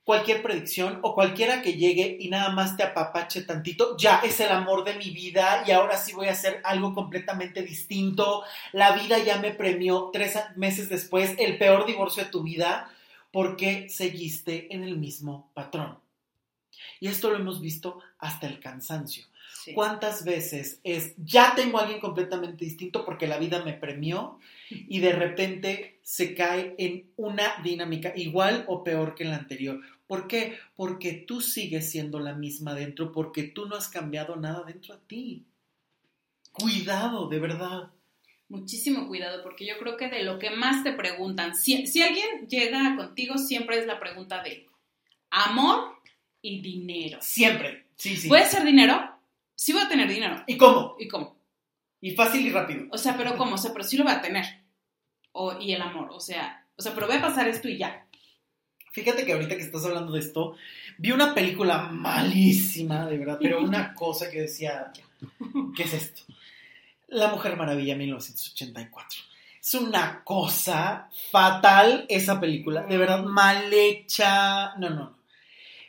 cualquier 0.05 0.43
predicción 0.43 0.99
o 1.03 1.14
cualquiera 1.14 1.62
que 1.62 1.75
llegue 1.75 2.17
y 2.21 2.29
nada 2.29 2.51
más 2.51 2.77
te 2.77 2.83
apapache 2.83 3.43
tantito, 3.43 3.97
ya 3.97 4.19
es 4.19 4.38
el 4.40 4.51
amor 4.51 4.85
de 4.85 4.95
mi 4.95 5.11
vida 5.11 5.64
y 5.67 5.71
ahora 5.71 5.97
sí 5.97 6.12
voy 6.12 6.29
a 6.29 6.33
hacer 6.33 6.61
algo 6.62 6.95
completamente 6.95 7.62
distinto. 7.62 8.45
La 8.73 8.93
vida 8.93 9.19
ya 9.19 9.38
me 9.38 9.53
premió 9.53 10.11
tres 10.12 10.38
meses 10.57 10.88
después 10.88 11.35
el 11.38 11.57
peor 11.59 11.87
divorcio 11.87 12.25
de 12.25 12.31
tu 12.31 12.43
vida 12.43 12.90
porque 13.33 13.88
seguiste 13.88 14.73
en 14.75 14.85
el 14.85 14.97
mismo 14.97 15.51
patrón. 15.55 15.99
Y 17.01 17.09
esto 17.09 17.31
lo 17.31 17.37
hemos 17.37 17.61
visto 17.61 18.01
hasta 18.19 18.47
el 18.47 18.61
cansancio. 18.61 19.25
¿Cuántas 19.75 20.25
veces 20.25 20.81
es, 20.85 21.14
ya 21.17 21.55
tengo 21.55 21.79
a 21.79 21.83
alguien 21.83 22.01
completamente 22.01 22.64
distinto 22.64 23.05
porque 23.05 23.27
la 23.27 23.38
vida 23.38 23.64
me 23.64 23.73
premió 23.73 24.38
y 24.69 25.01
de 25.01 25.12
repente 25.12 25.99
se 26.03 26.35
cae 26.35 26.75
en 26.77 27.11
una 27.17 27.62
dinámica 27.62 28.12
igual 28.14 28.64
o 28.69 28.85
peor 28.85 29.14
que 29.14 29.25
la 29.25 29.37
anterior? 29.37 29.81
¿Por 30.07 30.29
qué? 30.29 30.59
Porque 30.77 31.12
tú 31.12 31.40
sigues 31.40 31.90
siendo 31.90 32.21
la 32.21 32.35
misma 32.35 32.75
dentro, 32.75 33.12
porque 33.12 33.45
tú 33.45 33.67
no 33.67 33.77
has 33.77 33.88
cambiado 33.88 34.37
nada 34.37 34.62
dentro 34.64 34.97
de 34.97 35.01
ti. 35.07 35.47
Cuidado, 36.53 37.29
de 37.29 37.38
verdad. 37.38 37.90
Muchísimo 38.49 39.09
cuidado, 39.09 39.43
porque 39.43 39.67
yo 39.67 39.79
creo 39.79 39.97
que 39.97 40.09
de 40.09 40.23
lo 40.23 40.38
que 40.38 40.51
más 40.51 40.85
te 40.85 40.93
preguntan, 40.93 41.57
si, 41.57 41.87
si 41.87 42.03
alguien 42.03 42.47
llega 42.47 42.95
contigo, 42.97 43.38
siempre 43.38 43.79
es 43.79 43.87
la 43.87 43.99
pregunta 43.99 44.43
de 44.43 44.69
amor 45.31 45.95
y 46.43 46.61
dinero. 46.61 47.19
Siempre, 47.23 47.87
sí, 47.97 48.17
sí. 48.17 48.29
¿Puede 48.29 48.45
ser 48.47 48.64
dinero? 48.64 49.19
Sí 49.55 49.73
voy 49.73 49.83
a 49.83 49.88
tener 49.88 50.09
dinero. 50.09 50.45
¿Y 50.47 50.59
cómo? 50.59 50.97
¿Y 50.99 51.09
cómo? 51.09 51.37
Y 52.01 52.11
fácil 52.14 52.47
y 52.47 52.51
rápido. 52.51 52.87
O 52.90 52.99
sea, 52.99 53.17
pero 53.17 53.37
¿cómo? 53.37 53.55
O 53.55 53.59
sea, 53.59 53.73
pero 53.73 53.83
sí 53.83 53.97
lo 53.97 54.05
voy 54.05 54.12
a 54.12 54.21
tener. 54.21 54.45
O, 55.33 55.59
y 55.59 55.73
el 55.73 55.81
amor, 55.81 56.11
o 56.12 56.21
sea, 56.21 56.67
o 56.77 56.83
sea, 56.83 56.95
pero 56.95 57.07
voy 57.07 57.17
a 57.17 57.23
pasar 57.23 57.49
esto 57.49 57.69
y 57.69 57.79
ya. 57.79 58.04
Fíjate 58.94 59.26
que 59.26 59.33
ahorita 59.33 59.57
que 59.57 59.62
estás 59.62 59.85
hablando 59.85 60.12
de 60.12 60.20
esto, 60.20 60.54
vi 60.98 61.11
una 61.11 61.35
película 61.35 61.88
malísima, 61.90 63.07
de 63.07 63.18
verdad, 63.18 63.38
pero 63.42 63.61
una 63.61 63.92
cosa 63.96 64.30
que 64.30 64.42
decía, 64.42 64.92
¿qué 65.74 65.83
es 65.83 65.94
esto? 65.94 66.22
La 67.09 67.26
Mujer 67.26 67.57
Maravilla 67.57 67.96
1984. 67.96 69.18
Es 69.61 69.74
una 69.74 70.22
cosa 70.22 71.09
fatal 71.33 72.07
esa 72.09 72.38
película, 72.38 72.85
de 72.85 72.96
verdad 72.96 73.24
mal 73.24 73.72
hecha. 73.72 74.76
No, 74.76 74.90
no, 74.90 75.16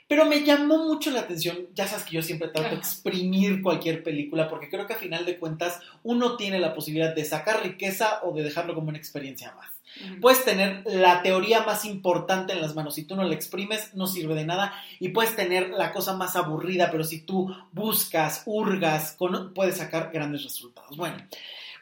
Pero 0.07 0.25
me 0.25 0.43
llamó 0.43 0.79
mucho 0.79 1.11
la 1.11 1.19
atención, 1.19 1.67
ya 1.75 1.87
sabes 1.87 2.05
que 2.05 2.15
yo 2.15 2.23
siempre 2.23 2.47
trato 2.47 2.69
de 2.69 2.77
exprimir 2.77 3.61
cualquier 3.61 4.01
película 4.01 4.49
porque 4.49 4.67
creo 4.67 4.87
que 4.87 4.93
a 4.93 4.97
final 4.97 5.27
de 5.27 5.37
cuentas 5.37 5.79
uno 6.01 6.37
tiene 6.37 6.57
la 6.57 6.73
posibilidad 6.73 7.13
de 7.13 7.23
sacar 7.23 7.61
riqueza 7.61 8.21
o 8.23 8.33
de 8.33 8.41
dejarlo 8.41 8.73
como 8.73 8.89
una 8.89 8.97
experiencia 8.97 9.53
más. 9.53 9.74
Puedes 10.21 10.43
tener 10.43 10.83
la 10.85 11.21
teoría 11.21 11.63
más 11.63 11.85
importante 11.85 12.53
en 12.53 12.61
las 12.61 12.75
manos, 12.75 12.95
si 12.95 13.03
tú 13.03 13.15
no 13.15 13.23
la 13.23 13.33
exprimes 13.33 13.93
no 13.93 14.07
sirve 14.07 14.35
de 14.35 14.45
nada. 14.45 14.73
Y 14.99 15.09
puedes 15.09 15.35
tener 15.35 15.69
la 15.69 15.91
cosa 15.91 16.15
más 16.15 16.35
aburrida, 16.35 16.91
pero 16.91 17.03
si 17.03 17.21
tú 17.21 17.55
buscas, 17.71 18.43
hurgas, 18.45 19.17
puedes 19.53 19.77
sacar 19.77 20.11
grandes 20.13 20.43
resultados. 20.43 20.97
Bueno, 20.97 21.17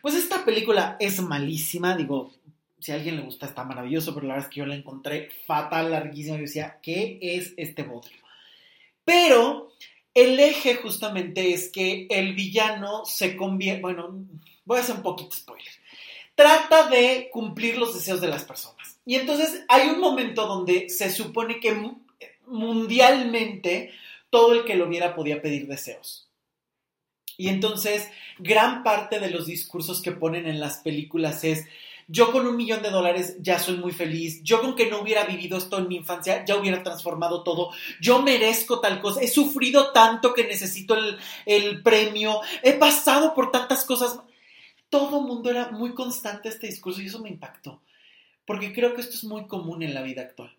pues 0.01 0.15
esta 0.15 0.45
película 0.45 0.97
es 0.99 1.21
malísima, 1.21 1.95
digo, 1.95 2.31
si 2.79 2.91
a 2.91 2.95
alguien 2.95 3.15
le 3.15 3.21
gusta 3.21 3.45
está 3.45 3.63
maravilloso, 3.63 4.13
pero 4.13 4.27
la 4.27 4.33
verdad 4.33 4.49
es 4.49 4.53
que 4.53 4.59
yo 4.59 4.65
la 4.65 4.75
encontré 4.75 5.29
fatal, 5.47 5.91
larguísima, 5.91 6.37
y 6.37 6.41
decía, 6.41 6.79
¿qué 6.81 7.17
es 7.21 7.53
este 7.57 7.83
bodrio? 7.83 8.17
Pero 9.05 9.71
el 10.13 10.39
eje 10.39 10.75
justamente 10.75 11.53
es 11.53 11.71
que 11.71 12.07
el 12.09 12.33
villano 12.33 13.05
se 13.05 13.35
convierte, 13.35 13.81
bueno, 13.81 14.25
voy 14.65 14.77
a 14.77 14.81
hacer 14.81 14.95
un 14.95 15.01
poquito 15.01 15.35
spoiler 15.35 15.82
trata 16.35 16.89
de 16.89 17.29
cumplir 17.31 17.77
los 17.77 17.93
deseos 17.93 18.21
de 18.21 18.27
las 18.27 18.43
personas. 18.43 18.99
Y 19.05 19.15
entonces 19.15 19.63
hay 19.67 19.89
un 19.89 19.99
momento 19.99 20.47
donde 20.47 20.89
se 20.89 21.11
supone 21.11 21.59
que 21.59 21.91
mundialmente 22.47 23.91
todo 24.29 24.53
el 24.53 24.65
que 24.65 24.75
lo 24.75 24.87
viera 24.87 25.15
podía 25.15 25.41
pedir 25.41 25.67
deseos. 25.67 26.29
Y 27.37 27.49
entonces 27.49 28.09
gran 28.39 28.83
parte 28.83 29.19
de 29.19 29.29
los 29.29 29.45
discursos 29.45 30.01
que 30.01 30.11
ponen 30.11 30.47
en 30.47 30.59
las 30.59 30.77
películas 30.79 31.43
es, 31.43 31.65
yo 32.07 32.31
con 32.31 32.45
un 32.47 32.57
millón 32.57 32.81
de 32.83 32.89
dólares 32.89 33.37
ya 33.39 33.59
soy 33.59 33.77
muy 33.77 33.91
feliz, 33.91 34.41
yo 34.43 34.61
con 34.61 34.75
que 34.75 34.89
no 34.89 35.01
hubiera 35.01 35.23
vivido 35.25 35.57
esto 35.57 35.77
en 35.77 35.87
mi 35.87 35.95
infancia 35.95 36.43
ya 36.45 36.57
hubiera 36.57 36.83
transformado 36.83 37.43
todo, 37.43 37.71
yo 38.01 38.21
merezco 38.21 38.81
tal 38.81 39.01
cosa, 39.01 39.21
he 39.21 39.27
sufrido 39.27 39.91
tanto 39.91 40.33
que 40.33 40.43
necesito 40.43 40.95
el, 40.95 41.17
el 41.45 41.81
premio, 41.81 42.41
he 42.61 42.73
pasado 42.73 43.33
por 43.33 43.51
tantas 43.51 43.85
cosas 43.85 44.19
todo 44.93 45.21
el 45.21 45.25
mundo 45.25 45.49
era 45.49 45.71
muy 45.71 45.95
constante 45.95 46.49
este 46.49 46.67
discurso 46.67 47.01
y 47.01 47.07
eso 47.07 47.19
me 47.19 47.29
impactó, 47.29 47.81
porque 48.45 48.71
creo 48.71 48.93
que 48.93 49.01
esto 49.01 49.15
es 49.15 49.23
muy 49.23 49.47
común 49.47 49.81
en 49.81 49.95
la 49.95 50.03
vida 50.03 50.21
actual. 50.21 50.55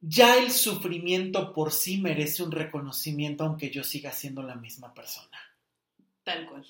ya 0.00 0.38
el 0.38 0.50
sufrimiento 0.50 1.52
por 1.52 1.70
sí 1.70 1.98
merece 1.98 2.42
un 2.42 2.50
reconocimiento 2.50 3.44
aunque 3.44 3.70
yo 3.70 3.84
siga 3.84 4.10
siendo 4.10 4.42
la 4.42 4.56
misma 4.56 4.92
persona. 4.92 5.38
Tal 6.24 6.46
cual. 6.46 6.66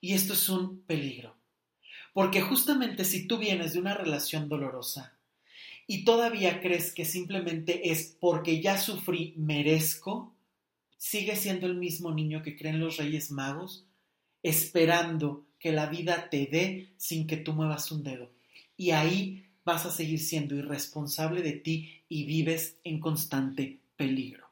Y 0.00 0.14
esto 0.14 0.32
es 0.32 0.48
un 0.48 0.80
peligro. 0.80 1.36
Porque 2.14 2.40
justamente 2.40 3.04
si 3.04 3.26
tú 3.26 3.36
vienes 3.36 3.74
de 3.74 3.80
una 3.80 3.92
relación 3.92 4.48
dolorosa 4.48 5.18
y 5.86 6.06
todavía 6.06 6.62
crees 6.62 6.94
que 6.94 7.04
simplemente 7.04 7.90
es 7.90 8.16
porque 8.18 8.62
ya 8.62 8.78
sufrí, 8.78 9.34
merezco, 9.36 10.34
sigue 10.96 11.36
siendo 11.36 11.66
el 11.66 11.76
mismo 11.76 12.10
niño 12.14 12.42
que 12.42 12.56
creen 12.56 12.80
los 12.80 12.96
Reyes 12.96 13.30
Magos, 13.30 13.85
esperando 14.48 15.44
que 15.58 15.72
la 15.72 15.86
vida 15.86 16.30
te 16.30 16.46
dé 16.46 16.92
sin 16.96 17.26
que 17.26 17.36
tú 17.36 17.52
muevas 17.52 17.90
un 17.90 18.04
dedo. 18.04 18.30
Y 18.76 18.92
ahí 18.92 19.44
vas 19.64 19.86
a 19.86 19.90
seguir 19.90 20.20
siendo 20.20 20.54
irresponsable 20.54 21.42
de 21.42 21.52
ti 21.52 22.02
y 22.08 22.24
vives 22.26 22.78
en 22.84 23.00
constante 23.00 23.80
peligro. 23.96 24.46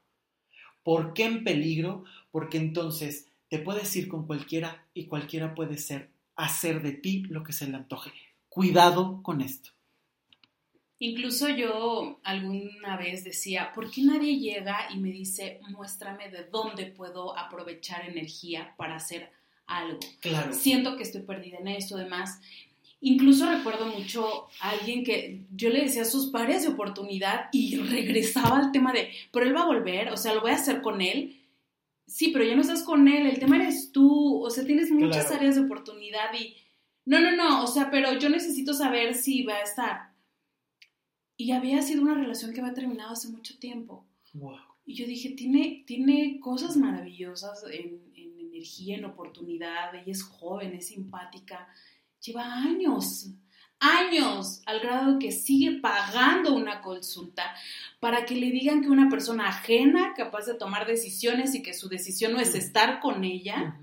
¿Por 0.83 1.13
qué 1.13 1.23
en 1.23 1.45
peligro? 1.45 2.03
Porque 2.29 2.57
entonces 2.57 3.27
te 3.47 3.59
puedes 3.59 3.95
ir 3.95 4.09
con 4.09 4.27
cualquiera 4.27 4.85
y 4.93 5.05
cualquiera 5.05 5.55
puede 5.55 5.77
ser 5.77 6.09
hacer 6.35 6.81
de 6.81 6.91
ti 6.91 7.23
lo 7.29 7.43
que 7.43 7.53
se 7.53 7.67
le 7.67 7.77
antoje. 7.77 8.11
Cuidado 8.49 9.23
con 9.23 9.39
esto. 9.39 9.71
Incluso 10.99 11.47
yo 11.49 12.19
alguna 12.23 12.97
vez 12.97 13.23
decía, 13.23 13.71
¿por 13.73 13.89
qué 13.89 14.01
nadie 14.01 14.39
llega 14.39 14.89
y 14.93 14.97
me 14.97 15.09
dice, 15.09 15.61
muéstrame 15.69 16.29
de 16.29 16.45
dónde 16.45 16.85
puedo 16.87 17.37
aprovechar 17.37 18.07
energía 18.09 18.73
para 18.77 18.95
hacer 18.95 19.29
algo? 19.67 19.99
Claro. 20.19 20.53
Siento 20.53 20.97
que 20.97 21.03
estoy 21.03 21.21
perdida 21.21 21.57
en 21.57 21.67
esto, 21.67 21.97
demás. 21.97 22.39
Incluso 23.01 23.49
recuerdo 23.49 23.85
mucho 23.85 24.47
a 24.61 24.71
alguien 24.71 25.03
que 25.03 25.41
yo 25.55 25.69
le 25.69 25.83
decía 25.83 26.05
sus 26.05 26.27
pares 26.31 26.63
de 26.63 26.69
oportunidad 26.69 27.49
y 27.51 27.75
regresaba 27.77 28.57
al 28.57 28.71
tema 28.71 28.93
de, 28.93 29.09
pero 29.31 29.45
él 29.45 29.55
va 29.55 29.63
a 29.63 29.67
volver, 29.67 30.09
o 30.09 30.17
sea, 30.17 30.33
lo 30.33 30.41
voy 30.41 30.51
a 30.51 30.55
hacer 30.55 30.81
con 30.81 31.01
él. 31.01 31.39
Sí, 32.07 32.29
pero 32.29 32.45
ya 32.45 32.55
no 32.55 32.61
estás 32.61 32.83
con 32.83 33.07
él, 33.07 33.25
el 33.27 33.39
tema 33.39 33.57
eres 33.57 33.91
tú, 33.91 34.43
o 34.43 34.49
sea, 34.49 34.63
tienes 34.65 34.91
muchas 34.91 35.25
Claro. 35.25 35.37
áreas 35.39 35.55
de 35.55 35.61
oportunidad 35.61 36.33
y, 36.39 36.55
no, 37.05 37.19
no, 37.19 37.35
no, 37.35 37.63
o 37.63 37.67
sea, 37.67 37.91
pero 37.91 38.17
yo 38.17 38.29
necesito 38.29 38.73
saber 38.73 39.13
si 39.13 39.43
va 39.43 39.55
a 39.55 39.63
estar. 39.63 40.13
Y 41.37 41.51
había 41.51 41.81
sido 41.81 42.01
una 42.01 42.15
relación 42.15 42.53
que 42.53 42.61
había 42.61 42.73
terminado 42.73 43.11
hace 43.11 43.27
mucho 43.27 43.57
tiempo. 43.59 44.05
Wow. 44.33 44.57
Y 44.85 44.95
yo 44.95 45.05
dije, 45.05 45.29
tiene, 45.31 45.83
tiene 45.85 46.39
cosas 46.39 46.77
maravillosas 46.77 47.63
en, 47.71 48.01
energía, 48.65 48.97
en 48.97 49.05
oportunidad, 49.05 49.93
ella 49.95 50.11
es 50.11 50.23
joven, 50.23 50.73
es 50.73 50.87
simpática, 50.87 51.67
lleva 52.19 52.43
años, 52.43 53.29
años, 53.79 54.61
al 54.65 54.79
grado 54.79 55.19
que 55.19 55.31
sigue 55.31 55.79
pagando 55.79 56.55
una 56.55 56.81
consulta 56.81 57.55
para 57.99 58.25
que 58.25 58.35
le 58.35 58.49
digan 58.49 58.81
que 58.81 58.89
una 58.89 59.09
persona 59.09 59.47
ajena, 59.49 60.13
capaz 60.15 60.45
de 60.47 60.55
tomar 60.55 60.87
decisiones 60.87 61.53
y 61.53 61.61
que 61.61 61.73
su 61.73 61.89
decisión 61.89 62.33
no 62.33 62.39
es 62.39 62.55
estar 62.55 62.99
con 62.99 63.23
ella, 63.23 63.79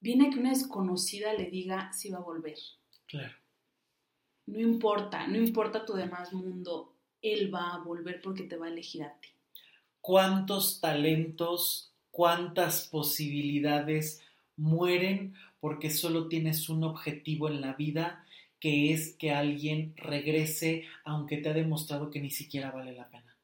viene 0.00 0.28
a 0.28 0.30
que 0.30 0.38
una 0.38 0.50
desconocida 0.50 1.32
le 1.32 1.50
diga 1.50 1.92
si 1.92 2.10
va 2.10 2.18
a 2.18 2.22
volver. 2.22 2.58
Claro. 3.06 3.34
No 4.46 4.60
importa, 4.60 5.26
no 5.26 5.36
importa 5.36 5.84
tu 5.84 5.94
demás 5.94 6.32
mundo, 6.32 6.94
él 7.20 7.52
va 7.52 7.74
a 7.74 7.78
volver 7.78 8.20
porque 8.22 8.44
te 8.44 8.56
va 8.56 8.66
a 8.66 8.70
elegir 8.70 9.02
a 9.02 9.18
ti. 9.18 9.28
¿Cuántos 10.00 10.80
talentos, 10.80 11.87
cuántas 12.18 12.88
posibilidades 12.88 14.20
mueren 14.56 15.34
porque 15.60 15.88
solo 15.88 16.26
tienes 16.26 16.68
un 16.68 16.82
objetivo 16.82 17.48
en 17.48 17.60
la 17.60 17.74
vida 17.74 18.24
que 18.58 18.92
es 18.92 19.14
que 19.14 19.30
alguien 19.30 19.94
regrese 19.96 20.82
aunque 21.04 21.36
te 21.36 21.48
ha 21.48 21.52
demostrado 21.52 22.10
que 22.10 22.20
ni 22.20 22.30
siquiera 22.30 22.72
vale 22.72 22.92
la 22.92 23.08
pena? 23.08 23.36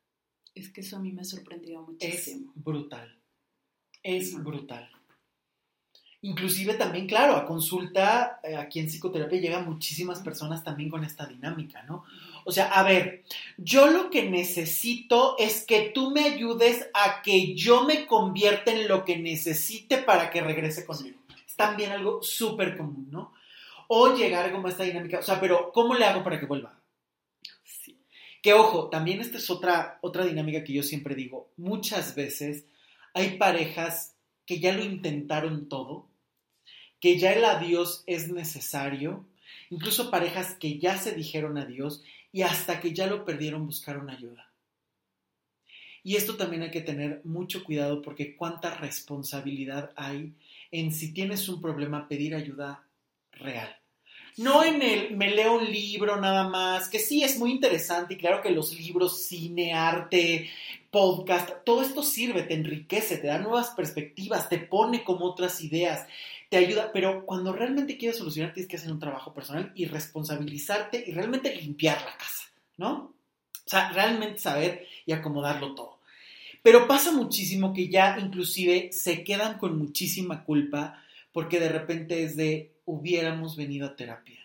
Es 0.57 0.71
que 0.71 0.81
eso 0.81 0.97
a 0.97 0.99
mí 0.99 1.13
me 1.13 1.25
sorprendió 1.25 1.83
Es 1.83 1.87
muchísimo. 1.87 2.53
brutal. 2.57 3.17
Es 4.03 4.35
brutal. 4.43 4.91
Inclusive 6.25 6.73
también, 6.73 7.07
claro, 7.07 7.37
a 7.37 7.45
consulta, 7.45 8.41
eh, 8.43 8.57
aquí 8.57 8.81
en 8.81 8.87
psicoterapia 8.87 9.39
llegan 9.39 9.67
muchísimas 9.67 10.21
personas 10.21 10.65
también 10.65 10.89
con 10.89 11.05
esta 11.05 11.27
dinámica, 11.27 11.83
¿no? 11.83 12.07
O 12.47 12.51
sea, 12.51 12.69
a 12.69 12.83
ver, 12.83 13.25
yo 13.59 13.89
lo 13.89 14.09
que 14.09 14.31
necesito 14.31 15.37
es 15.39 15.67
que 15.67 15.91
tú 15.95 16.13
me 16.13 16.25
ayudes 16.25 16.89
a 16.95 17.21
que 17.21 17.55
yo 17.55 17.85
me 17.85 18.07
convierta 18.07 18.73
en 18.73 18.89
lo 18.89 19.05
que 19.05 19.19
necesite 19.19 19.99
para 19.99 20.31
que 20.31 20.41
regrese 20.41 20.87
conmigo. 20.87 21.19
Es 21.47 21.57
también 21.57 21.93
algo 21.93 22.23
súper 22.23 22.79
común, 22.79 23.09
¿no? 23.11 23.35
O 23.89 24.17
llegar 24.17 24.51
como 24.51 24.69
a 24.69 24.71
esta 24.71 24.85
dinámica, 24.85 25.19
o 25.19 25.23
sea, 25.23 25.39
pero 25.39 25.73
¿cómo 25.75 25.93
le 25.93 26.07
hago 26.07 26.25
para 26.25 26.41
que 26.41 26.47
vuelva? 26.47 26.81
Sí. 27.65 27.99
Que 28.41 28.55
ojo, 28.55 28.89
también 28.89 29.21
esta 29.21 29.37
es 29.37 29.51
otra, 29.51 29.99
otra 30.01 30.25
dinámica 30.25 30.65
que 30.65 30.73
yo 30.73 30.83
siempre 30.83 31.15
digo. 31.15 31.51
Muchas 31.59 32.15
veces 32.15 32.65
hay 33.13 33.37
parejas 33.37 34.17
que 34.47 34.59
ya 34.59 34.73
lo 34.73 34.83
intentaron 34.83 35.69
todo, 35.69 36.14
que 37.05 37.19
ya 37.19 37.35
el 37.35 37.45
adiós 37.45 38.03
es 38.07 38.33
necesario, 38.33 39.27
incluso 39.69 40.11
parejas 40.11 40.55
que 40.55 40.79
ya 40.79 40.97
se 40.97 41.13
dijeron 41.13 41.59
adiós 41.59 42.03
y 42.33 42.41
hasta 42.41 42.81
que 42.81 42.95
ya 42.95 43.07
lo 43.07 43.27
perdieron 43.27 43.67
buscaron 43.67 44.09
ayuda. 44.09 44.51
Y 46.03 46.17
esto 46.17 46.39
también 46.39 46.63
hay 46.63 46.71
que 46.71 46.81
tener 46.81 47.21
mucho 47.25 47.63
cuidado 47.63 48.01
porque 48.01 48.35
cuánta 48.35 48.75
responsabilidad 48.77 49.93
hay 49.97 50.33
en 50.71 50.95
si 50.95 51.13
tienes 51.13 51.47
un 51.51 51.61
problema 51.61 52.09
pedir 52.09 52.35
ayuda 52.35 52.87
real. 53.33 53.77
No 54.39 54.65
en 54.65 54.81
el 54.81 55.15
me 55.15 55.31
leo 55.31 55.59
un 55.59 55.71
libro 55.71 56.19
nada 56.19 56.49
más, 56.49 56.89
que 56.89 56.99
sí 56.99 57.23
es 57.23 57.39
muy 57.39 57.51
interesante 57.51 58.15
y 58.15 58.17
claro 58.17 58.41
que 58.41 58.51
los 58.51 58.81
libros, 58.81 59.27
cine, 59.27 59.75
arte, 59.75 60.49
podcast, 60.91 61.51
todo 61.65 61.83
esto 61.83 62.03
sirve, 62.03 62.45
te 62.45 62.55
enriquece, 62.55 63.19
te 63.19 63.27
da 63.27 63.39
nuevas 63.39 63.71
perspectivas, 63.71 64.49
te 64.49 64.59
pone 64.59 65.05
como 65.05 65.27
otras 65.27 65.61
ideas, 65.61 66.07
te 66.55 66.65
ayuda, 66.65 66.93
pero 66.93 67.27
cuando 67.27 67.53
realmente 67.53 67.97
quieres 67.97 68.19
solucionar 68.19 68.53
tienes 68.53 68.71
que 68.71 68.77
hacer 68.77 68.93
un 68.93 69.01
trabajo 69.01 69.35
personal 69.35 69.73
y 69.75 69.87
responsabilizarte 69.87 71.03
y 71.05 71.11
realmente 71.11 71.53
limpiar 71.53 72.01
la 72.03 72.17
casa, 72.17 72.45
¿no? 72.77 73.13
O 73.53 73.69
sea, 73.69 73.91
realmente 73.91 74.39
saber 74.39 74.87
y 75.05 75.11
acomodarlo 75.11 75.75
todo. 75.75 75.99
Pero 76.63 76.87
pasa 76.87 77.11
muchísimo 77.11 77.75
que 77.75 77.89
ya 77.89 78.21
inclusive 78.21 78.93
se 78.93 79.25
quedan 79.25 79.59
con 79.59 79.77
muchísima 79.77 80.45
culpa 80.45 81.03
porque 81.33 81.59
de 81.59 81.71
repente 81.71 82.23
es 82.23 82.37
de 82.37 82.71
hubiéramos 82.85 83.57
venido 83.57 83.89
a 83.89 83.97
terapia, 83.97 84.39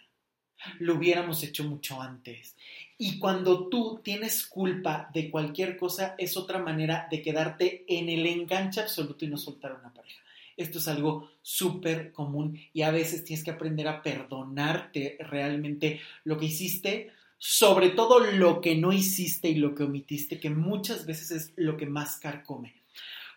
lo 0.80 0.95
hubiéramos 0.95 1.43
hecho 1.43 1.64
mucho 1.64 2.01
antes. 2.01 2.55
Y 2.97 3.20
cuando 3.20 3.70
tú 3.70 4.01
tienes 4.03 4.47
culpa 4.47 5.12
de 5.14 5.30
cualquier 5.30 5.78
cosa, 5.78 6.16
es 6.18 6.36
otra 6.38 6.57
manera 6.57 7.07
de 7.12 7.22
quedarte 7.22 7.86
en 7.88 8.10
el 8.10 8.26
enganche 8.26 8.82
absoluto 8.82 9.26
y 9.26 9.28
no 9.28 9.38
soltar 9.38 9.74
una 9.80 9.93
pareja. 9.93 10.24
Esto 10.60 10.80
es 10.80 10.89
algo 10.89 11.32
súper 11.41 12.12
común 12.12 12.60
y 12.74 12.82
a 12.82 12.91
veces 12.91 13.24
tienes 13.24 13.45
que 13.45 13.51
aprender 13.51 13.88
a 13.88 14.01
perdonarte 14.01 15.16
realmente 15.22 16.01
lo 16.26 16.38
que 16.38 16.47
hiciste, 16.47 17.14
sobre 17.38 17.91
todo 17.91 18.20
lo 18.20 18.60
que 18.60 18.76
no 18.76 18.91
hiciste 18.91 19.47
y 19.47 19.55
lo 19.55 19.74
que 19.74 19.84
omitiste, 19.84 20.38
que 20.38 20.49
muchas 20.49 21.05
veces 21.05 21.32
es 21.32 21.53
lo 21.55 21.78
que 21.78 21.86
más 21.86 22.18
carcome. 22.18 22.76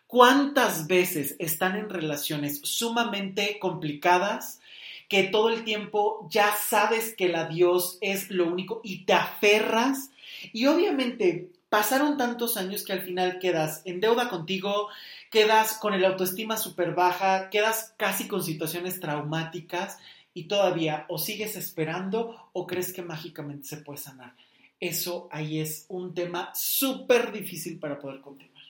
¿Cuántas 0.08 0.88
veces 0.88 1.36
están 1.38 1.76
en 1.76 1.90
relaciones 1.90 2.58
sumamente 2.64 3.60
complicadas 3.60 4.60
que 5.08 5.22
todo 5.22 5.48
el 5.50 5.62
tiempo 5.62 6.26
ya 6.28 6.52
sabes 6.56 7.14
que 7.14 7.26
el 7.26 7.36
adiós 7.36 7.98
es 8.00 8.32
lo 8.32 8.48
único 8.48 8.80
y 8.82 9.04
te 9.04 9.12
aferras? 9.12 10.10
Y 10.52 10.66
obviamente 10.66 11.52
pasaron 11.72 12.18
tantos 12.18 12.58
años 12.58 12.84
que 12.84 12.92
al 12.92 13.00
final 13.00 13.38
quedas 13.38 13.80
en 13.86 13.98
deuda 13.98 14.28
contigo, 14.28 14.90
quedas 15.30 15.78
con 15.78 15.94
el 15.94 16.04
autoestima 16.04 16.58
súper 16.58 16.94
baja, 16.94 17.48
quedas 17.48 17.94
casi 17.96 18.28
con 18.28 18.42
situaciones 18.42 19.00
traumáticas 19.00 19.98
y 20.34 20.48
todavía 20.48 21.06
o 21.08 21.16
sigues 21.16 21.56
esperando 21.56 22.50
o 22.52 22.66
crees 22.66 22.92
que 22.92 23.00
mágicamente 23.00 23.68
se 23.68 23.78
puede 23.78 23.96
sanar. 23.96 24.36
Eso 24.80 25.30
ahí 25.32 25.60
es 25.60 25.86
un 25.88 26.12
tema 26.12 26.50
súper 26.54 27.32
difícil 27.32 27.78
para 27.78 27.98
poder 27.98 28.20
continuar. 28.20 28.64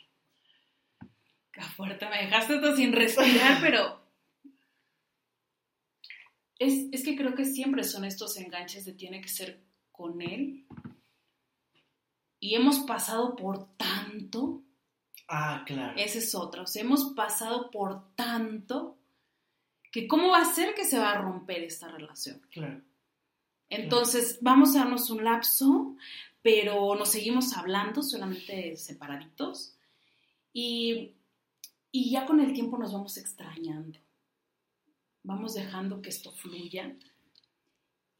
Qué 1.51 1.61
fuerte, 1.61 2.09
me 2.09 2.23
dejaste 2.23 2.55
esto 2.55 2.77
sin 2.77 2.93
respirar, 2.93 3.59
pero 3.61 4.01
es, 6.57 6.87
es 6.93 7.03
que 7.03 7.17
creo 7.17 7.35
que 7.35 7.47
siempre 7.47 7.83
son 7.83 8.05
estos 8.05 8.37
enganches 8.37 8.85
de 8.85 8.93
tiene 8.93 9.21
que 9.21 9.29
ser 9.29 9.61
con 9.91 10.23
él. 10.23 10.65
Y 12.43 12.57
hemos 12.57 12.81
pasado 12.81 13.37
por 13.37 13.69
tanto, 13.77 14.65
Ah, 15.29 15.63
claro. 15.65 15.97
esa 15.97 16.19
es 16.19 16.35
otra, 16.35 16.63
o 16.63 16.67
sea, 16.67 16.83
hemos 16.83 17.13
pasado 17.15 17.71
por 17.71 18.13
tanto 18.17 18.99
que 19.93 20.09
cómo 20.09 20.31
va 20.31 20.41
a 20.41 20.53
ser 20.53 20.75
que 20.75 20.85
se 20.85 20.99
va 20.99 21.13
a 21.13 21.23
romper 21.23 21.63
esta 21.63 21.87
relación. 21.87 22.41
Claro. 22.51 22.83
Entonces, 23.69 24.39
vamos 24.41 24.75
a 24.75 24.81
darnos 24.81 25.09
un 25.11 25.23
lapso, 25.23 25.95
pero 26.43 26.97
nos 26.97 27.11
seguimos 27.13 27.57
hablando 27.57 28.03
solamente 28.03 28.77
separaditos 28.77 29.77
y, 30.53 31.15
y 31.93 32.11
ya 32.11 32.27
con 32.27 32.41
el 32.41 32.53
tiempo 32.55 32.77
nos 32.77 32.93
vamos 32.93 33.19
extrañando. 33.19 34.01
Vamos 35.23 35.55
dejando 35.55 36.03
que 36.03 36.09
esto 36.09 36.33
fluya 36.33 36.97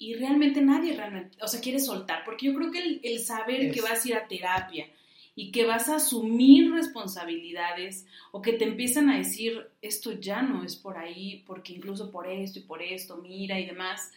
y 0.05 0.15
realmente 0.15 0.61
nadie 0.61 0.95
realmente, 0.97 1.37
o 1.43 1.49
sea, 1.49 1.61
quiere 1.61 1.79
soltar, 1.79 2.25
porque 2.25 2.47
yo 2.47 2.55
creo 2.55 2.71
que 2.71 2.79
el, 2.81 3.01
el 3.03 3.21
saber 3.21 3.63
Es- 3.63 3.75
que 3.75 3.81
vas 3.81 4.05
a 4.05 4.09
ir 4.09 4.15
a 4.17 4.27
terapia 4.29 4.89
y 5.35 5.51
que 5.51 5.65
vas 5.65 5.89
a 5.89 5.97
asumir 5.97 6.71
responsabilidades 6.73 8.07
o 8.33 8.43
que 8.43 8.53
te 8.55 8.65
empiezan 8.65 9.09
a 9.09 9.19
decir, 9.19 9.67
esto 9.81 10.13
ya 10.13 10.43
no 10.43 10.65
es 10.65 10.77
por 10.77 10.99
ahí, 10.99 11.43
porque 11.47 11.73
incluso 11.73 12.11
por 12.11 12.27
esto 12.29 12.59
y 12.59 12.63
por 12.63 12.83
esto, 12.83 13.17
mira 13.19 13.59
y 13.59 13.67
demás, 13.67 14.11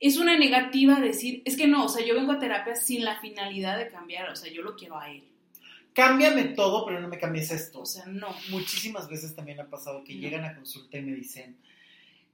es 0.00 0.16
una 0.16 0.38
negativa 0.38 0.98
decir, 1.00 1.42
es 1.44 1.56
que 1.56 1.66
no, 1.68 1.84
o 1.84 1.88
sea, 1.88 2.04
yo 2.04 2.14
vengo 2.14 2.32
a 2.32 2.38
terapia 2.38 2.74
sin 2.76 3.04
la 3.04 3.20
finalidad 3.20 3.78
de 3.78 3.88
cambiar, 3.88 4.30
o 4.30 4.36
sea, 4.36 4.52
yo 4.52 4.62
lo 4.62 4.74
quiero 4.76 4.98
a 4.98 5.10
él, 5.10 5.22
Cámbiame 5.94 6.44
todo, 6.44 6.86
pero 6.86 7.00
no 7.00 7.08
me 7.08 7.18
cambies 7.18 7.50
esto. 7.50 7.82
o 7.82 7.86
sea, 7.86 8.06
no. 8.06 8.34
Muchísimas 8.48 9.10
veces 9.10 9.34
también 9.36 9.60
ha 9.60 9.66
pasado 9.68 10.02
que 10.04 10.14
No. 10.14 10.20
llegan 10.22 10.44
a 10.46 10.54
consulta 10.54 10.96
y 10.96 11.02
me 11.02 11.12
dicen, 11.14 11.54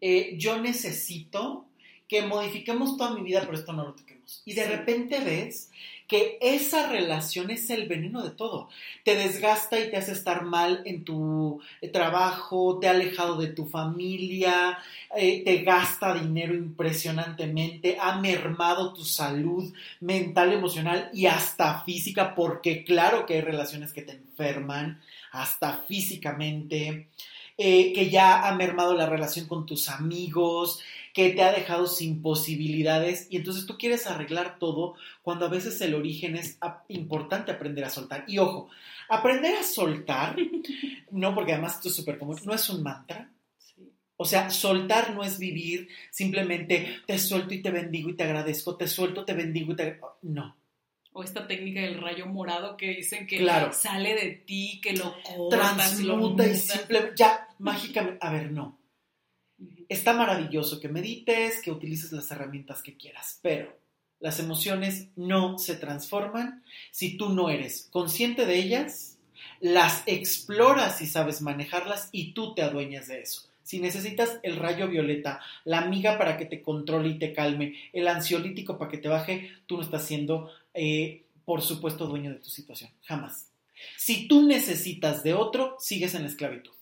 eh, 0.01 0.37
yo 0.39 0.61
necesito 0.63 1.67
que 2.09 2.23
modifiquemos 2.23 2.97
toda 2.97 3.15
mi 3.15 3.23
vida, 3.23 3.43
pero 3.43 3.55
esto 3.55 3.73
no 3.73 3.85
lo 3.85 3.95
toquemos. 3.95 4.43
Y 4.45 4.55
de 4.55 4.67
repente 4.67 5.21
ves 5.21 5.71
que 6.09 6.39
esa 6.41 6.89
relación 6.89 7.51
es 7.51 7.69
el 7.69 7.87
veneno 7.87 8.23
de 8.23 8.31
todo. 8.31 8.71
Te 9.05 9.15
desgasta 9.15 9.79
y 9.79 9.91
te 9.91 9.99
hace 9.99 10.13
estar 10.13 10.43
mal 10.43 10.81
en 10.87 11.05
tu 11.05 11.61
eh, 11.83 11.89
trabajo, 11.89 12.79
te 12.81 12.89
ha 12.89 12.93
alejado 12.93 13.37
de 13.37 13.49
tu 13.49 13.67
familia, 13.67 14.79
eh, 15.15 15.45
te 15.45 15.59
gasta 15.59 16.15
dinero 16.15 16.55
impresionantemente, 16.55 17.99
ha 18.01 18.19
mermado 18.21 18.95
tu 18.95 19.05
salud 19.05 19.71
mental, 20.01 20.55
emocional 20.55 21.11
y 21.13 21.27
hasta 21.27 21.85
física, 21.85 22.35
porque 22.35 22.85
claro 22.85 23.27
que 23.27 23.35
hay 23.35 23.41
relaciones 23.43 23.93
que 23.93 24.03
te 24.03 24.13
enferman, 24.13 25.03
hasta 25.31 25.85
físicamente, 25.87 27.09
eh, 27.59 27.93
que 27.93 28.09
ya 28.09 28.49
ha 28.49 28.55
mermado 28.55 28.95
la 28.95 29.07
relación 29.07 29.47
con 29.47 29.67
tus 29.67 29.91
amigos, 29.91 30.81
que 31.19 31.31
te 31.31 31.43
ha 31.43 31.51
dejado 31.51 31.89
sin 31.89 32.23
posibilidades 32.23 33.27
y 33.29 33.39
entonces 33.39 33.67
tú 33.67 33.77
quieres 33.77 34.07
arreglar 34.07 34.61
todo 34.61 34.95
cuando 35.21 35.47
a 35.47 35.49
veces 35.49 35.81
el 35.81 35.97
origen 35.97 36.37
es 36.37 36.61
importante 36.87 37.51
aprender 37.51 37.83
a 37.85 37.91
soltar. 37.91 38.23
Y 38.29 38.39
ojo, 38.39 38.69
aprender 39.09 39.57
a 39.57 39.65
soltar, 39.65 40.37
no 41.11 41.35
porque 41.35 41.55
además 41.55 41.75
esto 41.75 41.89
es 41.89 41.97
súper 41.97 42.19
común, 42.21 42.39
no 42.45 42.55
es 42.55 42.71
un 42.71 42.85
mantra. 42.85 43.33
O 44.17 44.25
sea, 44.25 44.49
soltar 44.51 45.13
no 45.13 45.25
es 45.25 45.41
vivir 45.41 45.89
simplemente 46.13 47.01
te 47.05 47.19
suelto 47.19 47.53
y 47.53 47.63
te 47.63 47.73
bendigo 47.73 48.11
y 48.11 48.15
te 48.15 48.23
agradezco, 48.23 48.77
te 48.77 48.87
suelto, 48.87 49.25
te 49.25 49.35
bendigo 49.35 49.73
y 49.73 49.75
te 49.77 49.83
agradezco. 49.83 50.19
No. 50.23 50.57
O 51.15 51.25
esta 51.25 51.49
técnica 51.49 51.81
del 51.81 52.01
rayo 52.01 52.27
morado 52.27 52.77
que 52.77 52.91
dicen 52.95 53.27
que 53.27 53.39
Claro. 53.39 53.73
sale 53.73 54.15
de 54.15 54.31
ti, 54.47 54.81
que 54.81 54.93
lo 54.93 55.17
cortas, 55.25 55.99
lo 55.99 56.15
Transmuta 56.15 56.47
y 56.47 56.51
mutas. 56.51 56.63
simplemente, 56.63 57.15
ya, 57.17 57.49
mágicamente, 57.59 58.19
a 58.25 58.31
ver, 58.33 58.53
no. 58.53 58.78
Está 59.89 60.13
maravilloso 60.13 60.81
que 60.81 60.89
medites, 60.89 61.63
que 61.63 61.71
utilices 61.71 62.13
las 62.13 62.31
herramientas 62.31 62.83
que 62.83 62.97
quieras, 62.97 63.39
pero 63.43 63.75
las 64.21 64.41
emociones 64.41 65.09
no 65.17 65.59
se 65.59 65.77
transforman 65.77 66.63
si 66.91 67.17
tú 67.17 67.31
no 67.31 67.51
eres 67.51 67.89
consciente 67.91 68.47
de 68.47 68.59
ellas, 68.59 69.17
las 69.61 70.03
exploras 70.07 71.01
y 71.01 71.07
sabes 71.07 71.41
manejarlas 71.41 72.09
y 72.13 72.33
tú 72.33 72.55
te 72.55 72.63
adueñas 72.63 73.09
de 73.09 73.21
eso. 73.21 73.49
Si 73.63 73.81
necesitas 73.81 74.41
el 74.43 74.57
rayo 74.57 74.89
violeta, 74.89 75.41
la 75.65 75.79
amiga 75.79 76.17
para 76.17 76.39
que 76.39 76.47
te 76.47 76.63
controle 76.63 77.11
y 77.11 77.19
te 77.19 77.33
calme, 77.33 77.75
el 77.93 78.09
ansiolítico 78.09 78.79
para 78.79 78.91
que 78.91 78.99
te 78.99 79.09
baje, 79.09 79.53
tú 79.67 79.77
no 79.77 79.83
estás 79.83 80.07
siendo, 80.07 80.51
eh, 80.75 81.25
por 81.45 81.61
supuesto, 81.61 82.07
dueño 82.07 82.31
de 82.31 82.39
tu 82.39 82.49
situación. 82.49 82.91
Jamás. 83.03 83.51
Si 83.97 84.27
tú 84.27 84.47
necesitas 84.47 85.23
de 85.23 85.35
otro, 85.35 85.77
sigues 85.79 86.15
en 86.15 86.23
la 86.23 86.29
esclavitud. 86.29 86.73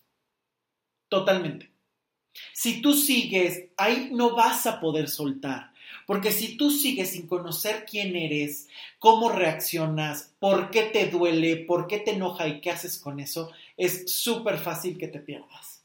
Totalmente. 1.08 1.75
Si 2.52 2.80
tú 2.82 2.94
sigues, 2.94 3.64
ahí 3.76 4.10
no 4.12 4.34
vas 4.34 4.66
a 4.66 4.80
poder 4.80 5.08
soltar. 5.08 5.72
Porque 6.06 6.30
si 6.30 6.56
tú 6.56 6.70
sigues 6.70 7.10
sin 7.10 7.26
conocer 7.26 7.84
quién 7.88 8.14
eres, 8.14 8.68
cómo 8.98 9.28
reaccionas, 9.28 10.32
por 10.38 10.70
qué 10.70 10.84
te 10.84 11.06
duele, 11.08 11.56
por 11.56 11.88
qué 11.88 11.98
te 11.98 12.12
enoja 12.12 12.46
y 12.46 12.60
qué 12.60 12.70
haces 12.70 12.98
con 12.98 13.18
eso, 13.18 13.50
es 13.76 14.10
súper 14.10 14.58
fácil 14.58 14.96
que 14.98 15.08
te 15.08 15.18
pierdas. 15.18 15.82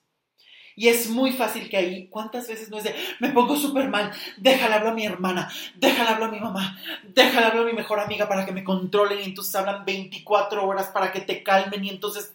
Y 0.75 0.87
es 0.87 1.09
muy 1.09 1.31
fácil 1.33 1.69
que 1.69 1.77
ahí, 1.77 2.07
¿cuántas 2.07 2.47
veces 2.47 2.69
no 2.69 2.77
es 2.77 2.85
de, 2.85 2.95
me 3.19 3.29
pongo 3.29 3.57
súper 3.57 3.89
mal, 3.89 4.11
déjale 4.37 4.75
hablar 4.75 4.93
a 4.93 4.95
mi 4.95 5.05
hermana, 5.05 5.51
déjale 5.75 6.09
hablar 6.09 6.29
a 6.29 6.31
mi 6.31 6.39
mamá, 6.39 6.79
déjale 7.13 7.47
hablar 7.47 7.63
a 7.63 7.67
mi 7.67 7.73
mejor 7.73 7.99
amiga 7.99 8.27
para 8.27 8.45
que 8.45 8.51
me 8.51 8.63
controlen 8.63 9.19
y 9.19 9.23
entonces 9.23 9.53
hablan 9.55 9.83
24 9.85 10.65
horas 10.65 10.87
para 10.87 11.11
que 11.11 11.21
te 11.21 11.43
calmen 11.43 11.83
y 11.83 11.89
entonces 11.89 12.33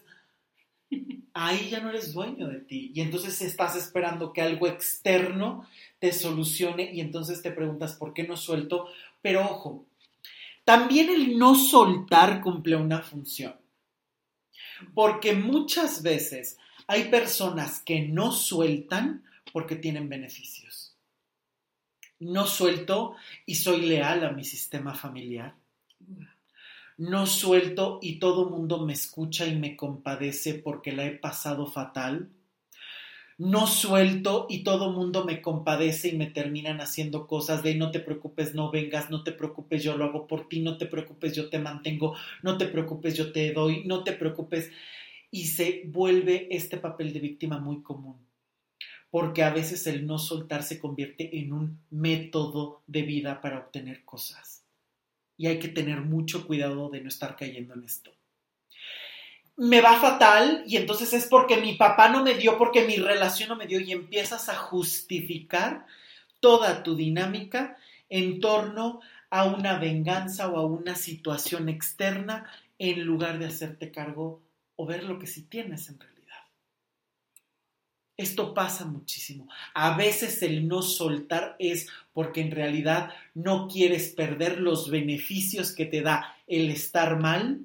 ahí 1.37 1.69
ya 1.69 1.79
no 1.79 1.89
eres 1.89 2.13
dueño 2.13 2.47
de 2.47 2.59
ti. 2.59 2.91
Y 2.93 3.01
entonces 3.01 3.41
estás 3.41 3.75
esperando 3.75 4.33
que 4.33 4.41
algo 4.41 4.67
externo 4.67 5.67
te 5.99 6.11
solucione 6.11 6.91
y 6.91 6.99
entonces 6.99 7.41
te 7.41 7.51
preguntas 7.51 7.93
por 7.93 8.13
qué 8.13 8.23
no 8.23 8.35
suelto, 8.35 8.87
pero 9.21 9.41
ojo, 9.45 9.85
también 10.65 11.09
el 11.09 11.37
no 11.37 11.55
soltar 11.55 12.41
cumple 12.41 12.75
una 12.75 13.01
función, 13.01 13.55
porque 14.93 15.33
muchas 15.33 16.01
veces 16.01 16.57
hay 16.87 17.05
personas 17.05 17.81
que 17.81 18.01
no 18.01 18.31
sueltan 18.31 19.23
porque 19.53 19.75
tienen 19.75 20.09
beneficios. 20.09 20.95
No 22.19 22.47
suelto 22.47 23.15
y 23.45 23.55
soy 23.55 23.81
leal 23.81 24.25
a 24.25 24.31
mi 24.31 24.43
sistema 24.43 24.95
familiar 24.95 25.55
no 26.97 27.27
suelto 27.27 27.99
y 28.01 28.17
todo 28.17 28.49
mundo 28.49 28.83
me 28.83 28.93
escucha 28.93 29.45
y 29.45 29.55
me 29.55 29.75
compadece 29.75 30.55
porque 30.55 30.91
la 30.91 31.05
he 31.05 31.11
pasado 31.11 31.67
fatal. 31.67 32.29
No 33.37 33.67
suelto 33.67 34.47
y 34.49 34.63
todo 34.63 34.91
mundo 34.91 35.23
me 35.23 35.43
compadece 35.43 36.07
y 36.07 36.17
me 36.17 36.25
terminan 36.25 36.81
haciendo 36.81 37.27
cosas 37.27 37.61
de 37.61 37.75
no 37.75 37.91
te 37.91 37.99
preocupes, 37.99 38.55
no 38.55 38.71
vengas, 38.71 39.11
no 39.11 39.23
te 39.23 39.31
preocupes, 39.31 39.83
yo 39.83 39.95
lo 39.95 40.05
hago 40.05 40.25
por 40.25 40.49
ti, 40.49 40.61
no 40.61 40.79
te 40.79 40.87
preocupes, 40.87 41.35
yo 41.35 41.49
te 41.49 41.59
mantengo, 41.59 42.15
no 42.41 42.57
te 42.57 42.65
preocupes, 42.65 43.15
yo 43.15 43.31
te 43.31 43.53
doy, 43.53 43.83
no 43.85 44.03
te 44.03 44.13
preocupes. 44.13 44.71
Y 45.29 45.45
se 45.45 45.83
vuelve 45.85 46.47
este 46.49 46.77
papel 46.77 47.13
de 47.13 47.19
víctima 47.19 47.59
muy 47.59 47.83
común. 47.83 48.17
Porque 49.11 49.43
a 49.43 49.51
veces 49.51 49.85
el 49.85 50.07
no 50.07 50.17
soltar 50.17 50.63
se 50.63 50.79
convierte 50.79 51.37
en 51.37 51.53
un 51.53 51.79
método 51.91 52.81
de 52.87 53.03
vida 53.03 53.39
para 53.39 53.59
obtener 53.59 54.03
cosas 54.03 54.56
y 55.37 55.47
hay 55.47 55.59
que 55.59 55.67
tener 55.67 56.01
mucho 56.01 56.45
cuidado 56.47 56.89
de 56.89 57.01
no 57.01 57.07
estar 57.07 57.35
cayendo 57.35 57.75
en 57.75 57.83
esto. 57.83 58.11
Me 59.55 59.81
va 59.81 59.99
fatal 59.99 60.63
y 60.67 60.77
entonces 60.77 61.13
es 61.13 61.25
porque 61.25 61.57
mi 61.57 61.75
papá 61.75 62.09
no 62.09 62.23
me 62.23 62.35
dio, 62.35 62.57
porque 62.57 62.85
mi 62.85 62.97
relación 62.97 63.49
no 63.49 63.55
me 63.55 63.67
dio 63.67 63.79
y 63.79 63.91
empiezas 63.91 64.49
a 64.49 64.55
justificar 64.55 65.85
toda 66.39 66.83
tu 66.83 66.95
dinámica 66.95 67.77
en 68.09 68.39
torno 68.39 68.99
a 69.29 69.45
una 69.45 69.79
venganza 69.79 70.47
o 70.49 70.57
a 70.57 70.65
una 70.65 70.95
situación 70.95 71.69
externa 71.69 72.49
en 72.79 73.03
lugar 73.03 73.39
de 73.39 73.47
hacerte 73.47 73.91
cargo 73.91 74.41
o 74.75 74.85
ver 74.85 75.03
lo 75.03 75.19
que 75.19 75.27
sí 75.27 75.43
tienes 75.43 75.89
en 75.89 75.99
realidad. 75.99 76.16
Esto 78.17 78.55
pasa 78.55 78.85
muchísimo. 78.85 79.47
A 79.75 79.95
veces 79.95 80.41
el 80.41 80.67
no 80.67 80.81
soltar 80.81 81.55
es 81.59 81.87
porque 82.13 82.41
en 82.41 82.49
realidad 82.49 83.11
no 83.35 83.67
quieres 83.67 84.09
perder 84.09 84.59
los 84.59 84.89
beneficios 84.89 85.71
que 85.71 85.85
te 85.85 86.01
da 86.01 86.35
el 86.47 86.71
estar 86.71 87.19
mal, 87.19 87.61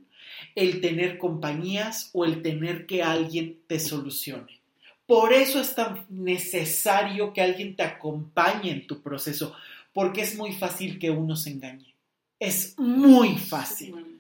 el 0.55 0.83
tener 0.83 1.17
compañías 1.17 2.11
o 2.13 2.27
el 2.27 2.43
tener 2.43 2.85
que 2.85 3.03
alguien 3.03 3.61
te 3.67 3.81
solucione. 3.81 4.61
Por 5.07 5.33
eso 5.33 5.59
es 5.59 5.75
tan 5.75 6.05
necesario 6.11 7.33
que 7.33 7.41
alguien 7.41 7.75
te 7.75 7.83
acompañe 7.83 8.71
en 8.71 8.87
tu 8.87 9.01
proceso, 9.01 9.55
porque 9.95 10.21
es 10.21 10.37
muy 10.37 10.53
fácil 10.53 10.99
que 10.99 11.11
uno 11.11 11.35
se 11.35 11.51
engañe. 11.51 11.95
Es 12.39 12.79
muy 12.79 13.39
fácil 13.39 14.13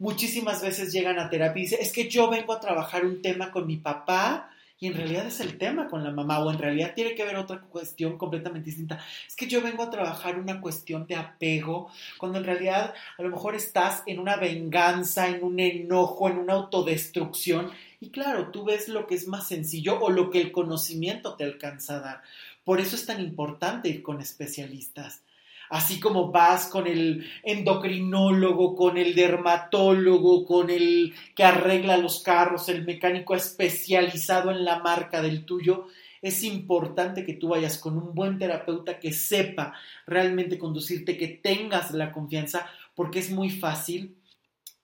muchísimas 0.00 0.62
veces 0.62 0.92
llegan 0.92 1.18
a 1.18 1.28
terapia 1.28 1.60
y 1.60 1.64
dicen, 1.64 1.78
es 1.80 1.92
que 1.92 2.08
yo 2.08 2.28
vengo 2.30 2.54
a 2.54 2.60
trabajar 2.60 3.04
un 3.04 3.20
tema 3.22 3.52
con 3.52 3.66
mi 3.66 3.76
papá 3.76 4.50
y 4.80 4.86
en 4.86 4.94
realidad 4.94 5.26
es 5.26 5.40
el 5.40 5.58
tema 5.58 5.88
con 5.88 6.02
la 6.02 6.10
mamá 6.10 6.38
o 6.40 6.50
en 6.50 6.58
realidad 6.58 6.94
tiene 6.94 7.14
que 7.14 7.24
ver 7.24 7.36
otra 7.36 7.60
cuestión 7.60 8.16
completamente 8.16 8.70
distinta. 8.70 8.98
Es 9.28 9.36
que 9.36 9.46
yo 9.46 9.60
vengo 9.60 9.82
a 9.82 9.90
trabajar 9.90 10.38
una 10.38 10.60
cuestión 10.62 11.06
de 11.06 11.16
apego 11.16 11.90
cuando 12.16 12.38
en 12.38 12.44
realidad 12.44 12.94
a 13.18 13.22
lo 13.22 13.28
mejor 13.28 13.54
estás 13.54 14.02
en 14.06 14.18
una 14.18 14.36
venganza, 14.36 15.28
en 15.28 15.44
un 15.44 15.60
enojo, 15.60 16.30
en 16.30 16.38
una 16.38 16.54
autodestrucción 16.54 17.70
y 18.00 18.08
claro, 18.08 18.50
tú 18.50 18.64
ves 18.64 18.88
lo 18.88 19.06
que 19.06 19.14
es 19.14 19.28
más 19.28 19.46
sencillo 19.46 20.00
o 20.00 20.10
lo 20.10 20.30
que 20.30 20.40
el 20.40 20.50
conocimiento 20.50 21.34
te 21.36 21.44
alcanza 21.44 21.96
a 21.96 22.00
dar. 22.00 22.22
Por 22.64 22.80
eso 22.80 22.96
es 22.96 23.04
tan 23.04 23.20
importante 23.20 23.90
ir 23.90 24.02
con 24.02 24.22
especialistas 24.22 25.22
así 25.70 25.98
como 25.98 26.30
vas 26.30 26.66
con 26.66 26.86
el 26.86 27.26
endocrinólogo, 27.42 28.74
con 28.74 28.98
el 28.98 29.14
dermatólogo, 29.14 30.44
con 30.44 30.68
el 30.68 31.14
que 31.34 31.44
arregla 31.44 31.96
los 31.96 32.20
carros, 32.20 32.68
el 32.68 32.84
mecánico 32.84 33.34
especializado 33.34 34.50
en 34.50 34.64
la 34.64 34.80
marca 34.80 35.22
del 35.22 35.44
tuyo, 35.44 35.86
es 36.20 36.42
importante 36.42 37.24
que 37.24 37.34
tú 37.34 37.48
vayas 37.48 37.78
con 37.78 37.96
un 37.96 38.14
buen 38.14 38.38
terapeuta 38.38 38.98
que 38.98 39.12
sepa 39.12 39.72
realmente 40.06 40.58
conducirte, 40.58 41.16
que 41.16 41.28
tengas 41.28 41.92
la 41.92 42.12
confianza, 42.12 42.66
porque 42.94 43.20
es 43.20 43.30
muy 43.30 43.48
fácil 43.48 44.16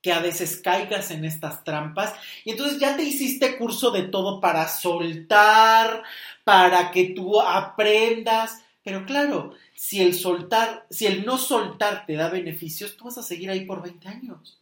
que 0.01 0.13
a 0.13 0.21
veces 0.21 0.59
caigas 0.59 1.11
en 1.11 1.25
estas 1.25 1.65
trampas. 1.65 2.15
Y 2.45 2.53
entonces 2.53 2.79
ya 2.79 2.97
te 2.97 3.03
hiciste 3.03 3.59
curso 3.59 3.91
de 3.91 4.05
todo 4.05 4.41
para 4.41 4.69
soltar, 4.69 6.05
para 6.45 6.93
que 6.93 7.07
tú 7.07 7.41
aprendas, 7.41 8.63
Pero 8.85 9.05
claro, 9.05 9.53
si 9.77 10.01
el 10.01 10.15
soltar, 10.15 10.87
si 10.91 11.07
el 11.07 11.25
no 11.25 11.37
soltar 11.37 12.07
te 12.07 12.15
da 12.15 12.31
beneficios, 12.31 12.97
tú 12.97 13.05
vas 13.05 13.19
a 13.19 13.23
seguir 13.23 13.51
ahí 13.51 13.67
por 13.67 13.83
20 13.83 14.09
años. 14.09 14.61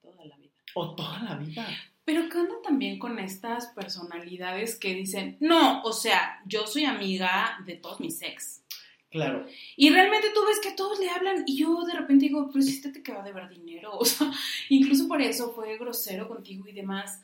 Toda 0.00 0.24
la 0.24 0.36
vida. 0.36 0.52
O 0.74 0.94
toda 0.94 1.18
la 1.18 1.34
vida. 1.34 1.66
Pero 2.04 2.28
¿qué 2.28 2.38
onda 2.38 2.54
también 2.62 2.98
con 2.98 3.18
estas 3.18 3.66
personalidades 3.66 4.76
que 4.76 4.94
dicen, 4.94 5.36
no, 5.40 5.82
o 5.82 5.92
sea, 5.92 6.40
yo 6.46 6.66
soy 6.66 6.84
amiga 6.84 7.58
de 7.66 7.74
todos 7.74 8.00
mis 8.00 8.22
ex? 8.22 8.62
Claro. 9.10 9.46
Y 9.76 9.90
realmente 9.90 10.28
tú 10.32 10.40
ves 10.46 10.60
que 10.60 10.72
todos 10.72 11.00
le 11.00 11.10
hablan 11.10 11.42
y 11.46 11.58
yo 11.58 11.82
de 11.82 11.94
repente 11.94 12.26
digo, 12.26 12.50
pero 12.52 12.62
si 12.62 12.70
este 12.70 12.90
te 12.90 13.02
queda 13.02 13.22
de 13.22 13.32
ver 13.32 13.48
dinero, 13.48 13.90
o 13.98 14.04
sea, 14.04 14.30
incluso 14.68 15.08
por 15.08 15.20
eso 15.20 15.52
fue 15.52 15.76
grosero 15.76 16.28
contigo 16.28 16.68
y 16.68 16.72
demás. 16.72 17.20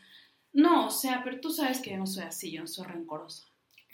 No, 0.53 0.89
o 0.89 0.91
sea, 0.91 1.23
pero 1.23 1.41
tú 1.41 1.51
sabes 1.51 1.81
que 1.81 1.91
yo 1.91 1.99
no 1.99 2.07
soy 2.07 2.25
así, 2.25 2.51
yo 2.51 2.63
no 2.63 2.67
soy 2.67 2.87
rencorosa. 2.87 3.47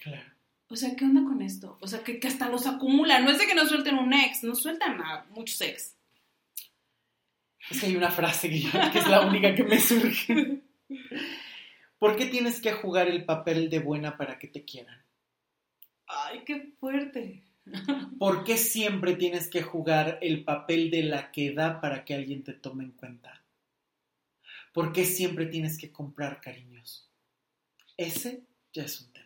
Claro. 0.03 0.40
O 0.73 0.77
sea, 0.77 0.95
¿qué 0.95 1.05
onda 1.05 1.25
con 1.25 1.43
esto? 1.43 1.77
O 1.81 1.87
sea, 1.89 2.03
que, 2.05 2.21
que 2.21 2.29
hasta 2.29 2.49
los 2.49 2.67
acumulan. 2.67 3.25
No 3.25 3.31
es 3.33 3.39
de 3.39 3.47
que 3.47 3.55
no 3.57 3.67
suelten 3.67 3.99
un 3.99 4.13
ex, 4.15 4.45
no 4.45 4.55
sueltan 4.55 5.01
a 5.01 5.27
muchos 5.31 5.61
ex. 5.63 5.97
Es 7.71 7.81
que 7.81 7.87
hay 7.87 7.97
una 7.97 8.11
frase 8.11 8.49
que, 8.49 8.61
yo- 8.61 8.71
que 8.93 8.99
es 9.01 9.09
la 9.09 9.27
única 9.27 9.55
que 9.55 9.65
me 9.65 9.79
surge. 9.81 10.63
¿Por 11.99 12.17
qué 12.17 12.27
tienes 12.27 12.61
que 12.61 12.73
jugar 12.73 13.09
el 13.09 13.25
papel 13.25 13.69
de 13.69 13.81
buena 13.81 14.17
para 14.17 14.39
que 14.39 14.49
te 14.49 14.65
quieran? 14.65 15.03
Ay, 16.07 16.43
qué 16.47 16.73
fuerte. 16.79 17.43
¿Por 18.19 18.45
qué 18.45 18.57
siempre 18.57 19.15
tienes 19.17 19.49
que 19.49 19.63
jugar 19.63 20.19
el 20.23 20.45
papel 20.45 20.91
de 20.91 21.03
la 21.05 21.31
que 21.31 21.53
da 21.53 21.81
para 21.81 22.05
que 22.05 22.15
alguien 22.15 22.43
te 22.43 22.53
tome 22.55 22.85
en 22.85 22.93
cuenta? 22.93 23.43
¿Por 24.73 24.93
qué 24.93 25.05
siempre 25.05 25.47
tienes 25.47 25.77
que 25.79 25.93
comprar 25.93 26.41
cariños? 26.41 27.09
Ese 27.97 28.43
ya 28.73 28.85
es 28.85 29.01
un 29.01 29.13
tema. 29.13 29.20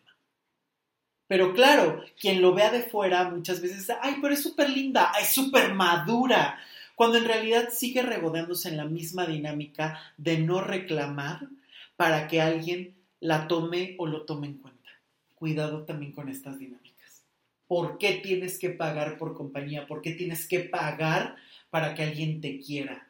Pero 1.26 1.54
claro, 1.54 2.04
quien 2.20 2.42
lo 2.42 2.54
vea 2.54 2.70
de 2.70 2.82
fuera 2.82 3.30
muchas 3.30 3.60
veces 3.60 3.78
dice, 3.78 3.96
ay, 4.00 4.16
pero 4.20 4.34
es 4.34 4.42
súper 4.42 4.68
linda, 4.70 5.12
es 5.20 5.30
súper 5.30 5.74
madura, 5.74 6.58
cuando 6.94 7.18
en 7.18 7.24
realidad 7.24 7.70
sigue 7.72 8.02
regodeándose 8.02 8.68
en 8.68 8.76
la 8.76 8.84
misma 8.84 9.26
dinámica 9.26 10.00
de 10.16 10.38
no 10.38 10.60
reclamar 10.60 11.48
para 11.96 12.28
que 12.28 12.40
alguien 12.40 12.94
la 13.20 13.48
tome 13.48 13.96
o 13.98 14.06
lo 14.06 14.22
tome 14.22 14.48
en 14.48 14.58
cuenta. 14.58 14.90
Cuidado 15.34 15.84
también 15.84 16.12
con 16.12 16.28
estas 16.28 16.58
dinámicas. 16.58 17.24
¿Por 17.66 17.98
qué 17.98 18.20
tienes 18.22 18.58
que 18.58 18.70
pagar 18.70 19.16
por 19.16 19.34
compañía? 19.34 19.86
¿Por 19.86 20.02
qué 20.02 20.12
tienes 20.12 20.46
que 20.46 20.60
pagar 20.60 21.36
para 21.70 21.94
que 21.94 22.02
alguien 22.02 22.40
te 22.40 22.60
quiera? 22.60 23.08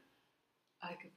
Ay, 0.81 0.97
qué. 1.01 1.14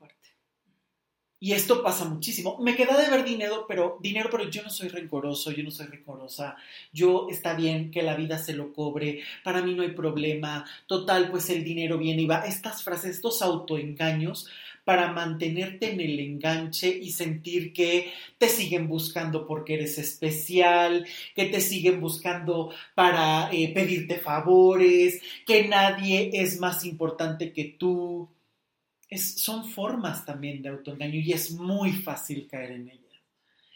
Y 1.39 1.53
esto 1.53 1.83
pasa 1.83 2.05
muchísimo. 2.05 2.57
Me 2.59 2.75
queda 2.75 2.99
de 2.99 3.11
ver 3.11 3.23
dinero, 3.23 3.65
pero 3.67 3.99
dinero, 4.01 4.29
pero 4.31 4.49
yo 4.49 4.63
no 4.63 4.71
soy 4.71 4.89
rencoroso, 4.89 5.51
yo 5.51 5.63
no 5.63 5.69
soy 5.69 5.85
rencorosa. 5.85 6.55
Yo 6.91 7.27
está 7.29 7.53
bien 7.53 7.91
que 7.91 8.01
la 8.01 8.15
vida 8.15 8.39
se 8.39 8.53
lo 8.53 8.73
cobre, 8.73 9.21
para 9.43 9.61
mí 9.61 9.75
no 9.75 9.83
hay 9.83 9.91
problema. 9.91 10.65
Total, 10.87 11.29
pues 11.29 11.49
el 11.51 11.63
dinero 11.63 11.99
viene 11.99 12.23
y 12.23 12.27
va. 12.27 12.45
Estas 12.45 12.83
frases, 12.83 13.17
estos 13.17 13.43
autoengaños 13.43 14.49
para 14.87 15.11
mantenerte 15.11 15.91
en 15.91 15.99
el 15.99 16.17
enganche 16.17 16.87
y 16.87 17.11
sentir 17.11 17.73
que 17.73 18.13
te 18.37 18.47
siguen 18.47 18.87
buscando 18.87 19.45
porque 19.45 19.73
eres 19.73 19.97
especial, 19.97 21.05
que 21.35 21.43
te 21.47 21.59
siguen 21.59 21.99
buscando 21.99 22.73
para 22.95 23.51
eh, 23.51 23.73
pedirte 23.73 24.17
favores, 24.17 25.21
que 25.45 25.67
nadie 25.67 26.29
es 26.31 26.61
más 26.61 26.85
importante 26.85 27.51
que 27.51 27.65
tú 27.65 28.29
es, 29.09 29.41
son 29.41 29.69
formas 29.69 30.25
también 30.25 30.61
de 30.61 30.69
autoengaño 30.69 31.19
y 31.19 31.31
es 31.31 31.51
muy 31.51 31.91
fácil 31.91 32.47
caer 32.47 32.71
en 32.71 32.89
ellas. 32.89 33.03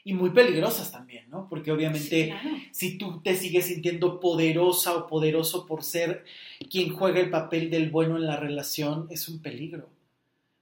Y 0.04 0.14
muy 0.14 0.32
peligrosas 0.32 0.92
también, 0.92 1.30
¿no? 1.30 1.48
Porque 1.48 1.72
obviamente 1.72 2.24
Sí, 2.24 2.30
claro. 2.30 2.50
si 2.72 2.98
tú 2.98 3.22
te 3.22 3.36
sigues 3.36 3.68
sintiendo 3.68 4.20
poderosa 4.20 4.96
o 4.96 5.08
poderoso 5.08 5.68
por 5.68 5.84
ser 5.84 6.26
quien 6.70 6.94
juega 6.94 7.20
el 7.20 7.30
papel 7.30 7.70
del 7.70 7.92
bueno 7.92 8.18
en 8.18 8.26
la 8.26 8.38
relación, 8.38 9.08
es 9.12 9.30
un 9.30 9.42
peligro. 9.42 9.90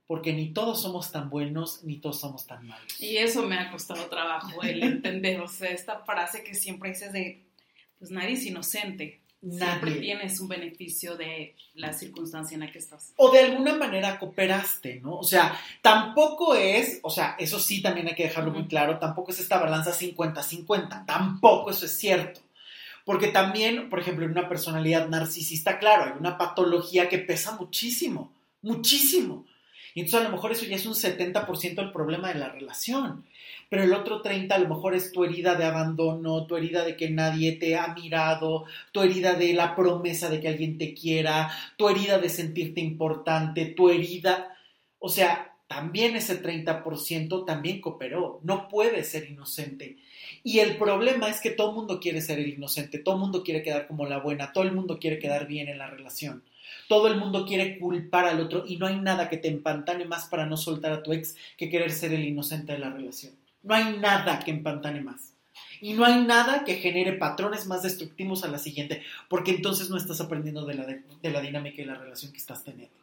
Porque 0.07 0.34
ni 0.34 0.49
todos 0.49 0.82
somos 0.82 1.11
tan 1.11 1.30
buenos, 1.30 1.84
ni 1.84 1.97
todos 1.97 2.20
somos 2.20 2.47
tan 2.47 2.67
malos. 2.67 2.99
Y 2.99 3.17
eso 3.17 3.45
me 3.47 3.57
ha 3.57 3.72
costado 3.72 4.09
trabajo 4.09 4.61
el 4.63 4.84
entender, 4.84 5.39
o 5.39 5.47
sea, 5.47 5.70
esta 5.70 5.99
frase 5.99 6.43
que 6.43 6.53
siempre 6.53 6.89
dices 6.89 7.13
de, 7.13 7.45
pues 7.97 8.11
nadie 8.11 8.34
es 8.34 8.45
inocente. 8.45 9.22
Siempre 9.41 9.91
Nadie. 9.91 10.01
tienes 10.01 10.39
un 10.41 10.49
beneficio 10.49 11.15
de 11.15 11.55
la 11.75 11.93
circunstancia 11.93 12.55
en 12.55 12.61
la 12.61 12.71
que 12.71 12.79
estás. 12.79 13.13
o 13.15 13.31
de 13.31 13.39
alguna 13.39 13.73
manera 13.73 14.19
cooperaste, 14.19 14.99
¿no? 15.01 15.15
O 15.15 15.23
sea, 15.23 15.57
tampoco 15.81 16.55
es, 16.55 16.99
o 17.03 17.09
sea, 17.09 17.35
eso 17.39 17.57
sí 17.57 17.81
también 17.81 18.07
hay 18.07 18.15
que 18.15 18.23
dejarlo 18.23 18.51
muy 18.51 18.67
claro, 18.67 18.99
tampoco 18.99 19.31
es 19.31 19.39
esta 19.39 19.57
balanza 19.57 19.93
50-50, 19.93 21.05
tampoco 21.05 21.71
eso 21.71 21.85
es 21.85 21.97
cierto. 21.97 22.41
Porque 23.05 23.29
también, 23.29 23.89
por 23.89 23.99
ejemplo, 23.99 24.25
en 24.25 24.31
una 24.31 24.49
personalidad 24.49 25.07
narcisista, 25.07 25.79
claro, 25.79 26.03
hay 26.03 26.19
una 26.19 26.37
patología 26.37 27.07
que 27.07 27.17
pesa 27.17 27.55
muchísimo, 27.55 28.33
muchísimo. 28.61 29.45
Entonces 29.99 30.21
a 30.21 30.29
lo 30.29 30.35
mejor 30.35 30.51
eso 30.51 30.65
ya 30.65 30.75
es 30.75 30.85
un 30.85 30.93
70% 30.93 31.75
del 31.75 31.91
problema 31.91 32.29
de 32.29 32.39
la 32.39 32.49
relación. 32.49 33.25
Pero 33.69 33.83
el 33.83 33.93
otro 33.93 34.21
30 34.21 34.55
a 34.55 34.59
lo 34.59 34.67
mejor 34.67 34.95
es 34.95 35.11
tu 35.11 35.23
herida 35.23 35.55
de 35.55 35.65
abandono, 35.65 36.47
tu 36.47 36.57
herida 36.57 36.83
de 36.83 36.95
que 36.95 37.09
nadie 37.09 37.53
te 37.53 37.77
ha 37.77 37.93
mirado, 37.93 38.65
tu 38.91 39.01
herida 39.01 39.33
de 39.33 39.53
la 39.53 39.75
promesa 39.75 40.29
de 40.29 40.41
que 40.41 40.47
alguien 40.47 40.77
te 40.77 40.93
quiera, 40.93 41.51
tu 41.77 41.87
herida 41.87 42.17
de 42.17 42.29
sentirte 42.29 42.81
importante, 42.81 43.65
tu 43.65 43.89
herida, 43.89 44.55
o 44.97 45.09
sea, 45.09 45.49
también 45.67 46.15
ese 46.15 46.41
30% 46.41 47.45
también 47.45 47.79
cooperó, 47.79 48.39
no 48.43 48.67
puede 48.69 49.03
ser 49.03 49.29
inocente. 49.29 49.97
Y 50.43 50.59
el 50.59 50.77
problema 50.77 51.29
es 51.29 51.39
que 51.39 51.51
todo 51.51 51.69
el 51.69 51.75
mundo 51.75 51.99
quiere 51.99 52.21
ser 52.21 52.39
el 52.39 52.49
inocente, 52.49 52.97
todo 52.97 53.15
el 53.15 53.21
mundo 53.21 53.43
quiere 53.43 53.61
quedar 53.61 53.87
como 53.87 54.07
la 54.07 54.17
buena, 54.17 54.51
todo 54.51 54.63
el 54.63 54.71
mundo 54.71 54.97
quiere 54.97 55.19
quedar 55.19 55.45
bien 55.45 55.67
en 55.67 55.77
la 55.77 55.87
relación. 55.87 56.43
Todo 56.89 57.07
el 57.07 57.19
mundo 57.19 57.45
quiere 57.45 57.77
culpar 57.77 58.25
al 58.25 58.39
otro 58.39 58.63
y 58.67 58.77
no 58.77 58.87
hay 58.87 58.99
nada 58.99 59.29
que 59.29 59.37
te 59.37 59.47
empantane 59.47 60.05
más 60.05 60.25
para 60.25 60.47
no 60.47 60.57
soltar 60.57 60.91
a 60.91 61.03
tu 61.03 61.13
ex 61.13 61.35
que 61.55 61.69
querer 61.69 61.91
ser 61.91 62.13
el 62.13 62.25
inocente 62.25 62.73
de 62.73 62.79
la 62.79 62.89
relación. 62.89 63.33
No 63.61 63.75
hay 63.75 63.99
nada 63.99 64.39
que 64.39 64.49
empantane 64.49 64.99
más. 64.99 65.33
Y 65.81 65.93
no 65.93 66.03
hay 66.03 66.25
nada 66.25 66.65
que 66.65 66.77
genere 66.77 67.13
patrones 67.13 67.67
más 67.67 67.83
destructivos 67.83 68.43
a 68.43 68.47
la 68.47 68.57
siguiente, 68.57 69.03
porque 69.29 69.51
entonces 69.51 69.91
no 69.91 69.97
estás 69.97 70.19
aprendiendo 70.19 70.65
de 70.65 70.73
la, 70.73 70.85
de 70.87 71.29
la 71.29 71.41
dinámica 71.41 71.79
y 71.79 71.85
la 71.85 71.93
relación 71.93 72.31
que 72.31 72.39
estás 72.39 72.63
teniendo. 72.63 72.95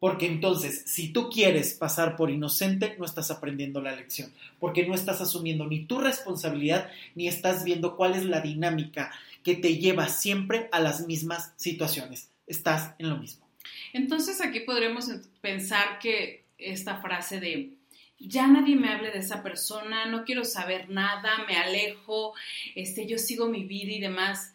Porque 0.00 0.26
entonces, 0.26 0.82
si 0.84 1.12
tú 1.12 1.30
quieres 1.30 1.74
pasar 1.74 2.16
por 2.16 2.28
inocente, 2.28 2.96
no 2.98 3.04
estás 3.04 3.30
aprendiendo 3.30 3.80
la 3.80 3.94
lección, 3.94 4.32
porque 4.58 4.84
no 4.84 4.96
estás 4.96 5.20
asumiendo 5.20 5.64
ni 5.68 5.84
tu 5.84 6.00
responsabilidad, 6.00 6.90
ni 7.14 7.28
estás 7.28 7.62
viendo 7.62 7.96
cuál 7.96 8.14
es 8.14 8.24
la 8.24 8.40
dinámica 8.40 9.12
que 9.44 9.54
te 9.54 9.76
lleva 9.76 10.08
siempre 10.08 10.68
a 10.72 10.80
las 10.80 11.06
mismas 11.06 11.52
situaciones. 11.54 12.33
Estás 12.46 12.94
en 12.98 13.10
lo 13.10 13.16
mismo. 13.16 13.48
Entonces 13.92 14.40
aquí 14.40 14.60
podremos 14.60 15.08
pensar 15.40 15.98
que 15.98 16.44
esta 16.58 17.00
frase 17.00 17.40
de 17.40 17.74
ya 18.18 18.46
nadie 18.46 18.76
me 18.76 18.88
hable 18.88 19.10
de 19.10 19.18
esa 19.18 19.42
persona, 19.42 20.06
no 20.06 20.24
quiero 20.24 20.44
saber 20.44 20.88
nada, 20.88 21.44
me 21.46 21.56
alejo, 21.56 22.34
este, 22.74 23.06
yo 23.06 23.18
sigo 23.18 23.48
mi 23.48 23.64
vida 23.64 23.92
y 23.92 24.00
demás, 24.00 24.54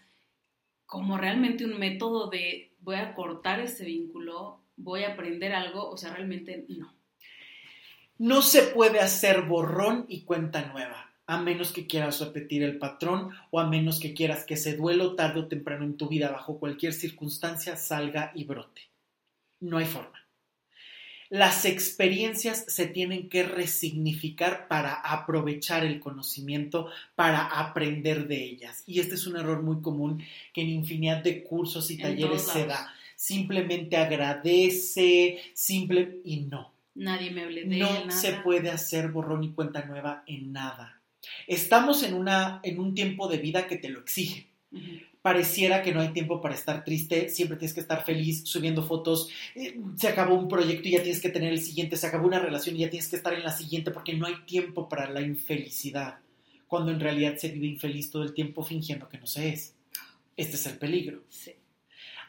como 0.85 1.17
realmente 1.17 1.65
un 1.65 1.77
método 1.77 2.29
de 2.29 2.71
voy 2.81 2.95
a 2.95 3.13
cortar 3.13 3.59
ese 3.59 3.85
vínculo, 3.85 4.61
voy 4.75 5.03
a 5.03 5.13
aprender 5.13 5.53
algo, 5.53 5.89
o 5.89 5.97
sea, 5.97 6.13
realmente 6.13 6.65
no. 6.69 6.93
No 8.17 8.41
se 8.41 8.63
puede 8.63 8.99
hacer 8.99 9.43
borrón 9.43 10.05
y 10.09 10.21
cuenta 10.21 10.65
nueva, 10.65 11.08
a 11.29 11.39
menos 11.39 11.71
que 11.71 11.85
quieras 11.85 12.19
repetir 12.21 12.63
el 12.63 12.79
patrón 12.79 13.29
o 13.51 13.59
a 13.59 13.67
menos 13.67 13.99
que 13.99 14.15
quieras 14.15 14.45
que 14.45 14.55
ese 14.55 14.75
duelo 14.75 15.13
tarde 15.13 15.41
o 15.41 15.47
temprano 15.47 15.85
en 15.85 15.95
tu 15.95 16.07
vida, 16.07 16.31
bajo 16.31 16.57
cualquier 16.57 16.91
circunstancia, 16.91 17.77
salga 17.77 18.31
y 18.33 18.45
brote. 18.45 18.81
No 19.59 19.77
hay 19.77 19.85
forma. 19.85 20.25
Las 21.29 21.65
experiencias 21.65 22.65
se 22.67 22.87
tienen 22.87 23.29
que 23.29 23.43
resignificar 23.43 24.67
para 24.67 24.95
aprovechar 24.95 25.85
el 25.85 25.99
conocimiento, 25.99 26.89
para 27.13 27.45
aprender 27.45 28.27
de 28.27 28.43
ellas. 28.43 28.81
Y 28.87 28.99
este 28.99 29.13
es 29.13 29.27
un 29.27 29.37
error 29.37 29.61
muy 29.61 29.83
común 29.83 30.23
que 30.51 30.61
en 30.61 30.69
infinidad 30.69 31.21
de 31.23 31.43
cursos 31.43 31.91
y 31.91 31.93
En 31.93 32.01
talleres 32.01 32.41
se 32.41 32.65
da. 32.65 32.91
Simplemente 33.15 33.97
agradece, 33.97 35.39
simple 35.53 36.21
y 36.25 36.37
no. 36.37 36.73
Nadie 36.95 37.29
me 37.29 37.43
hable 37.43 37.65
de 37.65 37.77
No 37.77 37.87
nada. 37.87 38.09
se 38.11 38.33
puede 38.37 38.71
hacer 38.71 39.09
borrón 39.09 39.43
y 39.43 39.51
cuenta 39.51 39.85
nueva 39.85 40.23
en 40.25 40.51
nada. 40.51 40.98
Estamos 41.47 42.03
en, 42.03 42.13
una, 42.13 42.59
en 42.63 42.79
un 42.79 42.93
tiempo 42.93 43.27
de 43.27 43.37
vida 43.37 43.67
que 43.67 43.77
te 43.77 43.89
lo 43.89 43.99
exige. 43.99 44.47
Pareciera 45.21 45.81
que 45.81 45.93
no 45.93 45.99
hay 45.99 46.09
tiempo 46.09 46.39
para 46.41 46.55
estar 46.55 46.83
triste, 46.85 47.29
siempre 47.29 47.57
tienes 47.57 47.73
que 47.73 47.81
estar 47.81 48.05
feliz 48.05 48.43
subiendo 48.45 48.83
fotos, 48.83 49.29
eh, 49.53 49.77
se 49.97 50.07
acabó 50.07 50.35
un 50.35 50.47
proyecto 50.47 50.87
y 50.87 50.91
ya 50.91 51.03
tienes 51.03 51.21
que 51.21 51.29
tener 51.29 51.51
el 51.51 51.59
siguiente, 51.59 51.97
se 51.97 52.07
acabó 52.07 52.25
una 52.25 52.39
relación 52.39 52.75
y 52.75 52.79
ya 52.79 52.89
tienes 52.89 53.09
que 53.09 53.17
estar 53.17 53.33
en 53.33 53.43
la 53.43 53.51
siguiente 53.51 53.91
porque 53.91 54.13
no 54.13 54.27
hay 54.27 54.35
tiempo 54.45 54.87
para 54.87 55.09
la 55.09 55.21
infelicidad, 55.21 56.19
cuando 56.67 56.91
en 56.91 57.01
realidad 57.01 57.35
se 57.35 57.49
vive 57.49 57.67
infeliz 57.67 58.09
todo 58.11 58.23
el 58.23 58.33
tiempo 58.33 58.63
fingiendo 58.63 59.09
que 59.09 59.17
no 59.17 59.27
se 59.27 59.49
es. 59.49 59.75
Este 60.37 60.55
es 60.55 60.65
el 60.67 60.77
peligro. 60.77 61.23
Sí. 61.29 61.51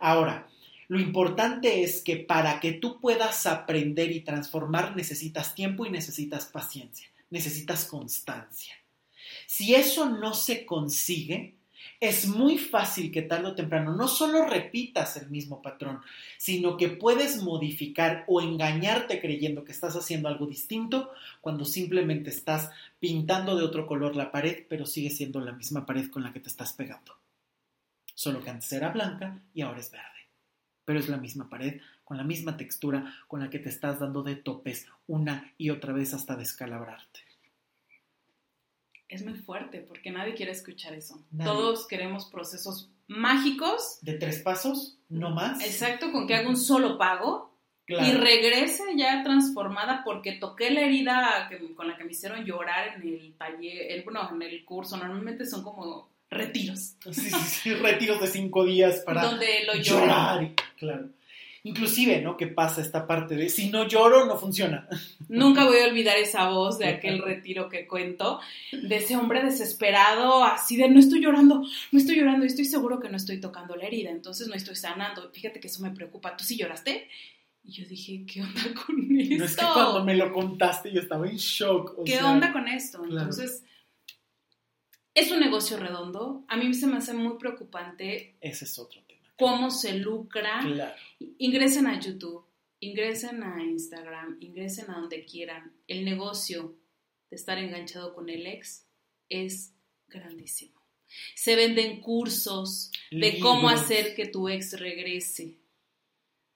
Ahora, 0.00 0.48
lo 0.88 0.98
importante 0.98 1.84
es 1.84 2.02
que 2.02 2.16
para 2.16 2.58
que 2.58 2.72
tú 2.72 2.98
puedas 3.00 3.46
aprender 3.46 4.10
y 4.10 4.22
transformar 4.22 4.96
necesitas 4.96 5.54
tiempo 5.54 5.86
y 5.86 5.90
necesitas 5.90 6.46
paciencia, 6.46 7.06
necesitas 7.30 7.84
constancia. 7.84 8.79
Si 9.52 9.74
eso 9.74 10.08
no 10.08 10.32
se 10.32 10.64
consigue, 10.64 11.56
es 11.98 12.28
muy 12.28 12.56
fácil 12.56 13.10
que 13.10 13.22
tarde 13.22 13.48
o 13.48 13.54
temprano 13.56 13.96
no 13.96 14.06
solo 14.06 14.46
repitas 14.46 15.16
el 15.16 15.28
mismo 15.28 15.60
patrón, 15.60 16.02
sino 16.38 16.76
que 16.76 16.88
puedes 16.88 17.42
modificar 17.42 18.24
o 18.28 18.40
engañarte 18.40 19.20
creyendo 19.20 19.64
que 19.64 19.72
estás 19.72 19.96
haciendo 19.96 20.28
algo 20.28 20.46
distinto 20.46 21.10
cuando 21.40 21.64
simplemente 21.64 22.30
estás 22.30 22.70
pintando 23.00 23.56
de 23.56 23.64
otro 23.64 23.88
color 23.88 24.14
la 24.14 24.30
pared, 24.30 24.66
pero 24.68 24.86
sigue 24.86 25.10
siendo 25.10 25.40
la 25.40 25.50
misma 25.50 25.84
pared 25.84 26.08
con 26.10 26.22
la 26.22 26.32
que 26.32 26.38
te 26.38 26.48
estás 26.48 26.72
pegando. 26.72 27.16
Solo 28.14 28.44
que 28.44 28.50
antes 28.50 28.70
era 28.72 28.90
blanca 28.90 29.42
y 29.52 29.62
ahora 29.62 29.80
es 29.80 29.90
verde. 29.90 30.28
Pero 30.84 31.00
es 31.00 31.08
la 31.08 31.16
misma 31.16 31.50
pared, 31.50 31.80
con 32.04 32.16
la 32.16 32.22
misma 32.22 32.56
textura 32.56 33.16
con 33.26 33.40
la 33.40 33.50
que 33.50 33.58
te 33.58 33.68
estás 33.68 33.98
dando 33.98 34.22
de 34.22 34.36
topes 34.36 34.86
una 35.08 35.52
y 35.58 35.70
otra 35.70 35.92
vez 35.92 36.14
hasta 36.14 36.36
descalabrarte 36.36 37.29
es 39.10 39.24
muy 39.24 39.34
fuerte 39.34 39.80
porque 39.80 40.10
nadie 40.10 40.34
quiere 40.34 40.52
escuchar 40.52 40.94
eso. 40.94 41.20
Todos 41.44 41.86
queremos 41.86 42.26
procesos 42.26 42.88
mágicos. 43.08 43.98
De 44.02 44.14
tres 44.14 44.38
pasos, 44.38 44.98
no 45.08 45.30
más. 45.30 45.62
Exacto, 45.62 46.12
con 46.12 46.26
que 46.26 46.36
haga 46.36 46.48
un 46.48 46.56
solo 46.56 46.96
pago 46.96 47.50
y 47.86 48.12
regrese 48.12 48.84
ya 48.96 49.22
transformada 49.24 50.02
porque 50.04 50.32
toqué 50.32 50.70
la 50.70 50.82
herida 50.82 51.50
con 51.76 51.88
la 51.88 51.96
que 51.96 52.04
me 52.04 52.12
hicieron 52.12 52.44
llorar 52.44 52.94
en 52.94 53.02
el 53.02 53.34
taller, 53.34 53.90
el, 53.90 54.04
bueno, 54.04 54.30
en 54.32 54.42
el 54.42 54.64
curso. 54.64 54.96
Normalmente 54.96 55.44
son 55.44 55.64
como 55.64 56.08
retiros. 56.30 56.94
Sí, 57.10 57.12
sí, 57.12 57.30
sí, 57.30 57.74
retiros 57.74 58.20
de 58.20 58.28
cinco 58.28 58.64
días 58.64 59.00
para 59.00 59.24
Donde 59.24 59.64
lo 59.66 59.74
llorar. 59.74 60.52
Claro. 60.76 61.08
Inclusive, 61.62 62.22
¿no? 62.22 62.36
Que 62.36 62.46
pasa 62.46 62.80
esta 62.80 63.06
parte 63.06 63.36
de 63.36 63.50
si 63.50 63.68
no 63.68 63.86
lloro, 63.86 64.24
no 64.24 64.38
funciona. 64.38 64.88
Nunca 65.28 65.66
voy 65.66 65.78
a 65.78 65.88
olvidar 65.88 66.16
esa 66.16 66.48
voz 66.48 66.78
de 66.78 66.86
aquel 66.86 67.22
retiro 67.22 67.68
que 67.68 67.86
cuento, 67.86 68.40
de 68.72 68.96
ese 68.96 69.16
hombre 69.16 69.42
desesperado, 69.42 70.42
así 70.42 70.76
de 70.76 70.88
no 70.88 70.98
estoy 70.98 71.20
llorando, 71.20 71.62
no 71.92 71.98
estoy 71.98 72.16
llorando, 72.16 72.44
y 72.44 72.48
estoy 72.48 72.64
seguro 72.64 72.98
que 72.98 73.10
no 73.10 73.16
estoy 73.16 73.40
tocando 73.40 73.76
la 73.76 73.84
herida, 73.84 74.10
entonces 74.10 74.48
no 74.48 74.54
estoy 74.54 74.76
sanando. 74.76 75.30
Fíjate 75.32 75.60
que 75.60 75.68
eso 75.68 75.82
me 75.82 75.90
preocupa. 75.90 76.36
¿Tú 76.36 76.44
sí 76.44 76.56
lloraste? 76.56 77.08
Y 77.62 77.72
yo 77.72 77.86
dije, 77.86 78.24
¿qué 78.26 78.40
onda 78.40 78.62
con 78.86 78.96
esto? 79.18 79.36
No 79.36 79.44
es 79.44 79.56
que 79.56 79.66
cuando 79.74 80.04
me 80.04 80.16
lo 80.16 80.32
contaste 80.32 80.90
yo 80.90 81.00
estaba 81.00 81.28
en 81.28 81.36
shock. 81.36 82.04
¿Qué 82.04 82.22
onda 82.22 82.52
con 82.52 82.68
esto? 82.68 83.04
Entonces, 83.04 83.64
es 85.14 85.30
un 85.30 85.40
negocio 85.40 85.76
redondo. 85.76 86.44
A 86.48 86.56
mí 86.56 86.72
se 86.72 86.86
me 86.86 86.96
hace 86.96 87.12
muy 87.12 87.36
preocupante. 87.36 88.36
Ese 88.40 88.64
es 88.64 88.78
otro 88.78 89.02
cómo 89.40 89.70
se 89.70 89.94
lucra. 89.94 90.60
Ingresen 91.38 91.86
a 91.86 91.98
YouTube, 91.98 92.44
ingresen 92.78 93.42
a 93.42 93.60
Instagram, 93.64 94.36
ingresen 94.40 94.90
a 94.90 95.00
donde 95.00 95.24
quieran. 95.24 95.72
El 95.88 96.04
negocio 96.04 96.76
de 97.30 97.36
estar 97.36 97.58
enganchado 97.58 98.14
con 98.14 98.28
el 98.28 98.46
ex 98.46 98.86
es 99.28 99.74
grandísimo. 100.06 100.78
Se 101.34 101.56
venden 101.56 102.00
cursos 102.00 102.92
de 103.10 103.40
cómo 103.40 103.68
hacer 103.68 104.14
que 104.14 104.26
tu 104.26 104.48
ex 104.48 104.78
regrese. 104.78 105.58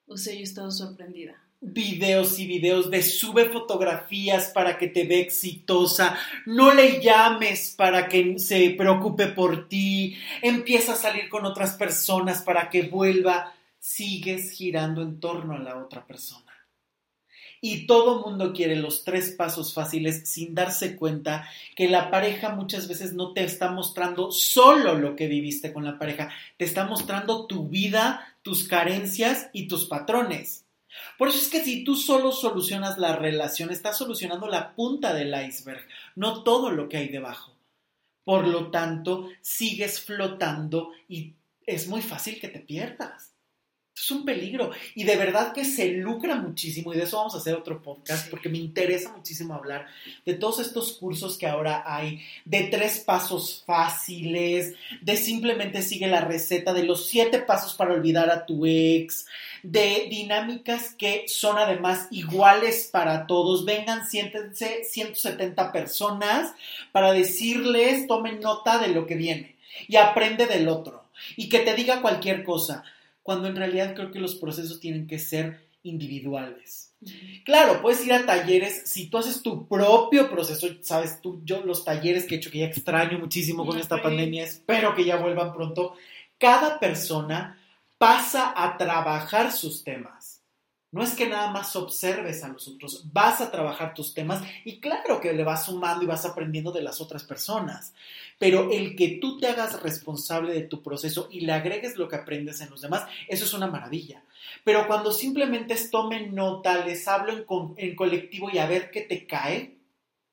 O 0.06 0.16
sea, 0.16 0.34
yo 0.34 0.40
he 0.40 0.44
estado 0.44 0.70
sorprendida 0.70 1.43
videos 1.64 2.38
y 2.38 2.46
videos 2.46 2.90
de 2.90 3.02
sube 3.02 3.46
fotografías 3.46 4.48
para 4.48 4.76
que 4.76 4.88
te 4.88 5.04
ve 5.04 5.20
exitosa, 5.20 6.16
no 6.46 6.74
le 6.74 7.00
llames 7.00 7.74
para 7.76 8.08
que 8.08 8.38
se 8.38 8.70
preocupe 8.70 9.28
por 9.28 9.68
ti, 9.68 10.16
empieza 10.42 10.92
a 10.92 10.96
salir 10.96 11.28
con 11.28 11.46
otras 11.46 11.74
personas 11.74 12.42
para 12.42 12.68
que 12.68 12.82
vuelva, 12.82 13.54
sigues 13.78 14.50
girando 14.50 15.02
en 15.02 15.20
torno 15.20 15.54
a 15.54 15.58
la 15.58 15.78
otra 15.78 16.06
persona. 16.06 16.44
Y 17.60 17.86
todo 17.86 18.20
mundo 18.20 18.52
quiere 18.52 18.76
los 18.76 19.04
tres 19.04 19.30
pasos 19.30 19.72
fáciles 19.72 20.28
sin 20.28 20.54
darse 20.54 20.96
cuenta 20.96 21.48
que 21.74 21.88
la 21.88 22.10
pareja 22.10 22.50
muchas 22.50 22.88
veces 22.88 23.14
no 23.14 23.32
te 23.32 23.42
está 23.42 23.70
mostrando 23.70 24.30
solo 24.32 24.98
lo 24.98 25.16
que 25.16 25.28
viviste 25.28 25.72
con 25.72 25.82
la 25.82 25.98
pareja, 25.98 26.30
te 26.58 26.66
está 26.66 26.84
mostrando 26.84 27.46
tu 27.46 27.68
vida, 27.68 28.36
tus 28.42 28.68
carencias 28.68 29.48
y 29.54 29.66
tus 29.66 29.86
patrones. 29.86 30.63
Por 31.18 31.28
eso 31.28 31.38
es 31.38 31.48
que 31.48 31.62
si 31.62 31.84
tú 31.84 31.96
solo 31.96 32.32
solucionas 32.32 32.98
la 32.98 33.16
relación, 33.16 33.70
estás 33.70 33.98
solucionando 33.98 34.46
la 34.46 34.74
punta 34.74 35.14
del 35.14 35.34
iceberg, 35.46 35.86
no 36.16 36.42
todo 36.42 36.70
lo 36.70 36.88
que 36.88 36.96
hay 36.96 37.08
debajo. 37.08 37.54
Por 38.24 38.46
lo 38.48 38.70
tanto, 38.70 39.28
sigues 39.42 40.00
flotando 40.00 40.92
y 41.08 41.34
es 41.66 41.88
muy 41.88 42.02
fácil 42.02 42.40
que 42.40 42.48
te 42.48 42.60
pierdas 42.60 43.33
es 43.96 44.10
un 44.10 44.24
peligro. 44.24 44.70
Y 44.94 45.04
de 45.04 45.16
verdad 45.16 45.52
que 45.52 45.64
se 45.64 45.88
lucra 45.92 46.34
muchísimo, 46.34 46.92
y 46.92 46.96
de 46.96 47.04
eso 47.04 47.18
vamos 47.18 47.34
a 47.34 47.38
hacer 47.38 47.54
otro 47.54 47.80
podcast, 47.80 48.28
porque 48.28 48.48
me 48.48 48.58
interesa 48.58 49.12
muchísimo 49.12 49.54
hablar 49.54 49.86
de 50.26 50.34
todos 50.34 50.58
estos 50.60 50.94
cursos 50.94 51.38
que 51.38 51.46
ahora 51.46 51.84
hay, 51.86 52.20
de 52.44 52.64
tres 52.64 53.00
pasos 53.00 53.62
fáciles, 53.66 54.74
de 55.00 55.16
simplemente 55.16 55.82
sigue 55.82 56.08
la 56.08 56.22
receta, 56.22 56.72
de 56.72 56.84
los 56.84 57.06
siete 57.06 57.38
pasos 57.38 57.74
para 57.74 57.94
olvidar 57.94 58.30
a 58.30 58.46
tu 58.46 58.66
ex, 58.66 59.26
de 59.62 60.08
dinámicas 60.10 60.94
que 60.94 61.24
son 61.28 61.56
además 61.56 62.08
iguales 62.10 62.88
para 62.92 63.26
todos. 63.26 63.64
Vengan, 63.64 64.06
siéntense 64.06 64.84
170 64.84 65.72
personas 65.72 66.52
para 66.92 67.12
decirles, 67.12 68.06
tomen 68.06 68.40
nota 68.40 68.78
de 68.78 68.88
lo 68.88 69.06
que 69.06 69.14
viene 69.14 69.56
y 69.88 69.96
aprende 69.96 70.46
del 70.46 70.68
otro. 70.68 71.04
Y 71.36 71.48
que 71.48 71.60
te 71.60 71.74
diga 71.74 72.02
cualquier 72.02 72.42
cosa 72.42 72.84
cuando 73.24 73.48
en 73.48 73.56
realidad 73.56 73.94
creo 73.94 74.12
que 74.12 74.20
los 74.20 74.36
procesos 74.36 74.78
tienen 74.78 75.08
que 75.08 75.18
ser 75.18 75.66
individuales. 75.82 76.94
Claro, 77.44 77.80
puedes 77.80 78.06
ir 78.06 78.12
a 78.12 78.26
talleres, 78.26 78.82
si 78.84 79.08
tú 79.08 79.18
haces 79.18 79.42
tu 79.42 79.66
propio 79.66 80.30
proceso, 80.30 80.68
sabes, 80.82 81.20
tú, 81.20 81.40
yo 81.42 81.64
los 81.64 81.84
talleres 81.84 82.26
que 82.26 82.34
he 82.34 82.38
hecho, 82.38 82.50
que 82.50 82.58
ya 82.58 82.66
extraño 82.66 83.18
muchísimo 83.18 83.66
con 83.66 83.78
esta 83.78 84.00
pandemia, 84.00 84.44
espero 84.44 84.94
que 84.94 85.04
ya 85.04 85.16
vuelvan 85.16 85.54
pronto, 85.54 85.94
cada 86.38 86.78
persona 86.78 87.58
pasa 87.96 88.52
a 88.54 88.76
trabajar 88.76 89.52
sus 89.52 89.82
temas. 89.82 90.33
No 90.94 91.02
es 91.02 91.14
que 91.14 91.28
nada 91.28 91.50
más 91.50 91.74
observes 91.74 92.44
a 92.44 92.48
los 92.50 92.68
otros, 92.68 93.02
vas 93.12 93.40
a 93.40 93.50
trabajar 93.50 93.94
tus 93.94 94.14
temas 94.14 94.44
y 94.64 94.78
claro 94.78 95.20
que 95.20 95.32
le 95.32 95.42
vas 95.42 95.66
sumando 95.66 96.04
y 96.04 96.06
vas 96.06 96.24
aprendiendo 96.24 96.70
de 96.70 96.82
las 96.82 97.00
otras 97.00 97.24
personas, 97.24 97.94
pero 98.38 98.70
el 98.70 98.94
que 98.94 99.18
tú 99.20 99.36
te 99.40 99.48
hagas 99.48 99.82
responsable 99.82 100.54
de 100.54 100.62
tu 100.62 100.84
proceso 100.84 101.26
y 101.32 101.40
le 101.40 101.52
agregues 101.52 101.96
lo 101.96 102.06
que 102.06 102.14
aprendes 102.14 102.60
en 102.60 102.70
los 102.70 102.80
demás, 102.80 103.08
eso 103.26 103.44
es 103.44 103.52
una 103.54 103.66
maravilla. 103.66 104.22
Pero 104.62 104.86
cuando 104.86 105.10
simplemente 105.10 105.74
tomen 105.90 106.32
nota, 106.32 106.84
les 106.84 107.08
hablo 107.08 107.32
en, 107.32 107.44
en 107.76 107.96
colectivo 107.96 108.48
y 108.52 108.58
a 108.58 108.66
ver 108.66 108.92
qué 108.92 109.00
te 109.00 109.26
cae, 109.26 109.76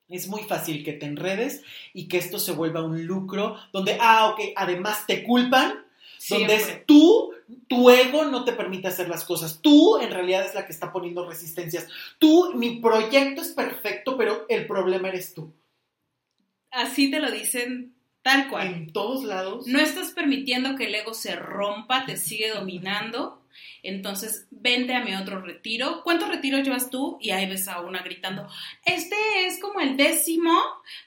es 0.09 0.27
muy 0.27 0.43
fácil 0.43 0.83
que 0.83 0.93
te 0.93 1.07
enredes 1.07 1.63
y 1.91 2.07
que 2.07 2.19
esto 2.19 2.37
se 2.37 2.51
vuelva 2.51 2.83
un 2.83 3.07
lucro 3.07 3.57
donde, 3.73 3.97
ah, 3.99 4.27
ok, 4.27 4.51
además 4.55 5.07
te 5.07 5.23
culpan 5.23 5.85
donde 6.29 6.55
es 6.55 6.85
tú, 6.85 7.33
tu 7.67 7.89
ego 7.89 8.25
no 8.25 8.43
te 8.43 8.53
permite 8.53 8.87
hacer 8.87 9.09
las 9.09 9.25
cosas. 9.25 9.59
Tú 9.61 9.97
en 9.99 10.11
realidad 10.11 10.45
es 10.45 10.53
la 10.53 10.65
que 10.65 10.71
está 10.71 10.91
poniendo 10.91 11.27
resistencias. 11.27 11.87
Tú, 12.19 12.53
mi 12.55 12.79
proyecto 12.79 13.41
es 13.41 13.49
perfecto, 13.49 14.17
pero 14.17 14.45
el 14.49 14.67
problema 14.67 15.09
eres 15.09 15.33
tú. 15.33 15.53
Así 16.69 17.11
te 17.11 17.19
lo 17.19 17.31
dicen 17.31 17.95
tal 18.21 18.49
cual. 18.49 18.67
En 18.67 18.93
todos 18.93 19.23
lados. 19.23 19.67
No 19.67 19.79
estás 19.79 20.11
permitiendo 20.11 20.75
que 20.75 20.85
el 20.85 20.95
ego 20.95 21.13
se 21.13 21.35
rompa, 21.35 22.05
te 22.05 22.17
sigue 22.17 22.51
dominando 22.51 23.40
entonces, 23.83 24.47
vente 24.51 24.93
a 24.93 25.03
mi 25.03 25.15
otro 25.15 25.41
retiro. 25.41 26.01
¿Cuántos 26.03 26.29
retiros 26.29 26.63
llevas 26.63 26.89
tú? 26.89 27.17
Y 27.19 27.31
ahí 27.31 27.47
ves 27.47 27.67
a 27.67 27.81
una 27.81 28.01
gritando, 28.01 28.47
este 28.85 29.15
es 29.45 29.59
como 29.59 29.79
el 29.79 29.97
décimo, 29.97 30.53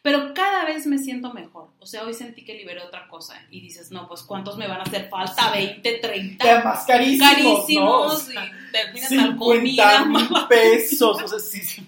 pero 0.02 0.34
cada 0.34 0.64
vez 0.64 0.86
me 0.86 0.98
siento 0.98 1.32
mejor. 1.32 1.70
O 1.78 1.86
sea, 1.86 2.04
hoy 2.04 2.14
sentí 2.14 2.44
que 2.44 2.54
liberé 2.54 2.80
otra 2.82 3.06
cosa. 3.08 3.40
Y 3.50 3.60
dices, 3.60 3.90
no, 3.90 4.08
pues 4.08 4.22
¿cuántos 4.22 4.56
me 4.56 4.66
van 4.66 4.80
a 4.80 4.82
hacer 4.84 5.08
falta? 5.08 5.50
20, 5.52 5.98
30. 5.98 6.64
más 6.64 6.84
carísimos. 6.86 7.30
Carísimos. 7.30 8.28
Y 8.30 8.72
terminas 8.72 9.12
mal 9.12 9.36
comida. 9.36 10.04
Mal 10.04 10.28
pesos. 10.48 11.22
O 11.22 11.28
sea, 11.28 11.38
sí, 11.38 11.60
sí, 11.60 11.86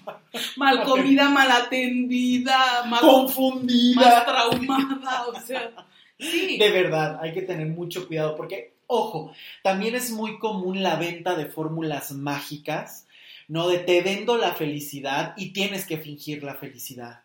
mal, 0.57 0.82
comida, 0.84 1.28
mal 1.30 1.50
atendida. 1.50 2.84
Mal, 2.86 3.00
confundida. 3.00 4.00
Mal 4.00 4.24
traumada. 4.24 5.26
O 5.28 5.40
sea. 5.40 5.72
Sí. 6.18 6.57
De 6.57 6.70
verdad, 6.70 7.18
hay 7.20 7.32
que 7.32 7.42
tener 7.42 7.66
mucho 7.66 8.07
cuidado 8.07 8.36
porque 8.36 8.76
Ojo, 8.89 9.32
también 9.62 9.95
es 9.97 10.11
muy 10.11 10.39
común 10.39 10.82
la 10.82 10.97
venta 10.97 11.34
de 11.34 11.47
fórmulas 11.47 12.12
mágicas, 12.12 13.07
¿no? 13.49 13.68
De 13.68 13.78
te 13.78 14.01
vendo 14.03 14.37
la 14.37 14.55
felicidad 14.55 15.34
y 15.37 15.53
tienes 15.53 15.87
que 15.87 15.99
fingir 15.99 16.45
la 16.45 16.55
felicidad. 16.55 17.22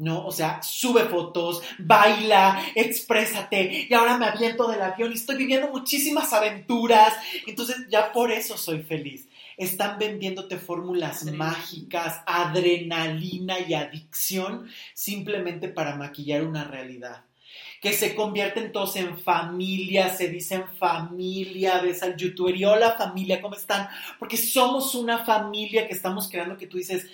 ¿no? 0.00 0.26
O 0.26 0.32
sea, 0.32 0.62
sube 0.62 1.04
fotos, 1.04 1.62
baila, 1.78 2.58
exprésate, 2.74 3.86
y 3.90 3.92
ahora 3.92 4.16
me 4.16 4.24
aviento 4.24 4.66
del 4.66 4.80
avión 4.80 5.12
y 5.12 5.14
estoy 5.14 5.36
viviendo 5.36 5.68
muchísimas 5.68 6.32
aventuras, 6.32 7.12
entonces 7.46 7.86
ya 7.90 8.10
por 8.10 8.32
eso 8.32 8.56
soy 8.56 8.82
feliz. 8.82 9.28
Están 9.58 9.98
vendiéndote 9.98 10.56
fórmulas 10.56 11.24
mágicas, 11.24 12.22
adrenalina 12.24 13.60
y 13.60 13.74
adicción 13.74 14.70
simplemente 14.94 15.68
para 15.68 15.96
maquillar 15.96 16.44
una 16.44 16.64
realidad 16.64 17.24
que 17.80 17.94
se 17.94 18.14
convierten 18.14 18.72
todos 18.72 18.96
en 18.96 19.18
familia, 19.18 20.10
se 20.10 20.28
dicen 20.28 20.64
familia, 20.78 21.80
ves 21.80 22.02
al 22.02 22.14
youtuber 22.16 22.54
y 22.54 22.64
hola 22.64 22.92
familia, 22.92 23.40
¿cómo 23.40 23.54
están? 23.54 23.88
Porque 24.18 24.36
somos 24.36 24.94
una 24.94 25.24
familia 25.24 25.88
que 25.88 25.94
estamos 25.94 26.28
creando 26.28 26.58
que 26.58 26.66
tú 26.66 26.76
dices, 26.76 27.06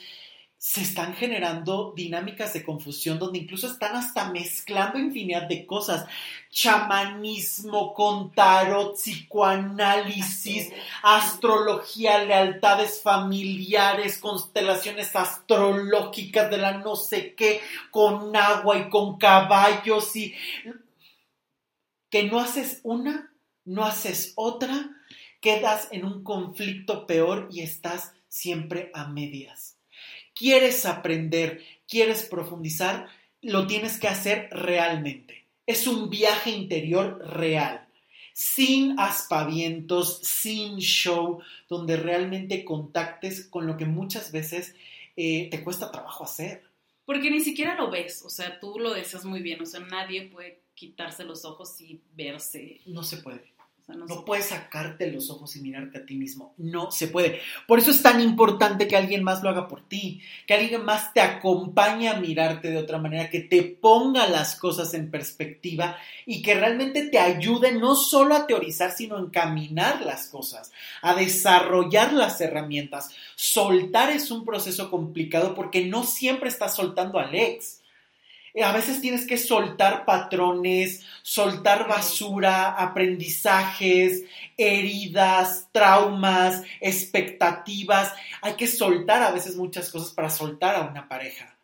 se 0.58 0.80
están 0.80 1.14
generando 1.14 1.92
dinámicas 1.94 2.54
de 2.54 2.64
confusión 2.64 3.18
donde 3.18 3.40
incluso 3.40 3.66
están 3.66 3.94
hasta 3.94 4.30
mezclando 4.30 4.98
infinidad 4.98 5.42
de 5.48 5.66
cosas. 5.66 6.06
Chamanismo 6.50 7.92
con 7.92 8.32
tarot, 8.32 8.96
psicoanálisis, 8.96 10.72
astrología, 11.02 12.24
lealtades 12.24 13.02
familiares, 13.02 14.18
constelaciones 14.18 15.14
astrológicas 15.14 16.50
de 16.50 16.58
la 16.58 16.78
no 16.78 16.96
sé 16.96 17.34
qué, 17.34 17.60
con 17.90 18.34
agua 18.34 18.78
y 18.78 18.88
con 18.88 19.18
caballos 19.18 20.16
y 20.16 20.34
que 22.08 22.24
no 22.24 22.40
haces 22.40 22.80
una, 22.82 23.30
no 23.64 23.84
haces 23.84 24.32
otra, 24.36 24.90
quedas 25.40 25.88
en 25.90 26.06
un 26.06 26.24
conflicto 26.24 27.06
peor 27.06 27.48
y 27.52 27.60
estás 27.60 28.14
siempre 28.28 28.90
a 28.94 29.06
medias 29.06 29.75
quieres 30.36 30.86
aprender, 30.86 31.64
quieres 31.88 32.22
profundizar, 32.24 33.08
lo 33.42 33.66
tienes 33.66 33.98
que 33.98 34.06
hacer 34.06 34.48
realmente. 34.52 35.46
Es 35.66 35.88
un 35.88 36.10
viaje 36.10 36.50
interior 36.50 37.18
real, 37.26 37.88
sin 38.32 39.00
aspavientos, 39.00 40.20
sin 40.22 40.76
show, 40.76 41.40
donde 41.68 41.96
realmente 41.96 42.64
contactes 42.64 43.46
con 43.48 43.66
lo 43.66 43.76
que 43.76 43.86
muchas 43.86 44.30
veces 44.30 44.76
eh, 45.16 45.48
te 45.50 45.64
cuesta 45.64 45.90
trabajo 45.90 46.22
hacer. 46.22 46.62
Porque 47.04 47.30
ni 47.30 47.40
siquiera 47.40 47.76
lo 47.76 47.90
ves, 47.90 48.22
o 48.24 48.30
sea, 48.30 48.60
tú 48.60 48.78
lo 48.78 48.92
deseas 48.92 49.24
muy 49.24 49.40
bien, 49.40 49.60
o 49.62 49.66
sea, 49.66 49.80
nadie 49.80 50.28
puede 50.28 50.60
quitarse 50.74 51.24
los 51.24 51.44
ojos 51.44 51.80
y 51.80 52.00
verse. 52.14 52.80
No 52.84 53.02
se 53.02 53.18
puede 53.18 53.55
no, 53.88 54.24
puedes 54.24 54.46
sacarte 54.46 55.10
los 55.12 55.30
ojos 55.30 55.54
y 55.54 55.60
mirarte 55.60 55.98
a 55.98 56.06
ti 56.06 56.16
mismo. 56.16 56.54
No 56.56 56.90
se 56.90 57.06
puede. 57.06 57.40
Por 57.68 57.78
eso 57.78 57.92
es 57.92 58.02
tan 58.02 58.20
importante 58.20 58.88
que 58.88 58.96
alguien 58.96 59.22
más 59.22 59.44
lo 59.44 59.48
haga 59.48 59.68
por 59.68 59.80
ti, 59.82 60.20
que 60.44 60.54
alguien 60.54 60.84
más 60.84 61.14
te 61.14 61.20
acompañe 61.20 62.08
a 62.08 62.18
mirarte 62.18 62.70
de 62.70 62.78
otra 62.78 62.98
manera, 62.98 63.30
que 63.30 63.40
te 63.40 63.62
ponga 63.62 64.26
las 64.26 64.56
cosas 64.56 64.92
en 64.94 65.10
perspectiva 65.10 65.96
y 66.24 66.42
que 66.42 66.54
realmente 66.54 67.06
te 67.06 67.20
ayude 67.20 67.72
no 67.72 67.94
solo 67.94 68.34
a 68.34 68.48
teorizar, 68.48 68.90
sino 68.90 69.16
a 69.16 69.20
encaminar 69.20 70.00
las 70.02 70.26
cosas, 70.26 70.72
a 71.00 71.14
desarrollar 71.14 72.12
las 72.12 72.40
herramientas. 72.40 73.10
Soltar 73.36 74.10
es 74.10 74.32
un 74.32 74.44
proceso 74.44 74.90
complicado 74.90 75.54
porque 75.54 75.84
no 75.84 76.02
siempre 76.02 76.48
estás 76.48 76.74
soltando 76.74 77.20
al 77.20 77.34
ex 77.36 77.75
a 78.62 78.72
veces 78.72 79.00
tienes 79.00 79.26
que 79.26 79.36
soltar 79.36 80.04
patrones, 80.04 81.04
soltar 81.22 81.86
basura, 81.86 82.72
aprendizajes, 82.72 84.24
heridas, 84.56 85.68
traumas, 85.72 86.62
expectativas. 86.80 88.12
Hay 88.40 88.54
que 88.54 88.66
soltar 88.66 89.22
a 89.22 89.30
veces 89.30 89.56
muchas 89.56 89.90
cosas 89.90 90.12
para 90.12 90.30
soltar 90.30 90.76
a 90.76 90.82
una 90.82 91.08
pareja. 91.08 91.56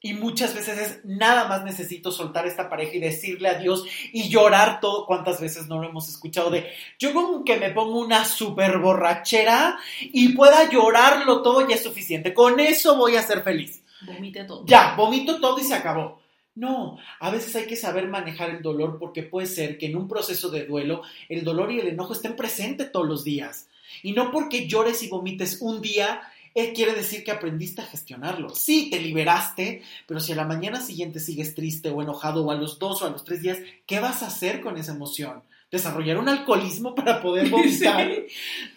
Y 0.00 0.14
muchas 0.14 0.54
veces 0.54 0.78
es 0.78 1.04
nada 1.04 1.48
más 1.48 1.64
necesito 1.64 2.12
soltar 2.12 2.46
esta 2.46 2.68
pareja 2.68 2.94
y 2.94 3.00
decirle 3.00 3.48
adiós 3.48 3.84
y 4.12 4.28
llorar 4.28 4.78
todo. 4.78 5.04
¿Cuántas 5.04 5.40
veces 5.40 5.66
no 5.66 5.80
lo 5.80 5.88
hemos 5.88 6.08
escuchado? 6.08 6.48
De 6.48 6.70
yo 6.98 7.12
con 7.12 7.44
que 7.44 7.56
me 7.56 7.70
pongo 7.70 7.98
una 7.98 8.24
super 8.24 8.78
borrachera 8.78 9.78
y 10.00 10.28
pueda 10.34 10.70
llorarlo 10.70 11.42
todo 11.42 11.66
ya 11.68 11.74
es 11.74 11.82
suficiente. 11.82 12.32
Con 12.32 12.60
eso 12.60 12.96
voy 12.96 13.16
a 13.16 13.22
ser 13.22 13.42
feliz. 13.42 13.82
Vomite 14.02 14.44
todo. 14.44 14.64
Ya, 14.66 14.94
vomito 14.96 15.40
todo 15.40 15.58
y 15.58 15.64
se 15.64 15.74
acabó. 15.74 16.20
No, 16.54 16.98
a 17.20 17.30
veces 17.30 17.54
hay 17.54 17.66
que 17.66 17.76
saber 17.76 18.08
manejar 18.08 18.48
el 18.48 18.62
dolor 18.62 18.98
porque 18.98 19.22
puede 19.22 19.46
ser 19.46 19.76
que 19.76 19.86
en 19.86 19.96
un 19.96 20.08
proceso 20.08 20.48
de 20.48 20.64
duelo 20.64 21.02
el 21.28 21.44
dolor 21.44 21.70
y 21.70 21.80
el 21.80 21.88
enojo 21.88 22.14
estén 22.14 22.34
presentes 22.34 22.90
todos 22.90 23.06
los 23.06 23.24
días. 23.24 23.68
Y 24.02 24.12
no 24.12 24.30
porque 24.30 24.66
llores 24.66 25.02
y 25.02 25.08
vomites 25.08 25.58
un 25.60 25.82
día, 25.82 26.22
eh, 26.54 26.72
quiere 26.72 26.94
decir 26.94 27.24
que 27.24 27.30
aprendiste 27.30 27.82
a 27.82 27.86
gestionarlo. 27.86 28.48
Sí, 28.54 28.88
te 28.90 28.98
liberaste, 28.98 29.82
pero 30.06 30.18
si 30.18 30.32
a 30.32 30.36
la 30.36 30.46
mañana 30.46 30.80
siguiente 30.80 31.20
sigues 31.20 31.54
triste 31.54 31.90
o 31.90 32.00
enojado 32.00 32.46
o 32.46 32.50
a 32.50 32.54
los 32.54 32.78
dos 32.78 33.02
o 33.02 33.06
a 33.06 33.10
los 33.10 33.24
tres 33.24 33.42
días, 33.42 33.58
¿qué 33.86 34.00
vas 34.00 34.22
a 34.22 34.28
hacer 34.28 34.62
con 34.62 34.78
esa 34.78 34.92
emoción? 34.92 35.42
desarrollar 35.70 36.18
un 36.18 36.28
alcoholismo 36.28 36.94
para 36.94 37.20
poder 37.20 37.48
vomitar. 37.50 38.08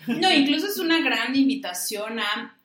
No, 0.07 0.33
incluso 0.33 0.67
es 0.67 0.77
una 0.77 0.99
gran 1.01 1.35
invitación 1.35 2.19
a 2.19 2.57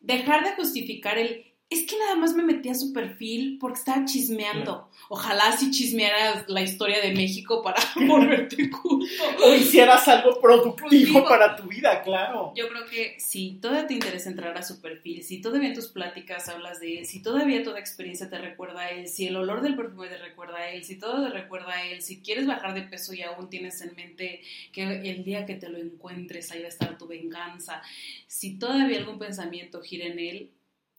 dejar 0.00 0.44
de 0.44 0.54
justificar 0.54 1.18
el 1.18 1.51
es 1.72 1.86
que 1.86 1.98
nada 1.98 2.16
más 2.16 2.34
me 2.34 2.42
metí 2.42 2.68
a 2.68 2.74
su 2.74 2.92
perfil 2.92 3.58
porque 3.60 3.78
estaba 3.78 4.04
chismeando. 4.04 4.88
Ojalá 5.08 5.56
si 5.56 5.70
chismearas 5.70 6.48
la 6.48 6.62
historia 6.62 7.00
de 7.00 7.12
México 7.12 7.62
para 7.62 7.80
volverte 8.06 8.70
culto. 8.70 9.06
O 9.44 9.54
hicieras 9.54 10.06
algo 10.08 10.40
productivo 10.40 11.24
para 11.24 11.56
tu 11.56 11.64
vida, 11.64 12.02
claro. 12.02 12.52
Yo 12.54 12.68
creo 12.68 12.86
que 12.86 13.16
si 13.18 13.58
todavía 13.60 13.86
te 13.86 13.94
interesa 13.94 14.28
entrar 14.30 14.56
a 14.56 14.62
su 14.62 14.80
perfil, 14.80 15.22
si 15.22 15.40
todavía 15.40 15.68
en 15.68 15.74
tus 15.74 15.88
pláticas 15.88 16.48
hablas 16.48 16.80
de 16.80 16.98
él, 16.98 17.06
si 17.06 17.22
todavía 17.22 17.62
toda 17.62 17.78
experiencia 17.78 18.28
te 18.28 18.38
recuerda 18.38 18.82
a 18.82 18.90
él, 18.90 19.08
si 19.08 19.26
el 19.26 19.36
olor 19.36 19.62
del 19.62 19.76
perfume 19.76 20.08
te 20.08 20.18
recuerda 20.18 20.58
a 20.58 20.70
él, 20.70 20.84
si 20.84 20.98
todo 20.98 21.24
te 21.24 21.30
recuerda 21.30 21.72
a 21.72 21.86
él, 21.86 22.02
si 22.02 22.20
quieres 22.20 22.46
bajar 22.46 22.74
de 22.74 22.82
peso 22.82 23.14
y 23.14 23.22
aún 23.22 23.48
tienes 23.48 23.80
en 23.80 23.94
mente 23.94 24.42
que 24.72 24.82
el 24.82 25.24
día 25.24 25.46
que 25.46 25.54
te 25.54 25.68
lo 25.68 25.78
encuentres 25.78 26.50
ahí 26.52 26.60
va 26.60 26.66
a 26.66 26.68
estar 26.68 26.98
tu 26.98 27.06
venganza, 27.06 27.82
si 28.26 28.58
todavía 28.58 28.98
algún 28.98 29.18
pensamiento 29.18 29.80
gira 29.80 30.06
en 30.06 30.18
él, 30.18 30.50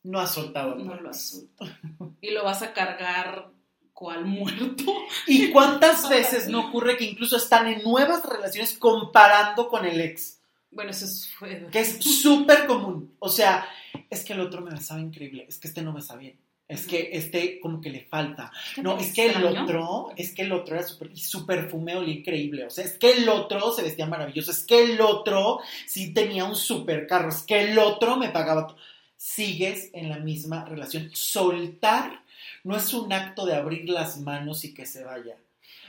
no 0.03 0.19
ha 0.19 0.27
soltado. 0.27 0.75
No 0.75 0.95
lo 0.95 1.09
has 1.09 1.29
soltado. 1.29 1.71
Y 2.21 2.31
lo 2.31 2.43
vas 2.43 2.61
a 2.61 2.73
cargar 2.73 3.51
cual 3.93 4.25
muerto. 4.25 4.93
¿Y 5.27 5.49
cuántas 5.51 6.09
veces 6.09 6.47
no 6.47 6.67
ocurre 6.67 6.97
que 6.97 7.05
incluso 7.05 7.37
están 7.37 7.67
en 7.67 7.83
nuevas 7.83 8.25
relaciones 8.25 8.77
comparando 8.77 9.67
con 9.69 9.85
el 9.85 9.99
ex? 10.01 10.41
Bueno, 10.71 10.91
eso 10.91 11.05
es... 11.05 11.31
Que 11.71 11.79
es 11.79 12.03
súper 12.03 12.65
común. 12.65 13.15
O 13.19 13.29
sea, 13.29 13.65
es 14.09 14.25
que 14.25 14.33
el 14.33 14.41
otro 14.41 14.61
me 14.61 14.71
besaba 14.71 14.99
increíble, 14.99 15.45
es 15.47 15.57
que 15.57 15.67
este 15.67 15.81
no 15.81 15.93
besa 15.93 16.15
bien. 16.15 16.37
Es 16.67 16.87
que 16.87 17.09
este 17.13 17.59
como 17.59 17.81
que 17.81 17.89
le 17.89 18.05
falta. 18.05 18.51
No, 18.81 18.97
es 18.97 19.13
que 19.13 19.27
el 19.27 19.45
otro, 19.45 20.11
es 20.15 20.33
que 20.33 20.43
el 20.43 20.51
otro 20.53 20.75
era 20.75 20.87
súper, 20.87 21.11
y 21.13 21.19
su 21.19 21.45
perfume 21.45 21.95
olía 21.95 22.15
increíble. 22.15 22.65
O 22.65 22.69
sea, 22.69 22.85
es 22.85 22.97
que 22.97 23.11
el 23.11 23.29
otro 23.29 23.73
se 23.73 23.83
vestía 23.83 24.07
maravilloso. 24.07 24.49
Es 24.49 24.63
que 24.63 24.81
el 24.83 25.01
otro 25.01 25.59
sí 25.85 26.13
tenía 26.13 26.45
un 26.45 26.55
super 26.55 27.05
carro. 27.05 27.29
Es 27.29 27.43
que 27.43 27.61
el 27.61 27.77
otro 27.77 28.15
me 28.15 28.29
pagaba 28.29 28.75
sigues 29.23 29.89
en 29.93 30.09
la 30.09 30.19
misma 30.19 30.65
relación. 30.65 31.09
Soltar 31.13 32.23
no 32.65 32.75
es 32.75 32.93
un 32.93 33.13
acto 33.13 33.45
de 33.45 33.55
abrir 33.55 33.87
las 33.89 34.19
manos 34.19 34.65
y 34.65 34.73
que 34.73 34.85
se 34.85 35.05
vaya. 35.05 35.37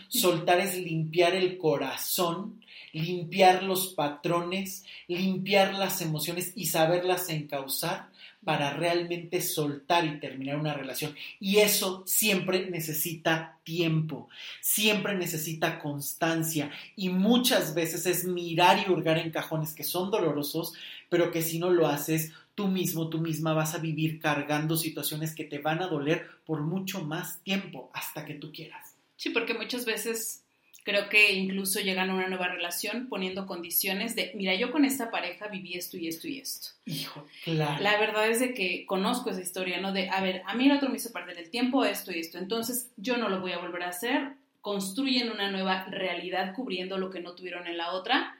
Soltar 0.06 0.60
es 0.60 0.76
limpiar 0.76 1.34
el 1.34 1.58
corazón, 1.58 2.64
limpiar 2.92 3.64
los 3.64 3.88
patrones, 3.88 4.84
limpiar 5.08 5.74
las 5.74 6.00
emociones 6.00 6.52
y 6.54 6.66
saberlas 6.66 7.28
encauzar 7.28 8.08
para 8.44 8.74
realmente 8.74 9.40
soltar 9.40 10.04
y 10.04 10.20
terminar 10.20 10.56
una 10.56 10.74
relación. 10.74 11.16
Y 11.40 11.56
eso 11.56 12.04
siempre 12.06 12.70
necesita 12.70 13.58
tiempo, 13.64 14.28
siempre 14.60 15.16
necesita 15.16 15.80
constancia 15.80 16.70
y 16.94 17.08
muchas 17.08 17.74
veces 17.74 18.06
es 18.06 18.24
mirar 18.24 18.84
y 18.86 18.92
hurgar 18.92 19.18
en 19.18 19.32
cajones 19.32 19.72
que 19.72 19.82
son 19.82 20.12
dolorosos, 20.12 20.74
pero 21.08 21.32
que 21.32 21.42
si 21.42 21.58
no 21.58 21.70
lo 21.70 21.88
haces, 21.88 22.32
tú 22.54 22.68
mismo, 22.68 23.08
tú 23.08 23.18
misma 23.20 23.52
vas 23.52 23.74
a 23.74 23.78
vivir 23.78 24.20
cargando 24.20 24.76
situaciones 24.76 25.34
que 25.34 25.44
te 25.44 25.58
van 25.58 25.82
a 25.82 25.88
doler 25.88 26.26
por 26.44 26.62
mucho 26.62 27.04
más 27.04 27.42
tiempo 27.42 27.90
hasta 27.94 28.24
que 28.24 28.34
tú 28.34 28.52
quieras. 28.52 28.94
Sí, 29.16 29.30
porque 29.30 29.54
muchas 29.54 29.84
veces 29.84 30.44
creo 30.84 31.08
que 31.08 31.32
incluso 31.32 31.80
llegan 31.80 32.10
a 32.10 32.14
una 32.14 32.28
nueva 32.28 32.48
relación 32.48 33.08
poniendo 33.08 33.46
condiciones 33.46 34.14
de, 34.14 34.32
mira, 34.34 34.54
yo 34.54 34.70
con 34.70 34.84
esta 34.84 35.10
pareja 35.10 35.48
viví 35.48 35.74
esto 35.74 35.96
y 35.96 36.08
esto 36.08 36.28
y 36.28 36.38
esto. 36.38 36.68
Hijo, 36.84 37.26
claro. 37.42 37.82
La 37.82 37.98
verdad 37.98 38.28
es 38.28 38.40
de 38.40 38.54
que 38.54 38.84
conozco 38.86 39.30
esa 39.30 39.40
historia, 39.40 39.80
¿no? 39.80 39.92
De, 39.92 40.10
a 40.10 40.20
ver, 40.22 40.42
a 40.46 40.54
mí 40.54 40.66
el 40.66 40.76
otro 40.76 40.90
me 40.90 40.96
hizo 40.96 41.12
perder 41.12 41.38
el 41.38 41.50
tiempo, 41.50 41.84
esto 41.84 42.12
y 42.12 42.20
esto, 42.20 42.38
entonces 42.38 42.90
yo 42.96 43.16
no 43.16 43.28
lo 43.28 43.40
voy 43.40 43.52
a 43.52 43.58
volver 43.58 43.82
a 43.82 43.88
hacer, 43.88 44.34
construyen 44.60 45.30
una 45.30 45.50
nueva 45.50 45.84
realidad 45.86 46.54
cubriendo 46.54 46.98
lo 46.98 47.10
que 47.10 47.20
no 47.20 47.34
tuvieron 47.34 47.66
en 47.66 47.78
la 47.78 47.92
otra 47.92 48.38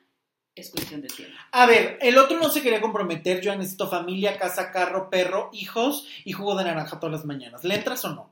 es 0.55 0.71
cuestión 0.71 1.01
de 1.01 1.09
tiempo. 1.09 1.37
A 1.53 1.67
ver, 1.67 1.99
el 2.01 2.17
otro 2.19 2.39
no 2.39 2.49
se 2.49 2.63
quería 2.63 2.81
comprometer, 2.81 3.41
yo 3.41 3.55
necesito 3.57 3.89
familia, 3.89 4.39
casa, 4.39 4.71
carro, 4.71 5.11
perro, 5.11 5.51
hijos 5.53 6.07
y 6.25 6.33
jugo 6.33 6.57
de 6.57 6.65
naranja 6.65 7.01
todas 7.01 7.17
las 7.17 7.25
mañanas. 7.25 7.65
¿Le 7.65 7.75
entras 7.75 8.05
o 8.05 8.15
no? 8.15 8.31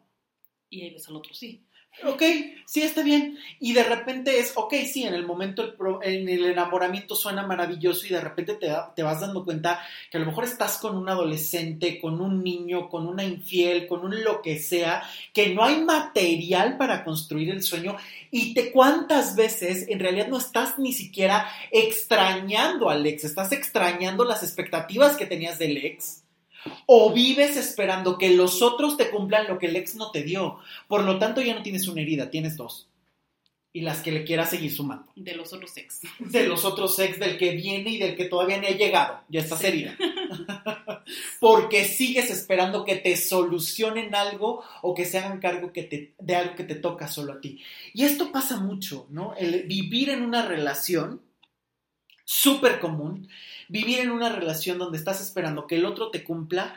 Y 0.71 0.83
ahí 0.83 0.91
ves 0.91 1.09
al 1.09 1.17
otro 1.17 1.35
sí 1.35 1.67
ok, 2.07 2.23
sí 2.67 2.83
está 2.83 3.03
bien. 3.03 3.39
Y 3.61 3.73
de 3.73 3.85
repente 3.85 4.39
es, 4.39 4.53
ok, 4.57 4.75
sí, 4.91 5.05
en 5.05 5.15
el 5.15 5.27
momento, 5.27 5.75
en 6.03 6.29
el 6.29 6.47
enamoramiento 6.47 7.15
suena 7.15 7.47
maravilloso 7.47 8.07
y 8.07 8.11
de 8.11 8.21
repente 8.21 8.55
te, 8.55 8.73
te, 8.95 9.03
vas 9.03 9.21
dando 9.21 9.45
cuenta 9.45 9.81
que 10.11 10.17
a 10.17 10.21
lo 10.21 10.27
mejor 10.27 10.45
estás 10.45 10.79
con 10.79 10.97
un 10.97 11.09
adolescente, 11.09 12.01
con 12.01 12.21
un 12.21 12.43
niño, 12.43 12.89
con 12.89 13.07
una 13.07 13.25
infiel, 13.25 13.87
con 13.87 14.05
un 14.05 14.23
lo 14.25 14.43
que 14.43 14.59
sea, 14.59 15.03
que 15.33 15.55
no 15.55 15.65
hay 15.65 15.83
material 15.83 16.77
para 16.77 17.05
construir 17.05 17.51
el 17.51 17.63
sueño 17.63 17.97
y 18.35 18.55
te 18.55 18.73
cuántas 18.73 19.37
veces 19.37 19.85
en 19.89 20.01
realidad 20.01 20.29
no 20.29 20.39
estás 20.39 20.79
ni 20.79 20.95
siquiera 20.95 21.47
extrañando 21.71 22.89
al 22.89 23.07
ex, 23.07 23.25
estás 23.25 23.53
extrañando 23.53 24.25
las 24.25 24.43
expectativas 24.43 25.17
que 25.17 25.27
tenías 25.27 25.59
del 25.59 25.77
ex 25.77 26.25
o 26.87 27.13
vives 27.13 27.57
esperando 27.57 28.17
que 28.17 28.31
los 28.31 28.63
otros 28.63 28.97
te 28.97 29.11
cumplan 29.11 29.49
lo 29.49 29.59
que 29.59 29.67
el 29.67 29.77
ex 29.77 29.97
no 29.97 30.11
te 30.11 30.23
dio. 30.23 30.59
Por 30.89 31.05
lo 31.05 31.19
tanto, 31.19 31.43
ya 31.43 31.55
no 31.55 31.63
tienes 31.63 31.87
una 31.89 32.01
herida, 32.01 32.31
tienes 32.31 32.57
dos. 32.57 32.89
Y 33.75 33.81
las 33.81 34.01
que 34.01 34.13
le 34.13 34.25
quieras 34.25 34.51
seguir 34.51 34.73
sumando. 34.73 35.11
De 35.17 35.35
los 35.35 35.53
otros 35.53 35.77
ex. 35.77 36.01
De 36.19 36.47
los 36.47 36.65
otros 36.65 36.99
ex, 36.99 37.19
del 37.19 37.37
que 37.37 37.51
viene 37.53 37.91
y 37.91 37.99
del 37.99 38.17
que 38.17 38.27
todavía 38.27 38.61
no 38.61 38.67
ha 38.67 38.71
llegado. 38.71 39.21
Ya 39.29 39.41
estás 39.41 39.65
herida. 39.65 39.97
porque 41.41 41.85
sigues 41.85 42.31
esperando 42.31 42.85
que 42.85 42.97
te 42.97 43.17
solucionen 43.17 44.15
algo 44.15 44.63
o 44.83 44.95
que 44.95 45.05
se 45.05 45.19
hagan 45.19 45.41
cargo 45.41 45.73
de 45.73 46.37
algo 46.37 46.55
que 46.55 46.65
te 46.65 46.75
toca 46.77 47.09
solo 47.09 47.35
a 47.35 47.41
ti. 47.41 47.63
Y 47.95 48.05
esto 48.05 48.33
pasa 48.33 48.59
mucho, 48.59 49.07
¿no? 49.11 49.35
El 49.37 49.65
vivir 49.65 50.11
en 50.11 50.23
una 50.23 50.47
relación 50.47 51.21
súper 52.25 52.81
común, 52.81 53.29
vivir 53.69 54.01
en 54.01 54.11
una 54.11 54.29
relación 54.29 54.79
donde 54.79 54.99
estás 54.99 55.21
esperando 55.21 55.67
que 55.67 55.77
el 55.77 55.85
otro 55.85 56.11
te 56.11 56.25
cumpla, 56.25 56.75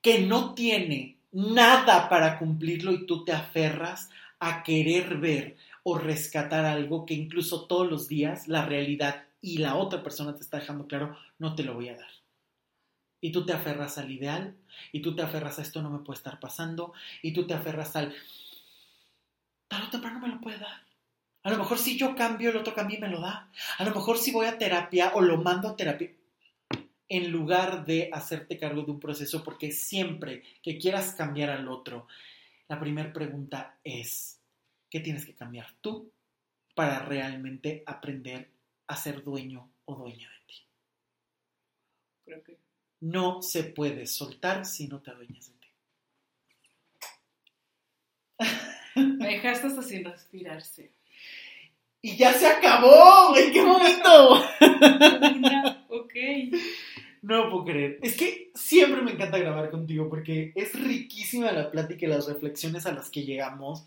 que 0.00 0.20
no 0.20 0.54
tiene 0.54 1.18
nada 1.32 2.08
para 2.08 2.38
cumplirlo 2.38 2.92
y 2.92 3.06
tú 3.06 3.24
te 3.24 3.32
aferras 3.32 4.08
a 4.40 4.62
querer 4.62 5.16
ver 5.18 5.56
o 5.82 5.98
rescatar 5.98 6.64
algo 6.64 7.06
que 7.06 7.14
incluso 7.14 7.66
todos 7.66 7.88
los 7.88 8.08
días 8.08 8.48
la 8.48 8.64
realidad 8.64 9.24
y 9.40 9.58
la 9.58 9.76
otra 9.76 10.02
persona 10.02 10.34
te 10.34 10.42
está 10.42 10.58
dejando 10.58 10.86
claro, 10.86 11.16
no 11.38 11.54
te 11.54 11.62
lo 11.62 11.74
voy 11.74 11.88
a 11.88 11.96
dar. 11.96 12.17
Y 13.20 13.32
tú 13.32 13.44
te 13.44 13.52
aferras 13.52 13.98
al 13.98 14.10
ideal, 14.10 14.56
y 14.92 15.00
tú 15.00 15.14
te 15.16 15.22
aferras 15.22 15.58
a 15.58 15.62
esto 15.62 15.82
no 15.82 15.90
me 15.90 15.98
puede 15.98 16.18
estar 16.18 16.38
pasando, 16.38 16.92
y 17.22 17.32
tú 17.32 17.46
te 17.46 17.54
aferras 17.54 17.96
al, 17.96 18.14
tarde 19.66 19.86
o 19.86 19.90
temprano 19.90 20.20
me 20.20 20.28
lo 20.28 20.40
puede 20.40 20.58
dar. 20.58 20.82
A 21.42 21.50
lo 21.50 21.58
mejor 21.58 21.78
si 21.78 21.96
yo 21.96 22.14
cambio, 22.14 22.50
el 22.50 22.56
otro 22.56 22.74
cambio 22.74 22.98
y 22.98 23.00
me 23.00 23.08
lo 23.08 23.20
da. 23.20 23.50
A 23.78 23.84
lo 23.84 23.94
mejor 23.94 24.18
si 24.18 24.32
voy 24.32 24.46
a 24.46 24.58
terapia 24.58 25.12
o 25.14 25.20
lo 25.20 25.38
mando 25.38 25.68
a 25.68 25.76
terapia, 25.76 26.10
en 27.08 27.30
lugar 27.30 27.86
de 27.86 28.10
hacerte 28.12 28.58
cargo 28.58 28.82
de 28.82 28.90
un 28.90 29.00
proceso, 29.00 29.42
porque 29.42 29.72
siempre 29.72 30.42
que 30.62 30.78
quieras 30.78 31.14
cambiar 31.14 31.50
al 31.50 31.68
otro, 31.68 32.06
la 32.68 32.78
primera 32.78 33.12
pregunta 33.12 33.78
es, 33.82 34.40
¿qué 34.90 35.00
tienes 35.00 35.24
que 35.24 35.34
cambiar 35.34 35.72
tú 35.80 36.12
para 36.74 36.98
realmente 36.98 37.82
aprender 37.86 38.50
a 38.86 38.96
ser 38.96 39.24
dueño 39.24 39.70
o 39.86 39.94
dueña 39.96 40.28
de 40.28 40.46
ti? 40.46 40.66
Creo 42.24 42.44
que 42.44 42.58
No 43.00 43.42
se 43.42 43.64
puede 43.64 44.06
soltar 44.06 44.64
si 44.64 44.88
no 44.88 45.00
te 45.00 45.10
adueñas 45.10 45.48
de 45.48 45.54
ti. 45.58 45.68
me 49.18 49.28
dejaste 49.28 49.68
hasta 49.68 49.82
sin 49.82 50.04
respirarse. 50.04 50.92
Y 52.00 52.16
ya 52.16 52.32
se 52.32 52.46
acabó, 52.46 53.30
güey, 53.30 53.52
qué 53.52 53.62
momento. 53.62 54.42
Una, 54.60 55.84
ok. 55.88 56.14
No 57.22 57.50
puedo 57.50 57.64
creer. 57.64 57.98
Es 58.02 58.16
que 58.16 58.52
siempre 58.54 59.02
me 59.02 59.12
encanta 59.12 59.38
grabar 59.38 59.70
contigo 59.70 60.08
porque 60.08 60.52
es 60.54 60.72
riquísima 60.80 61.50
la 61.50 61.70
plática 61.70 62.06
y 62.06 62.08
las 62.08 62.28
reflexiones 62.28 62.86
a 62.86 62.92
las 62.92 63.10
que 63.10 63.24
llegamos. 63.24 63.84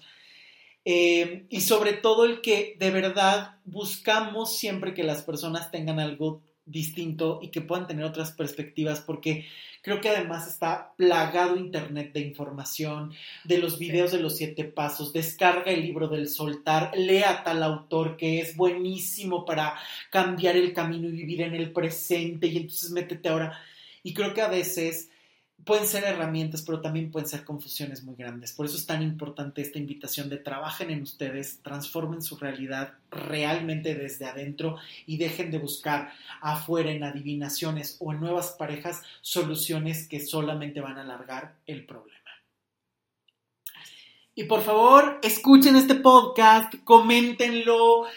Eh, 0.84 1.45
y 1.49 1.62
sobre 1.62 1.93
todo 1.93 2.26
el 2.26 2.41
que 2.41 2.76
de 2.80 2.91
verdad 2.91 3.55
buscamos 3.66 4.57
siempre 4.57 4.93
que 4.93 5.03
las 5.03 5.22
personas 5.22 5.72
tengan 5.72 5.99
algo 5.99 6.41
distinto 6.66 7.39
y 7.41 7.49
que 7.49 7.62
puedan 7.62 7.88
tener 7.88 8.05
otras 8.05 8.32
perspectivas 8.32 9.01
porque 9.01 9.45
creo 9.82 9.99
que 10.01 10.09
además 10.09 10.47
está 10.47 10.93
plagado 10.95 11.57
internet 11.57 12.14
de 12.14 12.22
información, 12.22 13.14
de 13.43 13.57
los 13.57 13.80
videos 13.80 14.12
de 14.12 14.20
los 14.20 14.38
siete 14.38 14.64
pasos, 14.64 15.14
descarga 15.14 15.72
el 15.72 15.82
libro 15.82 16.07
del 16.07 16.30
soltar, 16.30 16.91
lea 16.95 17.43
tal 17.43 17.64
autor 17.64 18.18
que 18.18 18.39
es 18.39 18.55
buenísimo 18.55 19.45
para 19.45 19.78
cambiar 20.09 20.55
el 20.55 20.74
camino 20.74 21.07
y 21.07 21.12
vivir 21.12 21.41
en 21.41 21.55
el 21.55 21.72
presente 21.72 22.47
y 22.47 22.57
entonces 22.57 22.91
métete 22.91 23.30
ahora. 23.30 23.59
Y 24.03 24.14
creo 24.14 24.34
que 24.34 24.41
a 24.41 24.47
veces 24.47 25.11
pueden 25.66 25.86
ser 25.86 26.03
herramientas, 26.03 26.62
pero 26.62 26.82
también 26.82 27.12
pueden 27.12 27.28
ser 27.28 27.43
confusiones 27.43 28.03
muy 28.03 28.16
grandes. 28.16 28.53
Por 28.53 28.66
eso 28.66 28.78
es 28.78 28.86
tan 28.86 29.01
importante 29.01 29.62
esta 29.62 29.80
invitación 29.80 30.30
de 30.30 30.38
trabajen 30.38 30.89
en 30.89 31.01
ustedes, 31.01 31.59
transformen 31.62 32.22
su 32.22 32.38
realidad 32.38 32.93
realmente 33.09 33.95
desde 33.95 34.26
adentro 34.26 34.78
y 35.05 35.18
dejen 35.18 35.51
de 35.51 35.59
buscar 35.59 36.12
afuera 36.41 36.91
en 36.91 37.03
adivinaciones 37.03 37.97
o 37.99 38.12
en 38.12 38.20
nuevas 38.20 38.55
parejas 38.57 39.01
soluciones 39.22 40.07
que 40.07 40.20
solamente 40.20 40.82
van 40.82 40.97
a 40.97 41.01
alargar 41.01 41.55
el 41.68 41.86
problema. 41.86 42.18
Y 44.34 44.45
por 44.45 44.62
favor, 44.62 45.20
escuchen 45.24 45.76
este 45.76 45.95
podcast, 45.95 46.74
coméntenlo, 46.86 48.07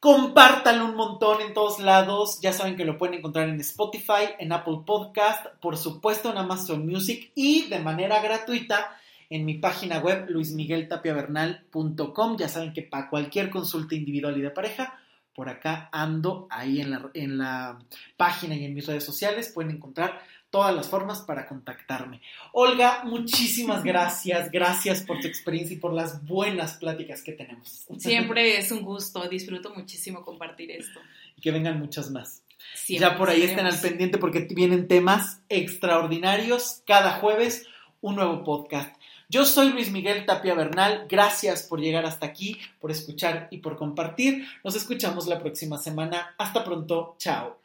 Compártanlo 0.00 0.84
un 0.84 0.94
montón 0.94 1.40
en 1.40 1.54
todos 1.54 1.80
lados. 1.80 2.38
Ya 2.40 2.52
saben 2.52 2.76
que 2.76 2.84
lo 2.84 2.98
pueden 2.98 3.16
encontrar 3.16 3.48
en 3.48 3.58
Spotify, 3.60 4.28
en 4.38 4.52
Apple 4.52 4.82
Podcast, 4.86 5.46
por 5.60 5.76
supuesto 5.76 6.30
en 6.30 6.38
Amazon 6.38 6.86
Music 6.86 7.32
y 7.34 7.68
de 7.68 7.80
manera 7.80 8.22
gratuita 8.22 8.96
en 9.28 9.44
mi 9.44 9.54
página 9.54 9.98
web 9.98 10.26
luismigueltapiavernal.com. 10.28 12.36
Ya 12.36 12.48
saben 12.48 12.72
que 12.72 12.82
para 12.82 13.10
cualquier 13.10 13.50
consulta 13.50 13.96
individual 13.96 14.38
y 14.38 14.42
de 14.42 14.50
pareja, 14.50 15.00
por 15.34 15.48
acá 15.48 15.88
ando 15.90 16.46
ahí 16.48 16.80
en 16.80 16.92
la, 16.92 17.10
en 17.14 17.38
la 17.38 17.80
página 18.16 18.54
y 18.54 18.66
en 18.66 18.74
mis 18.74 18.86
redes 18.86 19.04
sociales. 19.04 19.50
Pueden 19.52 19.72
encontrar 19.72 20.20
todas 20.50 20.74
las 20.74 20.88
formas 20.88 21.22
para 21.22 21.46
contactarme. 21.46 22.20
Olga, 22.52 23.02
muchísimas 23.04 23.82
gracias. 23.84 24.50
Gracias 24.50 25.02
por 25.02 25.20
tu 25.20 25.26
experiencia 25.26 25.76
y 25.76 25.78
por 25.78 25.92
las 25.92 26.24
buenas 26.24 26.74
pláticas 26.74 27.22
que 27.22 27.32
tenemos. 27.32 27.86
Siempre 27.98 28.58
es 28.58 28.70
un 28.70 28.82
gusto, 28.82 29.28
disfruto 29.28 29.74
muchísimo 29.74 30.24
compartir 30.24 30.70
esto. 30.70 31.00
Y 31.36 31.40
que 31.40 31.50
vengan 31.50 31.78
muchas 31.78 32.10
más. 32.10 32.42
Siempre, 32.74 33.08
ya 33.08 33.16
por 33.16 33.30
ahí 33.30 33.42
estén 33.42 33.66
al 33.66 33.78
pendiente 33.78 34.18
porque 34.18 34.40
vienen 34.50 34.88
temas 34.88 35.40
extraordinarios. 35.48 36.82
Cada 36.86 37.12
jueves 37.12 37.66
un 38.00 38.16
nuevo 38.16 38.44
podcast. 38.44 38.94
Yo 39.30 39.44
soy 39.44 39.70
Luis 39.70 39.90
Miguel 39.90 40.24
Tapia 40.24 40.54
Bernal. 40.54 41.06
Gracias 41.08 41.62
por 41.62 41.80
llegar 41.80 42.06
hasta 42.06 42.24
aquí, 42.24 42.58
por 42.80 42.90
escuchar 42.90 43.48
y 43.50 43.58
por 43.58 43.76
compartir. 43.76 44.46
Nos 44.64 44.74
escuchamos 44.74 45.26
la 45.26 45.38
próxima 45.38 45.76
semana. 45.76 46.34
Hasta 46.38 46.64
pronto. 46.64 47.14
Chao. 47.18 47.58